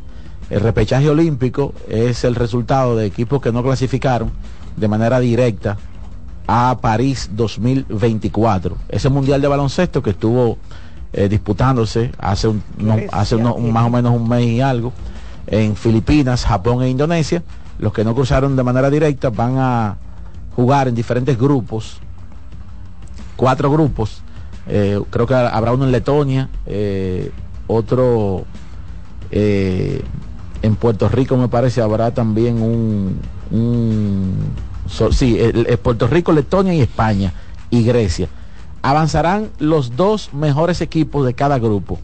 [0.49, 4.31] El repechaje olímpico es el resultado de equipos que no clasificaron
[4.77, 5.77] de manera directa
[6.47, 8.77] a París 2024.
[8.89, 10.59] Ese mundial de baloncesto que estuvo
[11.13, 14.93] eh, disputándose hace, un, no- hace uno- un- más o menos un mes y algo
[15.47, 17.41] en Filipinas, Japón e Indonesia.
[17.79, 19.97] Los que no cruzaron de manera directa van a
[20.55, 21.99] jugar en diferentes grupos,
[23.35, 24.21] cuatro grupos.
[24.67, 27.31] Eh, creo que habrá uno en Letonia, eh,
[27.67, 28.45] otro
[29.31, 30.01] eh,
[30.61, 33.19] en Puerto Rico me parece habrá también un,
[35.11, 37.33] sí, el Puerto Rico, Letonia y España
[37.69, 38.27] y Grecia.
[38.81, 41.99] Avanzarán los dos mejores equipos de cada grupo.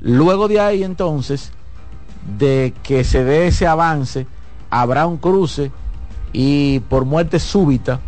[0.00, 1.52] Luego de ahí entonces,
[2.38, 4.26] de que se dé ese avance,
[4.70, 5.70] habrá un cruce
[6.32, 8.00] y por muerte súbita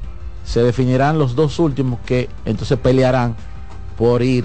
[0.44, 3.34] se definirán los dos últimos que entonces pelearán
[3.96, 4.44] por ir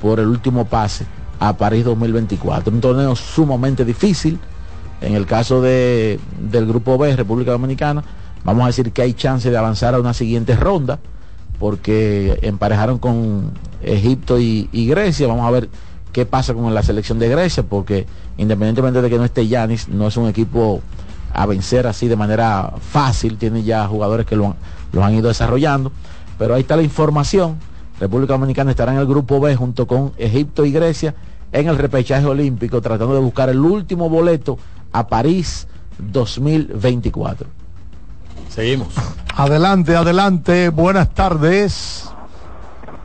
[0.00, 1.06] por el último pase
[1.40, 2.72] a París 2024.
[2.72, 4.38] Un torneo sumamente difícil.
[5.00, 6.18] En el caso de,
[6.50, 8.02] del grupo B, República Dominicana,
[8.44, 10.98] vamos a decir que hay chance de avanzar a una siguiente ronda
[11.60, 15.28] porque emparejaron con Egipto y, y Grecia.
[15.28, 15.68] Vamos a ver
[16.12, 18.06] qué pasa con la selección de Grecia porque
[18.38, 20.80] independientemente de que no esté Yanis, no es un equipo
[21.32, 23.38] a vencer así de manera fácil.
[23.38, 24.54] Tiene ya jugadores que lo han,
[24.92, 25.92] lo han ido desarrollando.
[26.38, 27.56] Pero ahí está la información.
[28.00, 31.14] República Dominicana estará en el grupo B junto con Egipto y Grecia
[31.50, 34.58] en el repechaje olímpico tratando de buscar el último boleto
[34.92, 35.66] a París
[35.98, 37.48] 2024.
[38.48, 38.88] Seguimos.
[39.34, 42.08] Adelante, adelante, buenas tardes.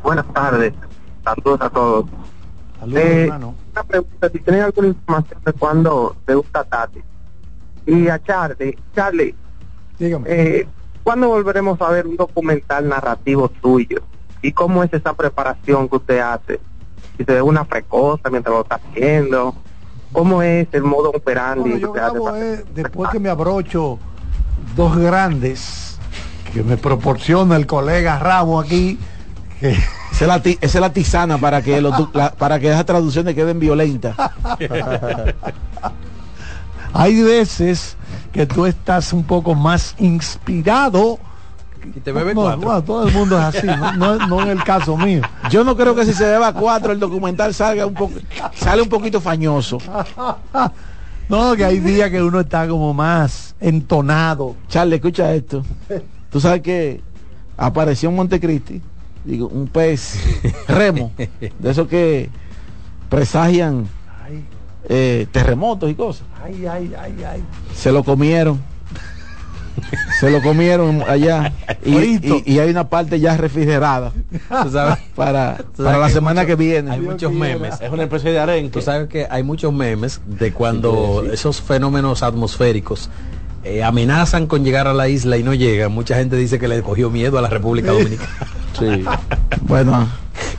[0.03, 0.73] Buenas tardes.
[1.23, 2.05] Saludos a todos.
[2.79, 3.55] Saludos, Eh, hermano.
[3.71, 6.99] Una pregunta, si tienen alguna información de cuándo te gusta Tati.
[7.87, 9.35] Y a Charlie, Charlie,
[9.99, 10.67] eh,
[11.03, 13.99] ¿cuándo volveremos a ver un documental narrativo tuyo?
[14.41, 16.59] ¿Y cómo es esa preparación que usted hace?
[17.17, 19.55] Si se ve una frecosa mientras lo está haciendo,
[20.11, 22.65] ¿cómo es el modo operandi Bueno, que yo usted hace?
[22.73, 23.99] después que me abrocho
[24.75, 25.97] dos grandes
[26.53, 28.99] que me proporciona el colega Ramos aquí.
[29.59, 29.71] Que...
[29.71, 32.69] Esa es la, ti- esa es la tisana para que, lo tu- la- para que
[32.69, 34.15] esas traducciones queden violentas.
[36.93, 37.97] Hay veces
[38.31, 41.19] que tú estás un poco más inspirado.
[41.83, 42.61] Y te bebe No, cuatro.
[42.61, 45.21] bueno, todo el mundo es así, no, no, no en el caso mío.
[45.49, 48.13] Yo no creo que si se beba cuatro el documental salga un poco,
[48.55, 49.77] sale un poquito fañoso.
[51.29, 54.57] No, que hay días que uno está como más entonado.
[54.67, 55.63] Charlie, escucha esto.
[56.29, 57.01] Tú sabes que
[57.55, 58.81] apareció en Montecristi,
[59.23, 60.19] digo, un pez
[60.67, 62.29] remo, de esos que
[63.09, 63.87] presagian
[64.89, 66.23] eh, terremotos y cosas.
[66.43, 67.43] Ay, ay, ay, ay.
[67.73, 68.61] Se lo comieron.
[70.19, 71.51] Se lo comieron allá.
[71.85, 72.41] Y, Frito.
[72.45, 74.13] y- y hay una parte ya refrigerada
[74.63, 76.91] Tú sabes- para, tú para la semana mucho- que viene.
[76.91, 77.81] Hay muchos memes.
[77.81, 78.69] Es una especie de arenque.
[78.69, 81.33] Tú sabes que hay muchos memes de cuando Sí, sí.
[81.33, 83.09] esos fenómenos atmosféricos
[83.65, 85.91] eh, amenazan con llegar a la isla y no llegan.
[85.91, 88.29] Mucha gente dice que le cogió miedo a la República Dominicana.
[88.77, 89.03] Sí.
[89.61, 90.07] bueno,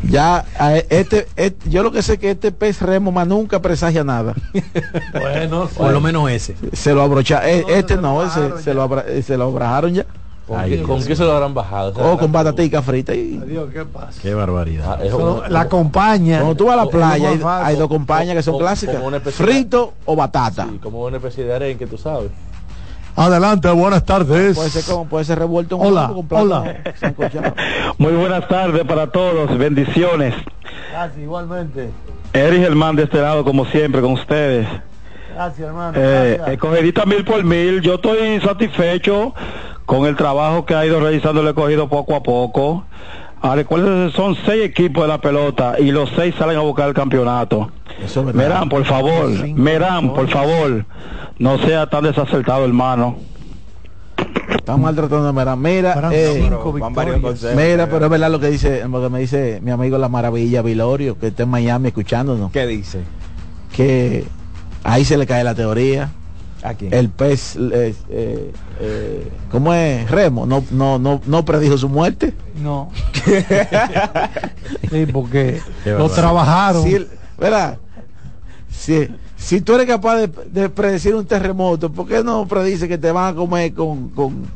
[0.09, 0.45] ya
[0.89, 4.35] este, este- yo lo que sé es que este pez remo más nunca presagia nada.
[5.13, 6.57] Bueno, Por lo menos ese.
[6.73, 10.07] Se lo abrocha, eh, este no, ese se lo, abra- eh, se lo abrajaron ya.
[10.47, 11.93] ¿Con, Ay, qué, con qué se lo habrán bajado?
[11.93, 14.21] O sea, O con batatica frita y Adiós, ¿qué pasa?
[14.21, 14.99] Qué barbaridad.
[15.01, 16.41] ah, Eso, la compañía.
[16.41, 17.31] cuando tú vas a la playa
[17.65, 20.67] hay, dos compañías que son clásicas, como una especie de- frito o batata.
[20.71, 22.31] sí, como una especie de arenque, tú sabes.
[23.17, 24.57] Adelante, buenas tardes.
[24.57, 27.55] Puede ser como puede ser revuelto en Hola, huevo con plátano hola.
[27.99, 30.35] Muy buenas tardes para todos, bendiciones.
[30.91, 31.91] Gracias, igualmente.
[32.33, 34.67] Eric Germán de este lado, como siempre, con ustedes.
[35.33, 35.97] Gracias, hermano.
[35.97, 36.49] Eh, gracias.
[36.49, 39.33] escogidita mil por mil, yo estoy satisfecho
[39.87, 42.85] con el trabajo que ha ido realizando el escogido poco a poco.
[43.47, 46.95] Ah, recuerden, son seis equipos de la pelota y los seis salen a buscar el
[46.95, 47.71] campeonato.
[48.03, 48.35] Eso es.
[48.35, 50.87] Merán, por favor, Merán, por favor,
[51.39, 53.19] no sea tan desacertado, hermano.
[54.49, 55.57] Están maltratando a Mera.
[55.57, 56.51] Mira, eh,
[56.81, 57.45] consejos.
[57.55, 60.63] mira, pero es verdad lo que dice, lo que me dice mi amigo La Maravilla
[60.63, 63.01] Vilorio, que está en Miami escuchándonos, ¿Qué dice?
[63.77, 64.25] que
[64.85, 66.13] ahí se le cae la teoría.
[66.65, 66.95] ¿A quién?
[66.95, 70.11] El pez, eh, eh, eh, ¿cómo es?
[70.11, 72.33] Remo, no, no, no, no predijo su muerte.
[72.63, 72.91] No.
[74.91, 76.83] sí, porque lo trabajaron.
[76.83, 77.07] Si,
[77.39, 77.79] ¿verdad?
[78.71, 82.99] Si, si tú eres capaz de, de predecir un terremoto, ¿por qué no predice que
[82.99, 84.47] te van a comer con, con,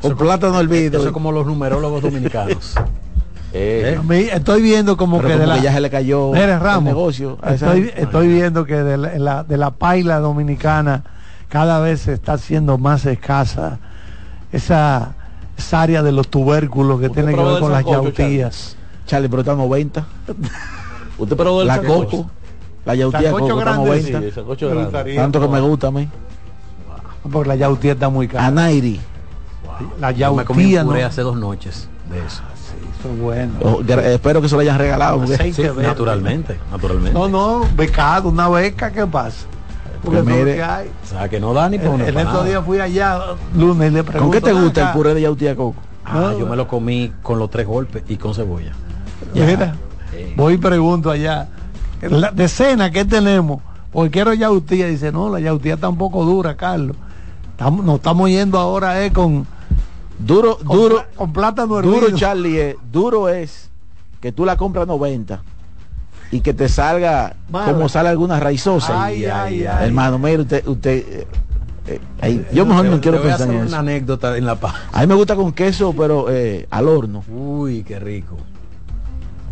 [0.00, 0.98] con plátano hervido?
[0.98, 2.74] Eso es como los numerólogos dominicanos.
[3.56, 4.00] Eh,
[4.32, 6.58] estoy viendo como Pero que como de la, que ya se le cayó Mire, el
[6.58, 7.38] Ramos, negocio.
[7.40, 11.04] a Estoy, estoy viendo que de la- de la paila dominicana
[11.48, 13.78] cada vez se está haciendo más escasa
[14.52, 15.14] esa,
[15.56, 18.76] esa área de los tubérculos que ¿Usted tiene que ver con las yautías.
[19.06, 20.04] Charlie, pero está 90.
[21.18, 22.10] ¿Usted probó el La sancocho?
[22.10, 22.30] coco,
[22.84, 24.18] la yautía coco está grande, 90.
[24.18, 24.84] Sí, el sancocho Me grande.
[24.90, 26.08] gustaría Tanto que me gusta a mí.
[27.30, 28.46] Porque la yautía está muy cara.
[28.46, 29.00] Anairi.
[30.00, 32.42] La Yo me comí yautía, hace dos noches de eso.
[33.00, 33.52] Eso es bueno.
[33.62, 35.26] Oh, espero que se lo hayan regalado.
[35.26, 35.52] Sí,
[35.82, 37.18] naturalmente, naturalmente.
[37.18, 39.46] No, no, becado, una beca, ¿qué pasa?
[40.04, 40.90] Porque eso es lo mire, que hay.
[41.02, 42.44] O sea, que no da ni por una estos empanada.
[42.44, 43.20] días fui allá,
[43.56, 44.22] lunes, y le pregunto.
[44.24, 44.94] ¿Con qué te "Ven gusta el acá".
[44.96, 45.80] puré de yautía de coco?
[46.04, 48.72] Ah, yo me lo comí con los tres golpes y con cebolla.
[49.34, 49.74] Mira,
[50.36, 51.48] voy y pregunto allá.
[52.02, 53.60] La, de cena, ¿qué tenemos?
[53.92, 54.86] Porque quiero yautía.
[54.88, 56.96] Dice, no, la yautía está un poco dura, Carlos.
[57.52, 59.46] Estamos, nos estamos yendo ahora eh, con,
[60.18, 62.18] Duro, con, duro, con plátano duro, hervido.
[62.18, 63.70] Charlie, es, duro es
[64.20, 65.42] que tú la compras 90
[66.34, 67.72] y que te salga Mala.
[67.72, 69.04] como sale alguna raizosa.
[69.04, 69.86] Ay, ay, ay.
[69.86, 71.04] Hermano, mire, usted, usted
[71.86, 73.76] eh, eh, yo mejor no quiero te voy a pensar hacer en una eso.
[73.76, 74.74] anécdota en La Paz.
[74.92, 77.22] A mí me gusta con queso, pero eh, al horno.
[77.28, 78.36] Uy, qué rico.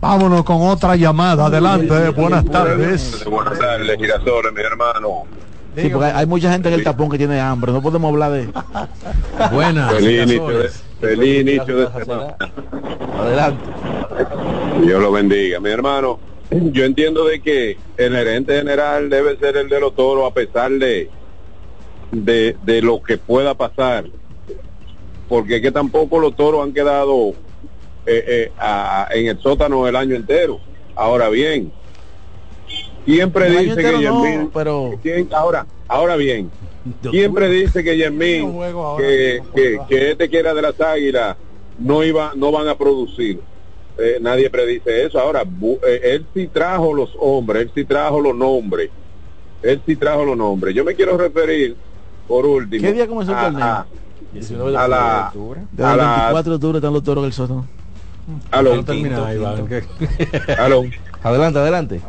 [0.00, 1.46] Vámonos con otra llamada.
[1.46, 3.24] Adelante, buenas tardes.
[3.30, 5.22] Buenas tardes, Girasol, mi hermano.
[5.76, 8.32] Sí, porque hay, hay mucha gente en el tapón que tiene hambre, no podemos hablar
[8.32, 8.48] de
[9.52, 9.92] Buenas.
[9.94, 12.34] Feliz inicio de, feliz inicio de semana.
[13.20, 13.64] Adelante.
[14.84, 16.18] Dios lo bendiga, mi hermano.
[16.50, 20.70] Yo entiendo de que el gerente general debe ser el de los toros a pesar
[20.72, 21.08] de,
[22.10, 24.04] de, de lo que pueda pasar.
[25.28, 27.30] Porque es que tampoco los toros han quedado
[28.04, 30.60] eh, eh, a- en el sótano el año entero.
[30.94, 31.72] Ahora bien,
[33.06, 35.28] siempre El dice que entero no, Yermín- pero ¿Quién?
[35.32, 36.50] ahora, ahora bien,
[37.10, 38.54] siempre dice que Yermín,
[38.98, 41.36] que, que, que este que era de las águilas
[41.78, 43.40] no iba, no van a producir.
[43.98, 45.18] Eh, nadie predice eso.
[45.20, 48.90] Ahora, bu- eh, él sí trajo los hombres, él sí trajo los nombres,
[49.62, 50.74] él sí trajo los nombres.
[50.74, 51.76] Yo me quiero referir,
[52.26, 53.64] por último, ¿Qué día comenzó el a- torneo?
[53.64, 53.86] a-
[54.32, 55.60] 19 de a la, octubre.
[55.70, 57.66] Desde a la- 24 de octubre están los toros del sótano.
[58.50, 58.62] a a
[61.24, 62.00] Adelante, adelante.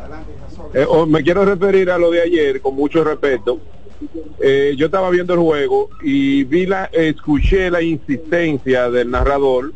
[0.74, 3.60] Eh, oh, me quiero referir a lo de ayer con mucho respeto.
[4.40, 9.74] Eh, yo estaba viendo el juego y vi la, escuché la insistencia del narrador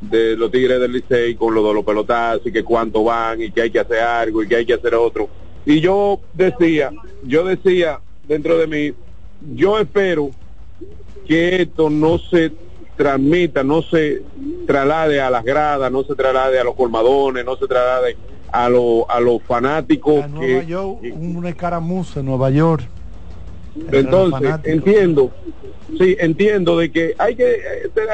[0.00, 3.50] de los Tigres del Licey con lo de los pelotazos y que cuánto van y
[3.50, 5.28] que hay que hacer algo y que hay que hacer otro.
[5.66, 6.90] Y yo decía,
[7.24, 8.94] yo decía dentro de mí,
[9.54, 10.30] yo espero
[11.26, 12.52] que esto no se
[12.96, 14.22] transmita, no se
[14.66, 18.16] traslade a las gradas, no se traslade a los colmadones, no se traslade
[18.52, 22.84] a, lo- a los fanáticos que, Nueva York, una escaramuza en Nueva York.
[23.92, 25.30] entonces entiendo
[25.98, 27.56] sí entiendo de que hay que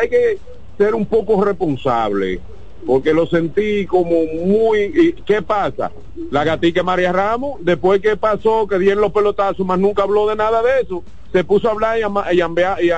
[0.00, 0.38] hay que
[0.76, 2.40] ser un poco responsable
[2.86, 5.90] porque lo sentí como muy ¿qué pasa?
[6.30, 10.36] la gatica María Ramos después que pasó que dieron los pelotazos más nunca habló de
[10.36, 12.02] nada de eso se puso a hablar y
[12.40, 12.90] a, enviar, y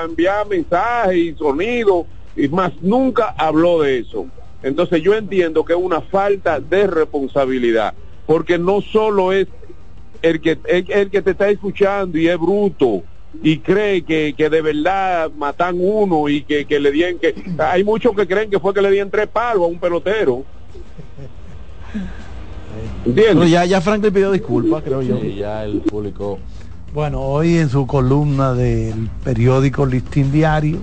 [0.49, 2.07] mensajes y sonidos
[2.37, 4.27] y más nunca habló de eso
[4.63, 7.95] entonces yo entiendo que es una falta de responsabilidad
[8.27, 9.49] porque no solo es
[10.21, 13.05] el que el que te está escuchando y es bruto
[13.43, 17.85] y cree que, que de verdad matan uno y que, que le dieron que hay
[17.85, 20.45] muchos que creen que fue que le dieron tres palos a un pelotero
[23.15, 25.19] Pero ya, ya Franklin pidió disculpas, creo yo.
[25.21, 26.39] Sí, ya el público.
[26.93, 30.79] Bueno, hoy en su columna del periódico Listín Diario,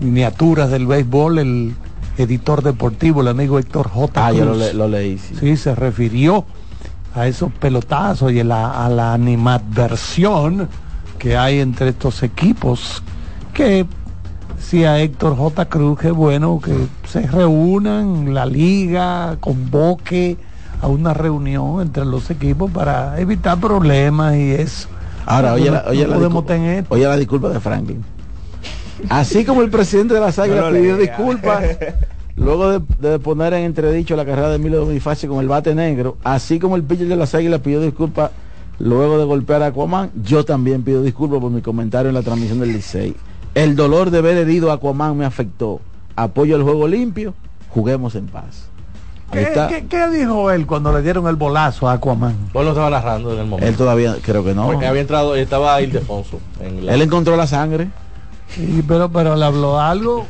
[0.00, 1.72] miniaturas del béisbol, el
[2.18, 4.26] editor deportivo, el amigo Héctor J.
[4.26, 5.18] Ah, yo lo, le- lo leí.
[5.18, 5.34] sí.
[5.38, 6.44] sí, se refirió
[7.14, 10.68] a esos pelotazos y a la, a la animadversión
[11.16, 13.02] que hay entre estos equipos,
[13.52, 13.86] que
[14.58, 15.64] si a Héctor J.
[15.66, 16.74] Cruz, que bueno que
[17.08, 20.36] se reúnan, la liga convoque
[20.80, 24.88] a una reunión entre los equipos para evitar problemas y eso.
[25.24, 28.04] Ahora, oye, la, No oye, la podemos tener oye la disculpa de Franklin.
[29.08, 31.64] Así como el presidente de las Águilas No pidió disculpas
[32.36, 36.16] luego de, de poner en entredicho la carrera de Emilio Bonifacio con el bate negro,
[36.24, 38.30] así como el pitcher de las Águilas pidió disculpas
[38.78, 42.60] luego de golpear a Aquaman, yo también pido disculpas por mi comentario en la transmisión
[42.60, 43.14] del Licey.
[43.54, 45.80] El dolor de ver herido a Aquaman me afectó.
[46.14, 47.34] Apoyo el juego limpio,
[47.70, 48.68] juguemos en paz.
[49.32, 49.66] ¿Qué, está.
[49.68, 52.34] qué- qué dijo él cuando le dieron el bolazo a Aquaman?
[52.52, 53.66] Vos lo estaba narrando en el momento.
[53.66, 54.66] Él todavía creo que no.
[54.66, 56.38] Porque había entrado, estaba Ildefonso.
[56.60, 56.94] En la...
[56.94, 57.88] Él encontró la sangre.
[58.48, 60.26] Sí, pero, pero le habló algo.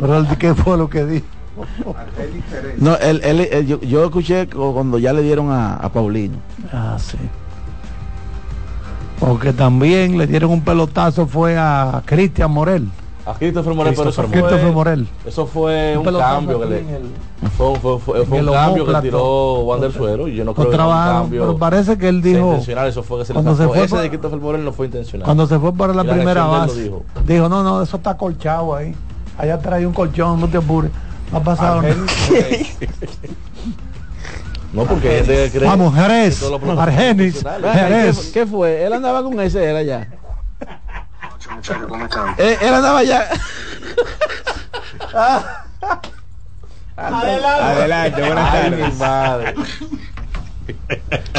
[0.00, 1.26] pero él, ¿qué fue lo que dijo?
[2.78, 6.36] No, él, él- él- yo, yo escuché cu- cuando ya le dieron a, a Paulino.
[6.72, 7.16] Ah, sí.
[9.18, 12.88] Porque también le dieron un pelotazo fue a Cristian Morel.
[13.24, 15.08] A Christopher Morel, pero eso Christopher fue, Christopher Morel.
[15.26, 16.78] Eso fue Un un, cambio que le.
[16.78, 20.70] el- Fue, fue- fue- fue un cambio que tiró Wander Suero y yo no creo
[20.70, 23.52] que un cambio pero parece que él dijo intencional, eso fue que se le cuando
[23.56, 23.74] se zafó.
[23.74, 25.24] fue Ese pa- de Christopher Morel no fue intencional.
[25.24, 26.84] cuando se fue para la la primera base.
[26.84, 27.02] Dijo.
[27.26, 27.48] dijo.
[27.48, 28.94] no, no, eso está colchado ahí.
[29.38, 30.92] Allá trae un colchón, no te apures.
[31.32, 31.94] No ha pasado nada.
[34.76, 36.42] No, porque hay gente que cree Vamos, Jerez,
[36.78, 37.72] Argenis, son Ajá, profesionales.
[37.72, 38.30] ¿Qué, Jerez.
[38.32, 38.84] qué fue?
[38.84, 40.06] Él andaba con ese, era ya.
[41.54, 42.34] Muchachos, ¿cómo están?
[42.36, 43.26] Eh, él andaba ya.
[46.96, 48.92] Adelante, buenas Ay, tardes.
[48.92, 49.54] mi madre.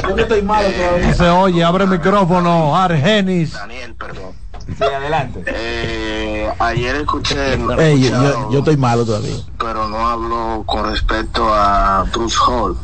[0.07, 1.07] Yo que estoy malo todavía.
[1.07, 3.53] No se oye, abre el micrófono, Argenis.
[3.53, 4.31] Daniel, perdón.
[4.77, 5.43] Sí, adelante.
[5.47, 9.35] Eh, ayer escuché, Ey, yo, yo- yo estoy malo todavía.
[9.57, 12.77] pero no hablo con respecto a Bruce Hall.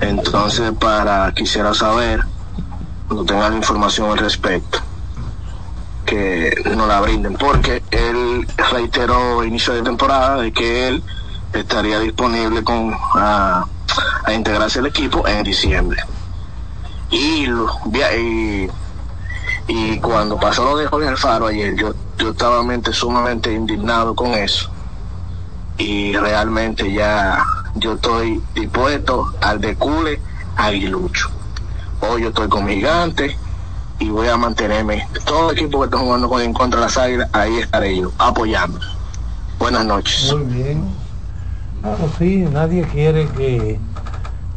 [0.00, 2.24] Entonces, para quisiera saber,
[3.10, 4.78] no tenga la información al respecto,
[6.04, 11.02] que no la brinden, porque él reiteró inicio de temporada de que él
[11.52, 13.64] estaría disponible con a,
[14.32, 16.02] integrarse al equipo en diciembre.
[17.10, 18.70] Y, y,
[19.68, 24.32] y cuando pasó lo de Jorge Alfaro ayer, yo, yo estaba mente- sumamente indignado con
[24.34, 24.70] eso
[25.78, 27.44] y realmente ya
[27.76, 30.20] yo estoy dispuesto al decule
[30.56, 31.30] aguilucho.
[32.00, 33.36] Hoy yo estoy con mi gigante
[33.98, 35.06] y voy a mantenerme.
[35.24, 38.12] Todo el equipo que está jugando con en contra de las águilas, ahí estaré yo,
[38.18, 38.78] apoyando.
[39.58, 40.34] Buenas noches.
[40.34, 40.84] Muy bien.
[41.82, 43.78] Claro, sí, nadie quiere que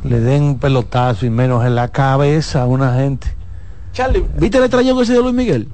[0.03, 3.35] le den un pelotazo y menos en la cabeza a una gente.
[3.93, 5.69] Charlie, ¿viste el extraño que se dio Luis Miguel?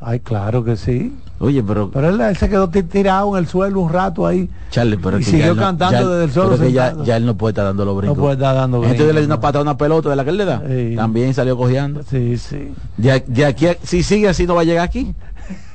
[0.00, 1.16] Ay, claro que sí.
[1.40, 4.48] Oye, pero Pero él, él se quedó ti- tirado en el suelo un rato ahí.
[4.70, 6.72] Charlie, pero Y que siguió ya él no- cantando ya- desde el suelo pero que
[6.72, 8.16] ya, ya él no puede estar dando los brincos.
[8.16, 10.24] No puede estar dando Entonces brincos, le dio una patada a una pelota de la
[10.24, 10.62] que él le da.
[10.66, 10.94] Sí.
[10.96, 12.02] También salió cojeando.
[12.08, 12.72] Sí, sí.
[12.96, 15.14] De, de aquí, a- si sigue así no va a llegar aquí.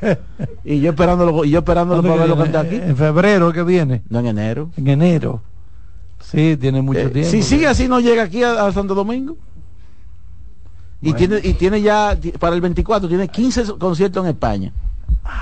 [0.64, 2.76] y yo esperándolo, y yo esperándolo ¿Cuándo para verlo cantar aquí.
[2.76, 4.02] En febrero que viene.
[4.10, 4.72] No en enero.
[4.77, 5.41] En enero.
[6.22, 7.31] Sí, tiene mucho Eh, tiempo.
[7.31, 9.36] si sigue así no llega aquí a, a Santo Domingo.
[11.02, 14.73] Y tiene y tiene ya para el 24 tiene 15 conciertos en España.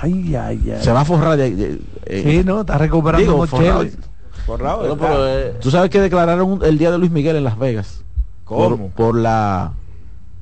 [0.02, 0.82] Ay, ay, ay.
[0.82, 3.84] Se va a forrar de, de- eh, Sí, no, está recuperando digo, forrado.
[4.46, 8.02] Forrado, pero, eh, Tú sabes que declararon el día de Luis Miguel en Las Vegas.
[8.44, 8.76] ¿Cómo?
[8.76, 9.72] Por, por la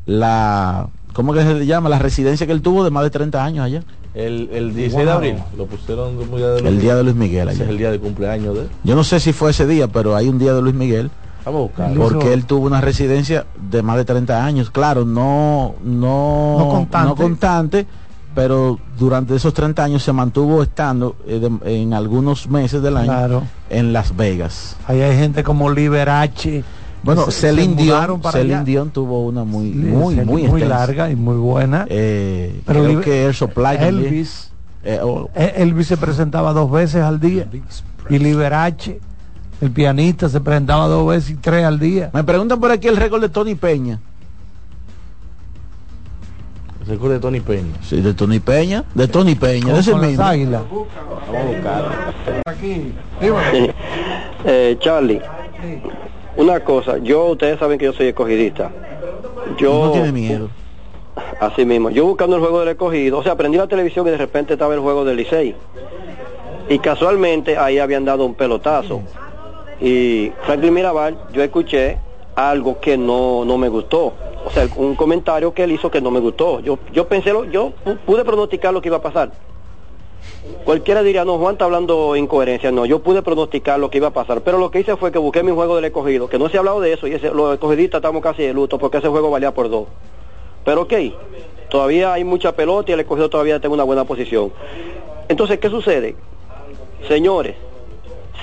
[0.06, 1.88] la ¿cómo que se llama?
[1.88, 3.82] La residencia que él tuvo de más de 30 años allá.
[4.14, 7.48] el, el 16 de abril lo pusieron como día de El día de Luis Miguel
[7.48, 7.64] Ese allá.
[7.64, 8.68] es el día de cumpleaños de él.
[8.84, 11.10] Yo no sé si fue ese día, pero hay un día de Luis Miguel
[11.44, 11.90] Vamos a buscar.
[11.92, 14.70] Él porque él tuvo una residencia de más de 30 años.
[14.70, 17.08] Claro, no no No constante.
[17.08, 17.86] no constante,
[18.36, 23.06] pero durante esos 30 años se mantuvo estando eh, de- en algunos meses del año
[23.06, 23.42] Claro.
[23.70, 24.76] en Las Vegas.
[24.86, 26.62] Ahí hay gente como Liberace.
[27.02, 28.64] Bueno, Celine Dion, para Celine.
[28.64, 31.86] Dion tuvo una muy Sí, muy muy, larga y muy buena.
[31.88, 33.76] Eh, Pero creo que Air Supply.
[33.80, 34.50] Elvis.
[34.84, 37.48] Eh, oh, Eh, Elvis se presentaba dos veces al día.
[38.10, 39.00] Y Liberace,
[39.60, 42.10] el pianista, se presentaba dos veces y tres al día.
[42.12, 43.98] me preguntan por aquí el récord de Tony Peña.
[46.86, 47.74] Récord de Tony Peña.
[47.82, 50.22] Sí, de Tony Peña, de Tony Peña, de ese mismo.
[50.24, 50.62] águilas.
[50.70, 50.86] Vamos
[51.28, 52.12] a buscar.
[52.46, 52.92] Aquí.
[54.48, 55.20] Eh, Charlie,
[56.36, 58.70] una cosa, yo, ustedes saben que yo soy escogidista.
[59.58, 60.50] Yo, No tiene miedo.
[61.40, 61.90] Así mismo.
[61.90, 64.74] Yo buscando el juego del escogido, o sea, prendí la televisión y de repente estaba
[64.74, 65.56] el juego del Licey.
[66.68, 69.00] Y casualmente ahí habían dado un pelotazo.
[69.80, 71.98] Y Franklin Mirabal, yo escuché
[72.36, 74.12] algo que no, no me gustó.
[74.46, 76.60] O sea, un comentario que él hizo que no me gustó.
[76.60, 79.32] Yo, yo pensé, lo- yo pu- pude pronosticar lo que iba a pasar.
[80.64, 82.70] Cualquiera diría, no, Juan está hablando incoherencia.
[82.70, 84.42] No, yo pude pronosticar lo que iba a pasar.
[84.42, 86.60] Pero lo que hice fue que busqué mi juego del escogido, que no se ha
[86.60, 89.52] hablado de eso, y ese, los escogidistas estamos casi de luto porque ese juego valía
[89.52, 89.88] por dos.
[90.64, 90.92] Pero ok,
[91.68, 94.52] todavía hay mucha pelota y el escogido todavía tiene una buena posición.
[95.28, 96.14] Entonces, ¿qué sucede?
[97.08, 97.56] Señores,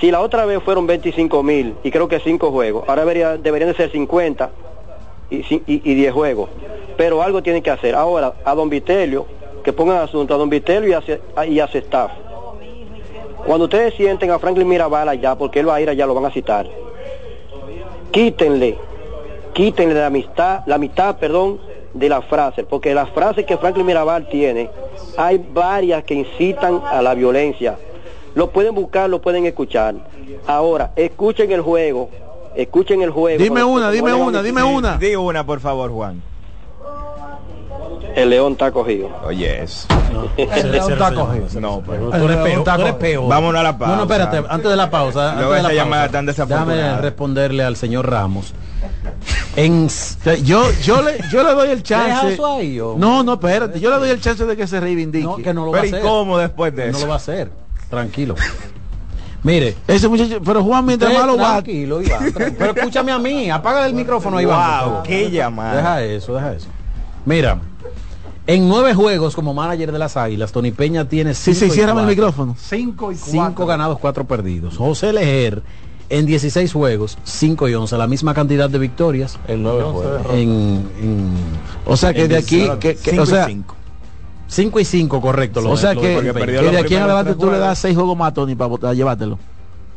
[0.01, 3.71] si la otra vez fueron 25 mil y creo que 5 juegos, ahora debería- deberían
[3.71, 4.51] de ser 50
[5.29, 6.49] y, y, y 10 juegos.
[6.97, 7.95] Pero algo tienen que hacer.
[7.95, 9.25] Ahora, a don Vitelio,
[9.63, 12.11] que pongan asunto a don Vitelio y a, y a staff.
[13.45, 16.25] Cuando ustedes sienten a Franklin Mirabal allá, porque él va a ir allá, lo van
[16.25, 16.67] a citar.
[18.11, 18.77] Quítenle,
[19.53, 21.59] quítenle la amistad, la mitad, perdón,
[21.93, 24.69] de las frases, porque las frases que Franklin Mirabal tiene,
[25.17, 27.77] hay varias que incitan a la violencia.
[28.35, 29.95] Lo pueden buscar, lo pueden escuchar.
[30.47, 32.09] Ahora, escuchen el juego,
[32.55, 33.41] escuchen el juego.
[33.41, 34.97] Dime una, dime una, dime una.
[34.97, 36.21] Di una, por favor, Juan.
[38.15, 39.09] El león está cogido.
[39.25, 39.87] Oye, eso.
[40.37, 41.47] El león está cogido.
[41.59, 43.27] No, pero Tú eres peor, tú eres peor.
[43.27, 43.91] Vámonos a la pausa.
[43.95, 45.23] No, no, espérate, antes de la pausa.
[45.31, 46.83] antes Luego de esa la llamada pausa, tan desafortunada.
[46.83, 48.53] Déjame responderle al señor Ramos.
[49.55, 49.87] En,
[50.43, 52.33] yo, yo, le, yo le doy el chance.
[52.33, 53.79] Eso ahí, o- no, no, espérate.
[53.79, 55.25] Yo le doy el chance de que se reivindique.
[55.25, 56.03] No, que no lo va a hacer.
[56.39, 57.49] después de No lo va a hacer.
[57.89, 58.35] Tranquilo.
[59.43, 59.75] Mire.
[59.87, 61.53] Ese muchacho, pero Juan, mientras más lo va.
[61.61, 62.23] Tranquilo, Iván.
[62.33, 63.49] tra- Pero escúchame a mí.
[63.49, 64.89] Apaga el micrófono, Iván.
[64.89, 65.75] Wow, qué llamada.
[65.75, 66.67] Deja eso, deja eso.
[67.25, 67.59] Mira.
[68.45, 72.01] En nueve juegos como manager de las Águilas, Tony Peña tiene cinco sí, y ciérrame
[72.01, 72.55] el micrófono.
[72.59, 73.31] Cinco y cuatro.
[73.31, 74.75] Cinco ganados, cuatro perdidos.
[74.77, 75.63] José Lejer
[76.09, 79.39] en 16 juegos, 5 y 11, la misma cantidad de victorias.
[79.47, 80.21] En nueve juegos.
[80.33, 80.39] En,
[81.01, 81.33] en-
[81.85, 83.75] O sea que en de aquí, 16, que, que- cinco o y sea, cinco.
[84.53, 85.61] 5 y 5, correcto.
[85.61, 88.17] lo o sea lo que, que de aquí en adelante tú le das seis juegos
[88.17, 89.37] más a Tony para llevártelo.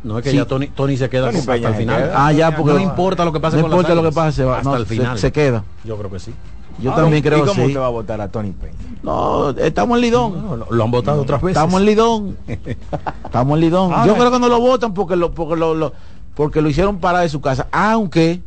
[0.02, 0.36] No, es que Sí.
[0.36, 2.02] ya Tony, Tony se queda Tony hasta Peña el se final.
[2.02, 2.26] queda.
[2.26, 4.44] Ah, ya, porque- no importa lo que pase no con las importa lo que pase,
[4.44, 5.18] va- hasta no, el se- final.
[5.18, 5.64] se queda.
[5.84, 6.32] Yo creo que sí.
[6.78, 7.62] Yo Ah, también ¿y creo cómo sí.
[7.68, 8.74] usted va a votar a Tony Peña?
[9.02, 10.58] No, estamos en Lidón.
[10.60, 11.56] lo, lo han votado otras veces.
[11.56, 12.36] Estamos en Lidón.
[13.24, 13.92] Estamos en Lidón.
[13.92, 15.92] Ahora- Yo creo que no lo votan porque lo, porque lo, lo-
[16.34, 17.66] porque lo hicieron para de su casa.
[17.72, 18.42] Aunque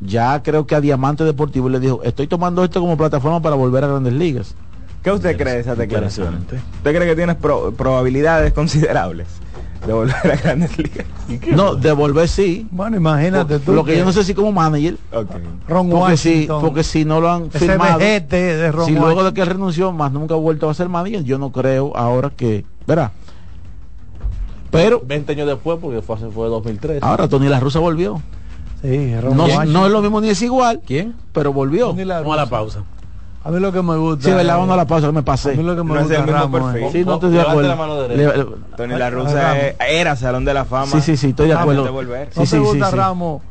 [0.00, 3.84] ya creo que a Diamante Deportivo le dijo, estoy tomando esto como plataforma para volver
[3.84, 4.54] a grandes ligas.
[5.06, 6.40] ¿Qué usted cree de esas declaraciones?
[6.40, 9.28] ¿Usted cree que tienes pro- probabilidades considerables
[9.86, 11.06] de volver a grandes ligas?
[11.54, 12.66] No, devolver sí.
[12.72, 13.72] Bueno, imagínate tú.
[13.72, 14.96] Lo que yo no sé si como manager.
[15.68, 18.00] Ron porque si, porque si no lo han Ese firmado.
[18.00, 19.24] de Ron si luego Washington.
[19.26, 22.30] de que él renunció, más nunca ha vuelto a ser manager, yo no creo ahora
[22.30, 23.12] que, verá.
[24.72, 27.00] Pero 20 años después, porque fue, hace- fue 2003.
[27.04, 28.20] ahora Tony La Russa volvió.
[28.82, 29.72] Sí, Ron No, Washington.
[29.72, 30.80] no es lo mismo ni es igual.
[30.84, 31.14] ¿Quién?
[31.32, 31.94] Pero volvió.
[31.94, 32.82] Vamos a la pausa.
[33.46, 34.24] A mí lo que me gusta.
[34.24, 35.52] Sí, verdad, es- vamos a la pausa, que me pasé.
[35.52, 36.86] A mí lo que me No es gusta el mismo Ramos, perfil.
[36.86, 37.68] es- Sí, no estoy de Levante acuerdo.
[37.68, 38.36] la mano derecha.
[38.36, 39.10] Le- Tony La.
[39.10, 40.86] Russa eh, era Salón de la Fama.
[40.90, 41.84] Sí, sí, sí, estoy de acuerdo.
[41.84, 42.00] No
[42.32, 42.96] Sí, te sí, gusta sí, sí.
[42.96, 43.42] Ramos.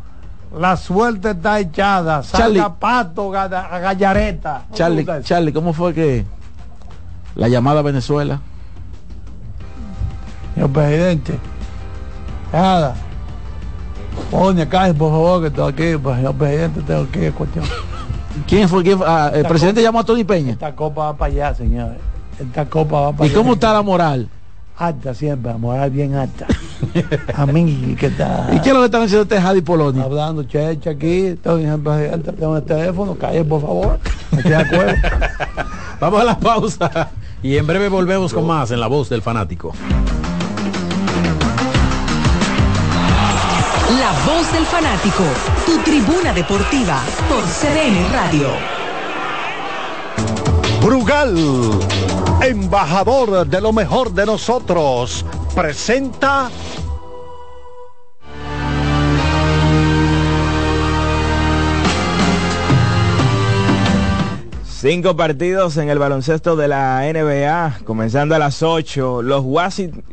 [0.59, 2.21] La suerte está echada.
[2.23, 2.61] Charlie.
[2.77, 4.63] Pato, gada- a gallareta.
[4.69, 5.05] ¿No te Charlie?
[5.23, 6.25] Charlie, ¿cómo fue que
[7.35, 8.41] la llamada a Venezuela?
[10.55, 11.39] Señor presidente.
[12.51, 12.95] Nada.
[14.31, 15.97] Pone acá, por favor, que estoy aquí.
[16.01, 17.65] Pues, señor presidente, tengo que cuestión.
[18.47, 18.83] ¿Quién fue?
[18.83, 18.99] quién?
[19.05, 20.51] Ah, el Esta presidente copa- llamó a Tony Peña.
[20.53, 21.97] Esta copa va para allá, señores.
[22.39, 23.37] Esta copa va para ¿Y allá.
[23.37, 24.29] cómo está la moral?
[24.77, 26.47] Alta siempre, la moral bien alta.
[27.35, 28.49] a mí, que está.
[28.53, 30.01] ¿Y qué es lo que están haciendo este Jadi Poloni?
[30.01, 33.99] Hablando checha aquí, tengo el teléfono, calle por favor.
[34.33, 34.93] Estoy de acuerdo.
[36.01, 37.09] Vamos a la pausa.
[37.41, 39.71] Y en breve volvemos con más en la voz del fanático.
[44.35, 45.23] Voz del fanático,
[45.65, 48.49] tu tribuna deportiva por CDN Radio.
[50.81, 51.37] Brugal,
[52.41, 55.25] embajador de lo mejor de nosotros,
[55.55, 56.49] presenta
[64.65, 69.21] Cinco partidos en el baloncesto de la NBA, comenzando a las 8.
[69.21, 69.43] Los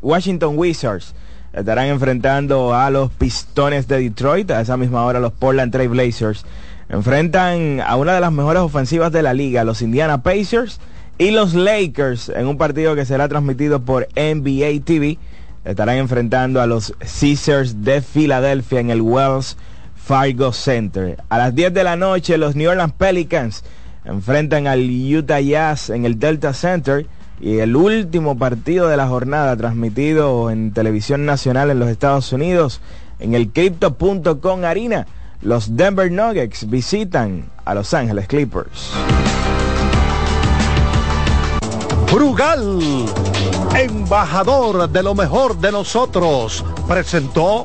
[0.01, 1.13] Washington Wizards
[1.53, 4.51] estarán enfrentando a los Pistones de Detroit.
[4.51, 6.45] A esa misma hora los Portland Trail Blazers
[6.89, 10.81] enfrentan a una de las mejores ofensivas de la liga, los Indiana Pacers
[11.19, 15.19] y los Lakers, en un partido que será transmitido por NBA TV.
[15.65, 19.57] Estarán enfrentando a los Caesars de Filadelfia en el Wells
[19.95, 21.17] Fargo Center.
[21.29, 23.63] A las 10 de la noche los New Orleans Pelicans
[24.05, 27.07] enfrentan al Utah Jazz en el Delta Center
[27.43, 32.81] y el último partido de la jornada transmitido en televisión nacional en los Estados Unidos,
[33.19, 35.09] en el crypto.com harina,
[35.43, 38.93] los Denver Nuggets visitan a Los Ángeles Clippers.
[42.07, 42.79] Frugal,
[43.75, 47.65] embajador de lo mejor de nosotros, presentó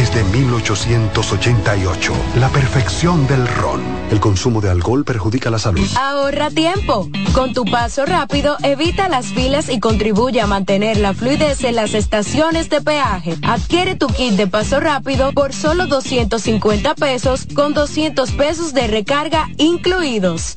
[0.00, 3.82] desde 1888, la perfección del ron.
[4.10, 5.86] El consumo de alcohol perjudica la salud.
[5.94, 7.10] Ahorra tiempo.
[7.34, 11.92] Con tu paso rápido, evita las filas y contribuye a mantener la fluidez en las
[11.92, 13.36] estaciones de peaje.
[13.42, 19.50] Adquiere tu kit de paso rápido por solo 250 pesos con 200 pesos de recarga
[19.58, 20.56] incluidos.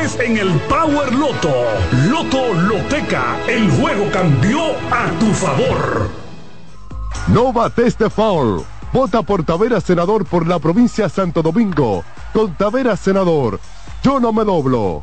[0.00, 1.52] en el Power Loto.
[2.08, 6.08] Loto Loteca, el juego cambió a tu favor.
[7.28, 8.64] No bates de foul.
[8.92, 12.04] Vota por Tavera Senador por la provincia de Santo Domingo.
[12.32, 13.60] Con Tavera Senador,
[14.02, 15.02] yo no me doblo.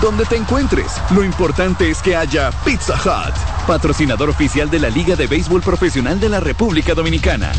[0.00, 3.34] Donde te encuentres, lo importante es que haya Pizza Hut,
[3.66, 7.50] patrocinador oficial de la Liga de Béisbol Profesional de la República Dominicana.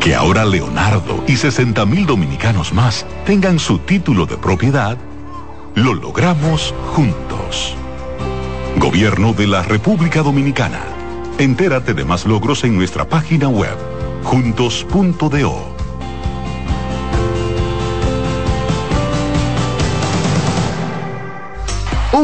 [0.00, 4.96] Que ahora Leonardo y 60 mil dominicanos más tengan su título de propiedad,
[5.74, 7.74] lo logramos juntos.
[8.76, 10.80] Gobierno de la República Dominicana.
[11.38, 13.76] Entérate de más logros en nuestra página web,
[14.22, 15.77] juntos.do.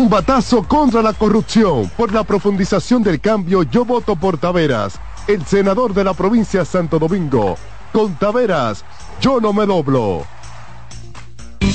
[0.05, 1.91] Un batazo contra la corrupción.
[1.97, 6.67] Por la profundización del cambio, yo voto por Taveras, el senador de la provincia de
[6.67, 7.57] Santo Domingo.
[7.91, 8.85] Con Taveras,
[9.23, 10.27] yo no me doblo.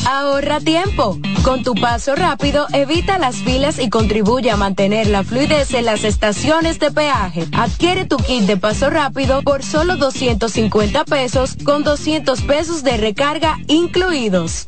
[0.07, 1.17] Ahorra tiempo.
[1.41, 6.03] Con tu paso rápido, evita las filas y contribuye a mantener la fluidez en las
[6.03, 7.47] estaciones de peaje.
[7.57, 13.57] Adquiere tu kit de paso rápido por solo 250 pesos con 200 pesos de recarga
[13.67, 14.67] incluidos.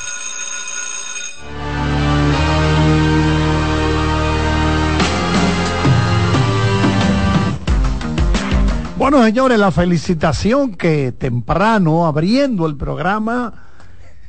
[9.01, 13.51] Bueno, señores, la felicitación que temprano, abriendo el programa,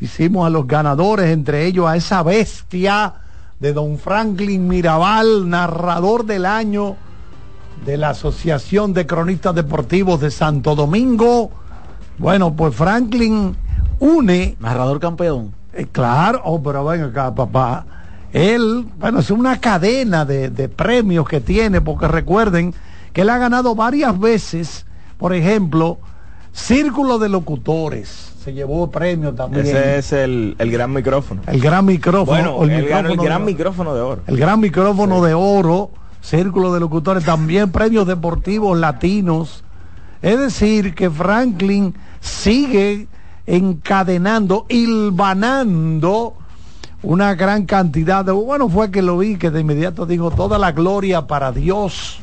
[0.01, 3.13] hicimos a los ganadores, entre ellos a esa bestia
[3.61, 6.97] de don Franklin Mirabal, narrador del año
[7.85, 11.51] de la Asociación de Cronistas Deportivos de Santo Domingo.
[12.17, 13.55] Bueno, pues Franklin
[14.01, 14.57] une...
[14.59, 15.53] Narrador campeón.
[15.75, 17.85] Eh, claro, oh, pero ven acá, papá.
[18.33, 22.73] Él, bueno, es una cadena de, de premios que tiene, porque recuerden
[23.13, 24.87] que él ha ganado varias veces,
[25.19, 25.99] por ejemplo,
[26.53, 28.33] Círculo de Locutores.
[28.43, 29.65] Se llevó premio también.
[29.67, 31.43] Ese es el, el gran micrófono.
[31.47, 32.57] El gran micrófono.
[32.57, 33.05] Bueno, el gran
[33.45, 34.23] de- micrófono de oro.
[34.27, 35.91] el gran micrófono de oro,
[36.21, 39.63] Círculo de Locutores, también premios deportivos latinos.
[40.23, 43.07] Es decir, que Franklin sigue
[43.47, 46.35] encadenando, hilvanando
[47.03, 48.33] una gran cantidad de...
[48.33, 52.21] Bueno, fue que lo vi, que de inmediato dijo, toda la gloria para Dios.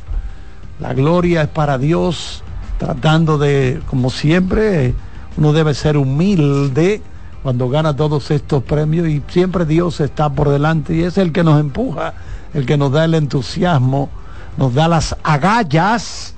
[0.79, 2.43] La gloria es para Dios,
[2.77, 4.93] tratando de, como siempre,
[5.37, 7.01] uno debe ser humilde
[7.43, 11.43] cuando gana todos estos premios y siempre Dios está por delante y es el que
[11.43, 12.13] nos empuja,
[12.53, 14.09] el que nos da el entusiasmo,
[14.57, 16.33] nos da las agallas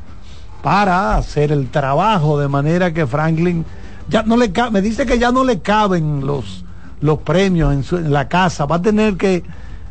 [0.61, 3.65] para hacer el trabajo de manera que Franklin
[4.09, 6.63] ya no le me dice que ya no le caben los
[7.01, 9.43] los premios en, su- en la casa, va a tener que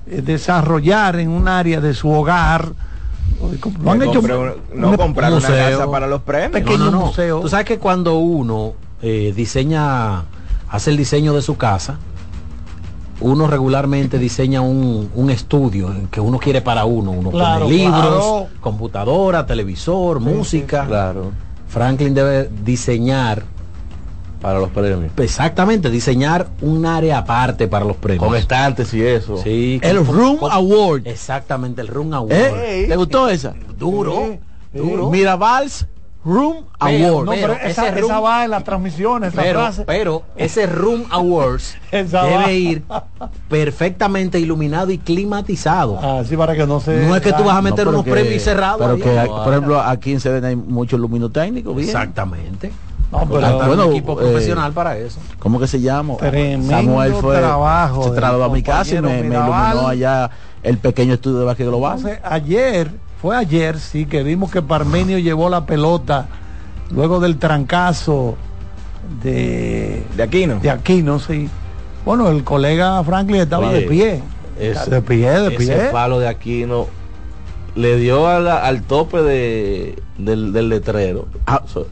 [0.06, 2.72] eh, desarrollar en un área de su hogar
[3.40, 5.78] lo han Que hecho compre un- no un comprar una museo.
[5.78, 6.52] casa para los premios.
[6.52, 7.06] Pequeño No, no, no.
[7.06, 7.40] museo.
[7.40, 10.24] Tú sabes que cuando uno eh, diseña,
[10.68, 11.98] hace el diseño de su casa,
[13.22, 17.10] uno regularmente diseña un, un estudio que uno quiere para uno.
[17.10, 18.46] Uno Claro, pone libros, claro.
[18.60, 20.86] computadora, televisor, música.
[20.86, 21.30] Claro.
[21.68, 23.44] Franklin debe diseñar,
[24.40, 25.10] Para los premios.
[25.18, 28.24] exactamente, diseñar un área aparte para los premios.
[28.26, 29.36] Con estantes y eso.
[29.36, 31.06] Sí, El con- Room con- Award.
[31.06, 32.32] Exactamente, el Room Award.
[32.32, 32.86] ¿Eh?
[32.88, 33.54] ¿Te gustó esa?
[33.78, 34.38] Duro,
[34.72, 35.10] duro.
[35.10, 35.86] Mirabals
[36.22, 37.24] Room Pero, Award.
[37.26, 39.84] no, pero esa, ese esa va en las transmisiones, esa pero, frase.
[39.86, 42.82] pero ese Room Awards debe ir
[43.48, 45.98] perfectamente iluminado y climatizado.
[45.98, 48.10] Así para que no se no es que tú vas a meter No, unos que-
[48.10, 48.78] premios cerrados.
[48.80, 49.00] Pero ahí.
[49.02, 51.74] que, No, por ejemplo, aquí en CDN hay muchos luminotécnicos.
[51.74, 51.88] bien.
[51.88, 52.70] Exactamente.
[53.12, 55.18] No, pero- bueno, un equipo eh, profesional para eso.
[55.38, 56.16] ¿Cómo que se llama?
[56.16, 60.30] Tremendo Samuel fue trabajo se trasladó a mi casa y me, iluminó allá
[60.62, 61.96] el pequeño estudio de básquet global.
[61.98, 66.26] Entonces, ayer, fue ayer, sí, que vimos que Parmenio llevó la pelota
[66.90, 68.36] luego del trancazo
[69.22, 70.60] de, De Aquino.
[70.60, 71.48] de Aquino, sí.
[72.04, 74.22] Bueno, el colega Franklin estaba Oye, de pie.
[74.58, 75.88] ese- de pie, de Ese pie.
[75.90, 76.86] palo de Aquino
[77.74, 81.26] le dio a la- al tope de, del, del letrero.
[81.46, 81.86] Ah, So-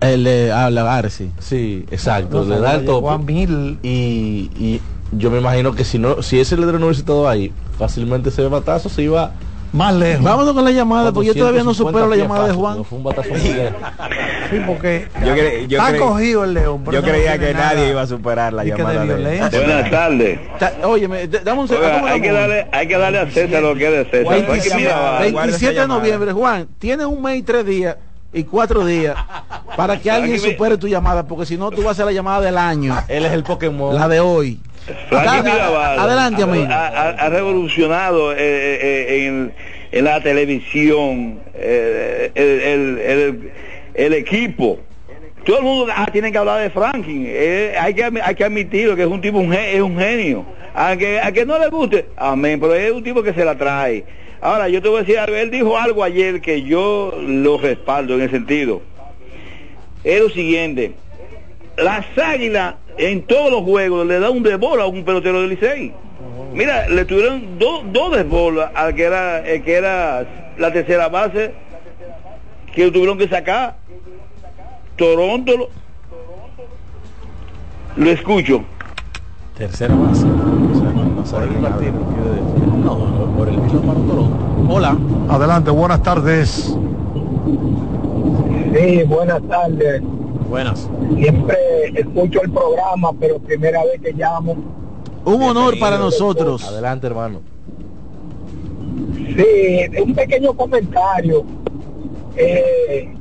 [0.00, 1.30] El de ah, la Garci.
[1.38, 2.44] sí, exacto.
[2.44, 3.32] No, le da el tope.
[3.32, 3.78] mil.
[3.82, 4.80] Y, y
[5.12, 8.42] yo me imagino que si no, si ese letrero no hubiese estado ahí, fácilmente ese
[8.48, 9.32] batazo se iba
[9.72, 10.24] Más lejos.
[10.24, 12.84] Vámonos con la llamada, porque yo todavía no 250 supero la llamada de Juan.
[12.84, 13.28] Fue un batazo.
[14.50, 16.82] Sí, porque Yo cre- yo está creí- cogido el león.
[16.84, 19.60] pero Yo no creía que nada nadie iba a superar la de llamada de, violencia.
[19.60, 20.40] Buenas tardes.
[21.30, 22.06] D- dame un segundo.
[22.06, 24.24] Hay que darle, hay que darle a César lo que es de César.
[24.24, 27.96] Porque 27, mira, guarda esa 27 de noviembre, Juan, tienes un mes y tres días
[28.32, 29.16] y cuatro días
[29.76, 32.40] para que alguien supere tu llamada, porque si no tú vas a hacer la llamada
[32.40, 33.94] del año, Él es el Pokémon.
[33.94, 34.60] la de hoy.
[35.10, 36.66] Mirabal adelante, ha- amigo.
[36.70, 39.52] Ha, ha- ha revolucionado eh, eh, en,
[39.92, 43.52] en la televisión eh, el, el- el-
[43.94, 44.78] el equipo.
[45.44, 47.24] Todo el mundo ah, tiene que hablar de Franklin.
[47.26, 50.44] Eh, hay, que, hay que admitirlo que es un tipo, un es un genio.
[50.74, 53.56] A que, a que no le guste, amén, pero es un tipo que se la
[53.56, 54.04] trae.
[54.40, 55.36] Ahora, yo te voy a decir algo.
[55.36, 58.80] Él dijo algo ayer que yo lo respaldo en el sentido.
[60.02, 60.94] Es lo siguiente.
[61.76, 65.92] Las águilas en todos los juegos le da un desbolo a un pelotero del Licey.
[66.52, 70.26] Mira, le tuvieron dos dos desbolos al que era el que era
[70.58, 71.52] la tercera base
[72.74, 73.76] que lo tuvieron que sacar.
[74.96, 75.68] Toronto lo,
[77.96, 78.64] lo escucho.
[79.56, 80.24] Tercera base.
[80.24, 80.60] No, no,
[82.96, 84.36] por el mismo para Toronto.
[84.68, 84.96] Hola.
[85.28, 86.76] Adelante, buenas tardes.
[88.74, 90.02] Sí, buenas tardes.
[90.48, 90.88] Buenas.
[91.16, 91.56] Siempre
[91.94, 94.56] escucho el programa, pero primera vez que llamo.
[95.24, 96.64] Un honor para nosotros.
[96.64, 97.40] Adelante, hermano.
[99.36, 101.44] Sí, un pequeño comentario.
[102.36, 103.14] Eh,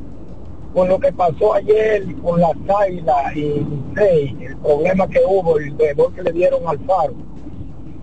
[0.73, 3.65] con lo que pasó ayer con las águilas y
[3.97, 7.13] el problema que hubo, el debol que le dieron al faro.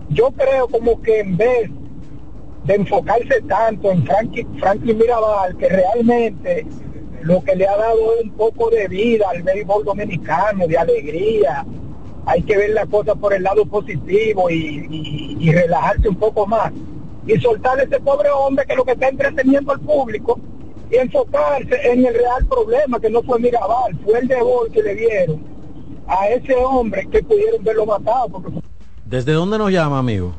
[0.09, 1.69] Yo creo como que en vez
[2.65, 6.65] de enfocarse tanto en Franklin, Franklin Mirabal, que realmente
[7.21, 11.65] lo que le ha dado un poco de vida al béisbol dominicano, de alegría.
[12.25, 16.45] Hay que ver las cosas por el lado positivo y, y- y relajarse un poco
[16.45, 16.71] más.
[17.25, 20.39] Y soltar ese pobre hombre que lo que está entreteniendo al público
[20.89, 24.95] y enfocarse en el real problema, que no fue Mirabal, fue el debol que le
[24.95, 25.41] dieron
[26.07, 28.29] a ese hombre que pudieron verlo matado.
[28.29, 28.49] Porque
[29.09, 30.33] ¿Desde dónde nos llama, amigo?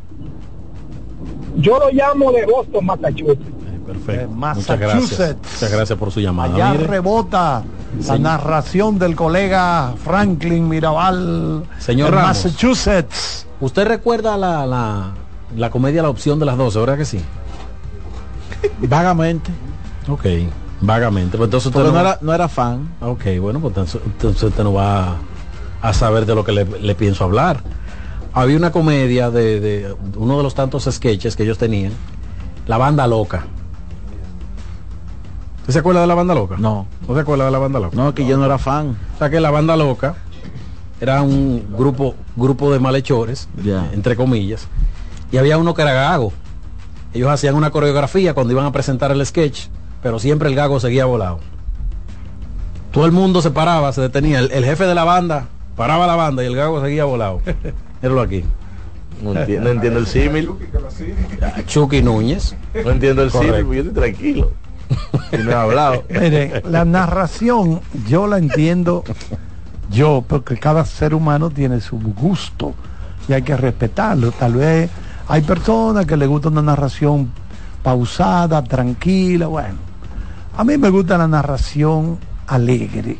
[1.56, 3.42] Yo lo llamo de Boston, Massachusetts.
[3.86, 4.28] Perfecto.
[4.28, 4.78] Muchas Massachusetts.
[5.18, 5.36] gracias.
[5.54, 6.54] Muchas gracias por su llamada.
[6.54, 7.62] Allá Mire, rebota
[8.06, 8.20] la Sí.
[8.20, 12.26] narración del colega Franklin Mirabal Señor Ramos.
[12.28, 13.46] Massachusetts.
[13.60, 15.12] ¿Usted recuerda la, la,
[15.56, 17.20] la comedia La opción de las 12, verdad que sí?
[18.80, 19.50] Vagamente.
[20.08, 20.24] Ok,
[20.82, 21.36] vagamente.
[21.38, 22.88] Pues entonces usted no, no era, no era fan.
[23.00, 25.16] Ok, bueno, pues entonces, entonces usted no va a,
[25.82, 27.62] a saber de lo que le, le pienso hablar.
[28.38, 31.90] Había una comedia de, de uno de los tantos sketches que ellos tenían,
[32.68, 33.46] La Banda Loca.
[35.62, 36.54] ¿Usted se acuerda de La Banda Loca?
[36.56, 36.86] No.
[37.08, 37.96] ¿No se acuerda de La Banda Loca?
[37.96, 38.96] No, que yo no era fan.
[39.16, 40.14] O sea que La Banda Loca
[41.00, 43.48] era un grupo, grupo de malhechores,
[43.92, 44.68] entre comillas,
[45.32, 46.32] y había uno que era gago.
[47.14, 49.66] Ellos hacían una coreografía cuando iban a presentar el sketch,
[50.00, 51.40] pero siempre el gago seguía volado.
[52.92, 54.38] Todo el mundo se paraba, se detenía.
[54.38, 57.40] El, el jefe de la banda paraba la banda y el gago seguía volado.
[58.02, 58.44] Míralo aquí.
[59.22, 60.50] No entiendo, no entiendo el símil.
[61.66, 62.54] Chucky Núñez.
[62.84, 64.52] No entiendo el símil, porque yo estoy tranquilo.
[65.32, 66.04] Y no he hablado.
[66.08, 69.04] Mire, la narración yo la entiendo
[69.90, 72.74] yo, porque cada ser humano tiene su gusto
[73.28, 74.32] y hay que respetarlo.
[74.32, 74.90] Tal vez
[75.28, 77.30] hay personas que les gusta una narración
[77.82, 79.76] pausada, tranquila, bueno.
[80.56, 83.18] A mí me gusta la narración alegre.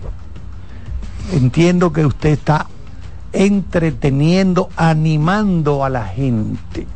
[1.33, 2.67] Entiendo que usted está
[3.33, 6.87] entreteniendo, animando a la gente.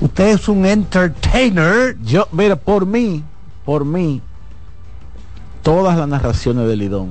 [0.00, 1.96] Usted es un entertainer.
[2.02, 3.22] Yo, mira, por mí,
[3.64, 4.20] por mí,
[5.62, 7.10] todas las narraciones de Lidón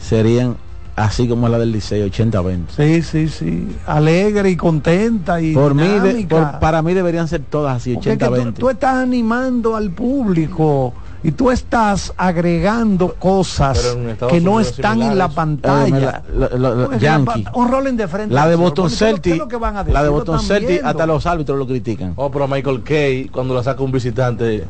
[0.00, 0.56] serían
[0.96, 2.64] así como la del Liceo 80-20.
[2.76, 3.76] Sí, sí, sí.
[3.86, 8.12] Alegre y contenta y Por mí, de- por- para mí deberían ser todas así, Porque
[8.12, 8.52] es que tú, 80-20.
[8.54, 10.92] tú estás animando al público
[11.22, 15.34] y tú estás agregando cosas Pero que no están en la similares.
[15.34, 16.22] pantalla.
[16.26, 17.42] Eh, la- la- la- la- Pues, Yankee.
[17.44, 18.34] la pa- Un rolling de frente.
[18.34, 18.60] La de al.
[18.60, 20.40] Boston Porque ¿qué es lo- qué es Celtic, lo que van a la de Boston
[20.40, 22.12] Celtic, hasta los árbitros lo critican.
[22.16, 24.64] Oh, pero Michael Kay, cuando la saca un visitante,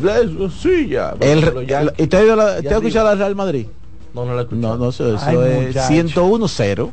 [0.00, 1.14] "Le- sí, ya.
[1.20, 3.66] El, Pero el- ¿Y te ha ido la- ya te ha escuchado la Real Madrid?
[4.14, 4.60] No, no la escuché.
[4.60, 5.88] No, no, eso, eso Ay, es muchacho.
[5.88, 6.90] 101-0.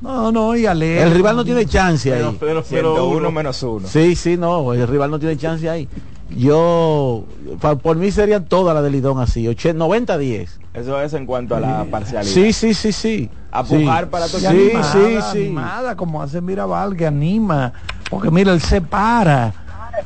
[0.00, 1.02] No, no, y alegre.
[1.02, 2.36] El rival no tiene chance Pero, ahí.
[2.38, 3.88] pero, pero 101 uno- menos 1.
[3.88, 5.88] Sí, sí, no, el rival no tiene chance ahí.
[6.30, 7.24] Yo,
[7.60, 10.48] pa- por mí serían todas las de Lidón así, 80, 90-10.
[10.74, 12.32] Eso es en cuanto a la parcialidad.
[12.32, 13.30] Sí, sí, sí, sí.
[13.50, 13.76] A Sí.
[13.78, 14.52] pujar para Y tocar.
[14.52, 15.38] Sí, animada, sí, sí.
[15.46, 17.72] animada, como hace Mirabal, que anima.
[18.10, 19.54] Porque mira, él se para.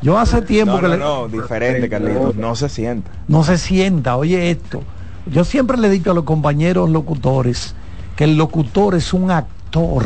[0.01, 2.36] Yo hace tiempo No, que no, le- no, diferente, Carlitos.
[2.36, 3.11] No se sienta.
[3.28, 4.82] no se sienta, oye esto.
[5.27, 7.74] Yo siempre le he dicho a los compañeros locutores
[8.16, 10.05] que el locutor es un actor.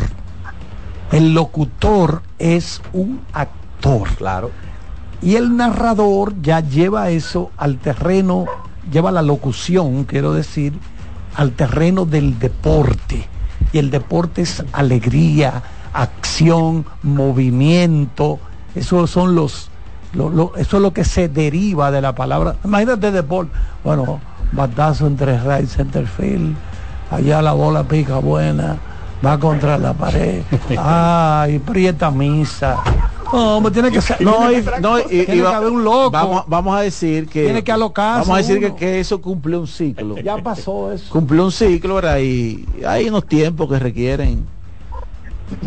[1.12, 4.08] El locutor es un actor.
[4.16, 4.50] Claro.
[5.22, 8.46] Y el narrador ya lleva eso al terreno,
[8.90, 10.72] lleva la locución, quiero decir,
[11.34, 13.26] al terreno del deporte.
[13.72, 15.62] Y el deporte es alegría,
[15.92, 18.38] acción, movimiento.
[18.74, 19.70] Esos son los,
[20.12, 22.56] lo- lo- eso es lo que se deriva de la palabra.
[22.64, 23.52] Imagínate deporte.
[23.82, 24.20] Bueno,
[24.52, 26.54] batazo entre right center field.
[27.10, 28.76] Allá la bola pica buena.
[29.24, 30.42] Va contra la pared.
[30.78, 32.76] Ay, prieta misa.
[33.32, 34.20] No, me tiene que ser.
[34.20, 36.10] No, y, no, y- tiene y que va- haber un loco.
[36.12, 37.44] Vamos, vamos a decir que.
[37.44, 40.16] Tiene que alocarse Vamos a decir que, que eso cumple un ciclo.
[40.18, 41.06] Ya pasó eso.
[41.10, 42.18] Cumple un ciclo, ¿verdad?
[42.18, 44.46] Y hay unos tiempos que requieren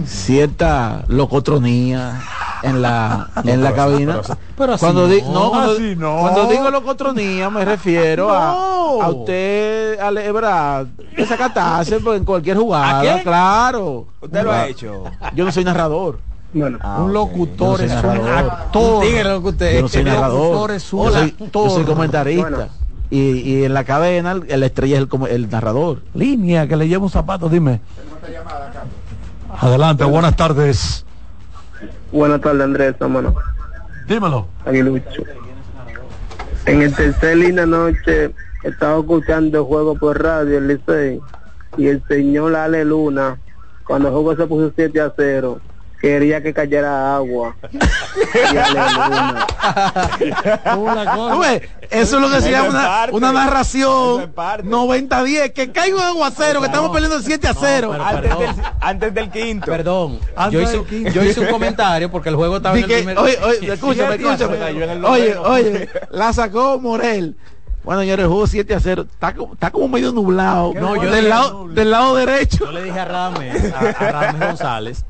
[0.06, 2.22] cierta locotronía
[2.64, 4.22] en la en la cabina.
[4.57, 5.07] pero así cuando no.
[5.14, 6.18] di- no, cuando, Así no.
[6.19, 9.01] cuando digo locotronía me refiero a, No.
[9.01, 10.88] a usted, a le- ¿verdad?
[11.15, 14.07] Desacatarse pues, en cualquier jugada, claro.
[14.22, 15.03] Usted lo ha hecho.
[15.35, 16.19] Yo no soy narrador.
[16.51, 19.06] Bueno, Ah, un locutor es no un actor.
[19.06, 19.76] Dígale que usted.
[19.76, 20.41] Yo no soy narrador.
[20.51, 21.68] locutor es un Yo soy, actor.
[21.68, 22.49] yo soy comentarista.
[22.49, 22.68] Bueno.
[23.11, 26.01] Y, y en la cadena el- la estrella es el, el narrador.
[26.15, 27.81] Línea que le lleva un zapato, dime.
[29.61, 31.06] Adelante, buenas tardes.
[32.14, 33.36] buenas tardes Andrés, hermano.
[34.07, 34.48] Dímelo.
[34.65, 35.23] Aguilucho.
[36.65, 38.34] En el tercer línea noche
[38.64, 41.19] estaba escuchando el juego por radio, el Licey,
[41.77, 43.38] y el señor Ale Luna,
[43.86, 45.60] cuando el juego se puso 7 a 0,
[46.02, 47.56] quería que cayera agua.
[51.90, 54.68] Eso es lo que se llama una, una narración es parte.
[54.68, 57.90] 90-10, que caiga un aguacero, que estamos perdiendo el 7 a 0.
[57.92, 58.50] pero- Antes del,
[58.80, 59.66] antes del quinto.
[59.66, 61.12] Perdón, Antes yo del hice, quinto.
[61.12, 63.18] yo hice un comentario porque el juego estaba Di en el primer...
[63.18, 64.58] oye, oye, escúchame, escúchame.
[65.06, 67.36] Oye, oye, la sacó Morel.
[67.84, 69.06] Bueno, señores, el juego 7 a 0.
[69.12, 70.74] Está, como- está como medio nublado.
[70.76, 72.66] No, yo del, lado, del lado derecho.
[72.66, 75.06] Yo le dije a Rames, a, a Rames González,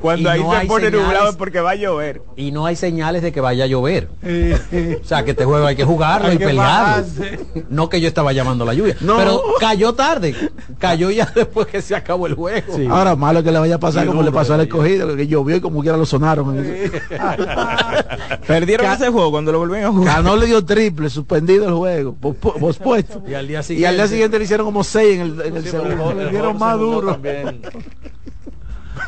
[0.00, 1.06] Cuando Y ahí no se hay pone señales.
[1.06, 2.22] nublado es porque va a llover.
[2.36, 4.08] Y no hay señales de que vaya a llover.
[4.22, 6.68] O sea, que este juego hay que jugarlo Hay y que pelearlo.
[7.04, 7.40] bajarse.
[7.70, 8.96] No que yo estaba llamando a la lluvia.
[9.00, 9.16] No.
[9.16, 10.34] Pero cayó tarde.
[10.78, 12.74] Cayó ya después que se acabó el juego.
[12.90, 15.56] Ahora malo que le vaya a pasar Sí, como le pasó al escogido, que llovió
[15.56, 16.56] y como quiera lo sonaron.
[18.46, 20.14] Perdieron Ca- ese juego cuando lo volvieron a jugar.
[20.16, 23.22] Ganó le dio triple, suspendido el juego, pospu- pospuesto.
[23.28, 23.94] Y al día Y al siguiente.
[23.96, 26.14] día siguiente le hicieron como seis en el, en el segundo.
[26.14, 27.18] Le dieron más duro.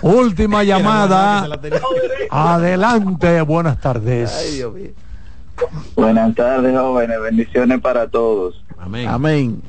[0.03, 1.49] Última llamada.
[2.31, 4.35] Adelante, buenas tardes.
[4.37, 4.91] Ay, Dios mío.
[5.97, 7.21] Buenas tardes, jóvenes.
[7.21, 8.63] Bendiciones para todos.
[8.79, 9.09] Amén.
[9.09, 9.63] Amén.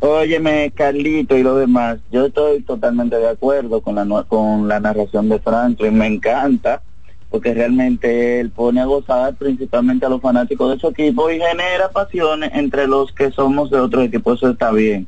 [0.00, 1.98] Óyeme, Carlito y lo demás.
[2.10, 5.98] Yo estoy totalmente de acuerdo con la, con la narración de Franklin.
[5.98, 6.80] Me encanta
[7.28, 11.88] porque realmente él pone a gozar principalmente a los fanáticos de su equipo y genera
[11.92, 14.32] pasiones entre los que somos de otro equipo.
[14.32, 15.06] Eso está bien.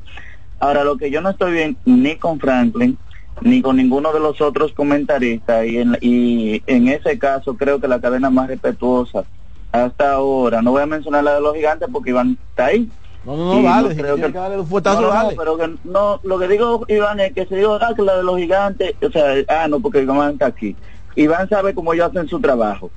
[0.59, 2.97] Ahora, lo que yo no estoy bien ni con Franklin
[3.41, 7.87] ni con ninguno de los otros comentaristas y en, y en ese caso creo que
[7.87, 9.25] la cadena más respetuosa
[9.71, 12.89] hasta ahora, no voy a mencionar la de los gigantes porque Iván está ahí,
[13.25, 13.87] No, no, no, Y vale.
[13.89, 15.35] no si creo que- que darle un fuetazo, no, no, vale.
[15.37, 18.23] pero que no, lo que digo, Iván, es que se digo, ah, que la de
[18.23, 20.75] los gigantes, o sea, ah, no, porque Iván está aquí.
[21.15, 22.91] Iván sabe cómo ellos hacen su trabajo.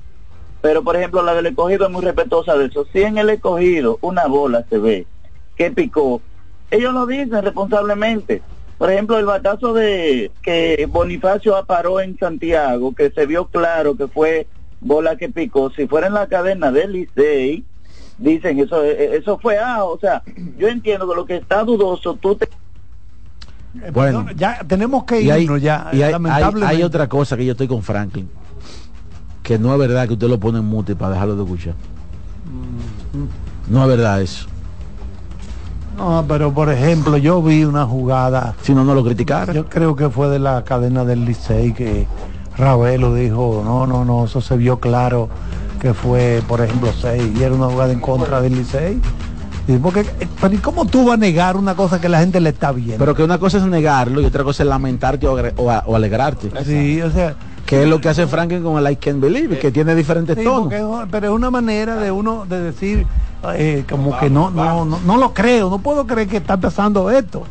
[0.61, 2.85] Pero, por ejemplo, la del escogido es muy respetuosa de eso.
[2.91, 5.07] Si en el escogido una bola se ve
[5.55, 6.21] que picó,
[6.71, 8.41] ellos lo dicen responsablemente.
[8.77, 14.07] Por ejemplo, el batazo de que Bonifacio aparó en Santiago, que se vio claro que
[14.07, 14.47] fue
[14.79, 17.65] bola que picó, si fuera en la cadena del Licey,
[18.19, 20.21] dicen eso eso fue ah, o sea,
[20.59, 22.47] yo entiendo que lo que está dudoso, tú te
[23.91, 24.23] Bueno.
[24.23, 25.89] No, ya tenemos que Y hay, irnos ya.
[25.91, 26.75] y hay- hay- lamentablemente.
[26.75, 28.29] hay otra cosa que yo estoy con Franklin.
[29.41, 31.73] Que no es verdad que usted lo pone en mute para dejarlo de escuchar.
[33.69, 34.47] No es verdad eso.
[35.97, 38.53] No, pero por ejemplo, yo vi una jugada.
[38.61, 39.51] Si no, no lo criticara.
[39.53, 42.07] Yo creo que fue de la cadena del Licey que
[42.57, 45.29] Ravelo dijo, no, no, no, eso se vio claro
[45.79, 48.99] que fue, por ejemplo, 6 y era una jugada en contra del Licey.
[49.67, 50.05] Y porque,
[50.39, 52.97] pero ¿y cómo tú vas a negar una cosa que la gente le está viendo?
[52.97, 56.49] Pero que una cosa es negarlo y otra cosa es lamentarte o, o alegrarte.
[56.63, 57.35] sí, o sea,
[57.67, 60.43] Que es lo que hace Franklin con el I Can't Believe, que tiene diferentes sí,
[60.43, 60.71] tonos.
[60.73, 63.05] es- pero es una manera de uno de decir
[63.53, 67.11] eh, como que no, no, no, no lo creo, no puedo creer que está pasando
[67.11, 67.43] esto.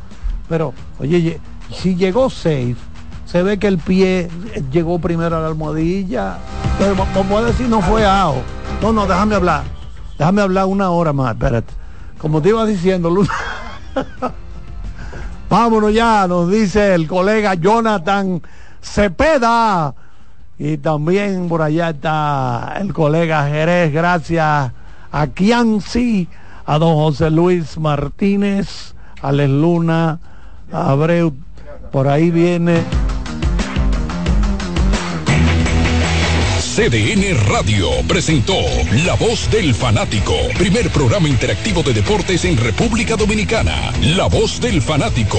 [0.49, 1.39] Pero, oye,
[1.71, 2.77] si llegó safe,
[3.27, 6.39] se ve que el pie eh, llegó primero a la almohadilla.
[7.15, 8.37] Vamos a decir no fue AO.
[8.83, 9.65] No, no, déjame hablar.
[10.19, 11.73] Déjame hablar una hora más, espérate.
[12.19, 13.29] Como te iba diciendo, Luna.
[15.51, 18.43] Vámonos ya, nos dice el colega Jonathan
[18.83, 19.95] Cepeda.
[20.59, 24.73] Y también por allá está el colega Jerez, gracias
[25.13, 26.29] a Kianci,
[26.65, 30.19] a don José Luis Martínez, a Les Luna,
[30.73, 31.35] a Abreu,
[31.93, 32.83] por ahí viene.
[36.77, 38.59] CDN Radio presentó
[39.07, 43.93] La Voz del Fanático, primer programa interactivo de deportes en República Dominicana.
[44.15, 45.39] La Voz del Fanático.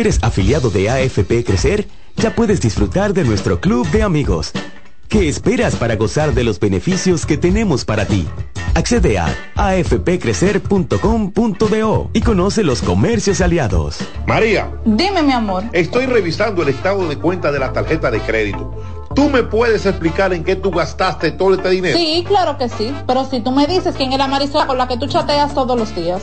[0.00, 1.86] Si eres afiliado de AFP Crecer,
[2.16, 4.50] ya puedes disfrutar de nuestro club de amigos.
[5.10, 8.26] ¿Qué esperas para gozar de los beneficios que tenemos para ti?
[8.72, 13.98] Accede a afpcrecer.com.do y conoce los comercios aliados.
[14.26, 15.64] María, Dime, mi amor.
[15.74, 18.74] estoy revisando el estado de cuenta de la tarjeta de crédito.
[19.14, 21.98] ¿Tú me puedes explicar en qué tú gastaste todo este dinero?
[21.98, 22.94] Sí, claro que sí.
[23.06, 25.78] Pero si tú me dices quién es la Marisol con la que tú chateas todos
[25.78, 26.22] los días.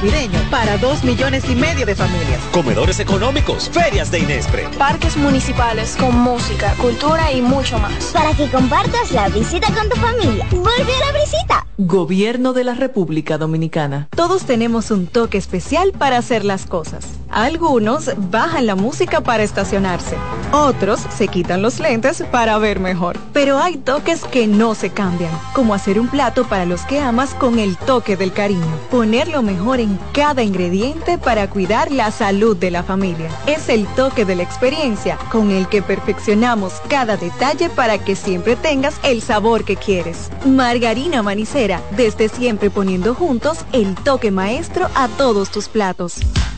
[0.00, 2.40] navideño para dos millones y medio de familias.
[2.50, 4.66] Comedores económicos, ferias de Inespre.
[4.76, 8.06] Parques municipales con música, cultura y mucho más.
[8.06, 10.44] Para que compartas la visita con tu familia.
[10.50, 11.64] Vuelve a la visita.
[11.80, 14.08] Gobierno de la República Dominicana.
[14.10, 17.06] Todos tenemos un toque especial para hacer las cosas.
[17.30, 20.16] Algunos bajan la música para estacionarse.
[20.50, 23.16] Otros se quitan los lentes para ver mejor.
[23.32, 27.32] Pero hay toques que no se cambian, como hacer un plato para los que amas
[27.34, 28.66] con el toque del cariño.
[28.90, 33.30] Poner lo mejor en cada ingrediente para cuidar la salud de la familia.
[33.46, 38.56] Es el toque de la experiencia con el que perfeccionamos cada detalle para que siempre
[38.56, 40.30] tengas el sabor que quieres.
[40.44, 46.16] Margarina Manicera desde siempre poniendo juntos el toque maestro a todos tus platos.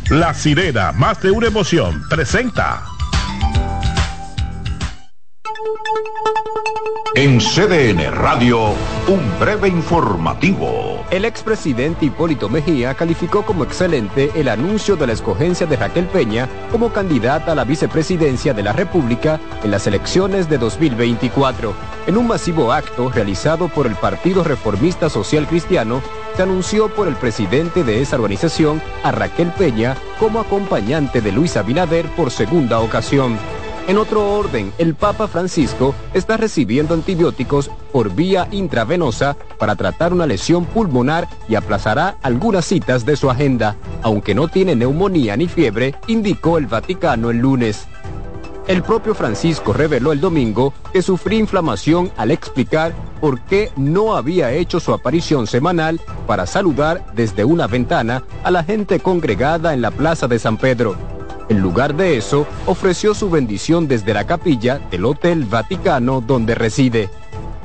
[0.09, 2.85] La sirena, más de una emoción, presenta.
[7.15, 8.75] En CDN Radio,
[9.09, 10.99] un breve informativo.
[11.11, 16.49] El expresidente Hipólito Mejía calificó como excelente el anuncio de la escogencia de Raquel Peña
[16.70, 21.74] como candidata a la vicepresidencia de la República en las elecciones de 2024.
[22.07, 26.01] En un masivo acto realizado por el Partido Reformista Social Cristiano,
[26.37, 31.57] se anunció por el presidente de esa organización a Raquel Peña como acompañante de Luis
[31.57, 33.37] Abinader por segunda ocasión.
[33.89, 40.27] En otro orden, el Papa Francisco está recibiendo antibióticos por vía intravenosa para tratar una
[40.27, 45.94] lesión pulmonar y aplazará algunas citas de su agenda, aunque no tiene neumonía ni fiebre,
[46.07, 47.89] indicó el Vaticano el lunes.
[48.69, 54.52] El propio Francisco reveló el domingo que sufría inflamación al explicar por qué no había
[54.52, 59.90] hecho su aparición semanal para saludar desde una ventana a la gente congregada en la
[59.90, 61.20] Plaza de San Pedro.
[61.51, 67.10] En lugar de eso, ofreció su bendición desde la capilla del Hotel Vaticano donde reside.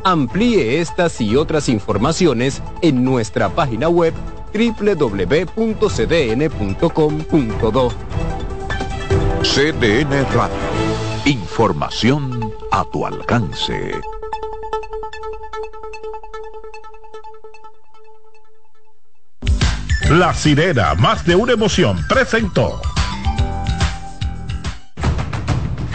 [0.04, 4.16] Amplíe estas y otras informaciones en nuestra página web
[4.52, 5.52] www.cdn.com.do.
[9.44, 10.56] CDN Radio.
[11.26, 13.92] Información a tu alcance.
[20.10, 22.82] La sirena, más de una emoción, presentó.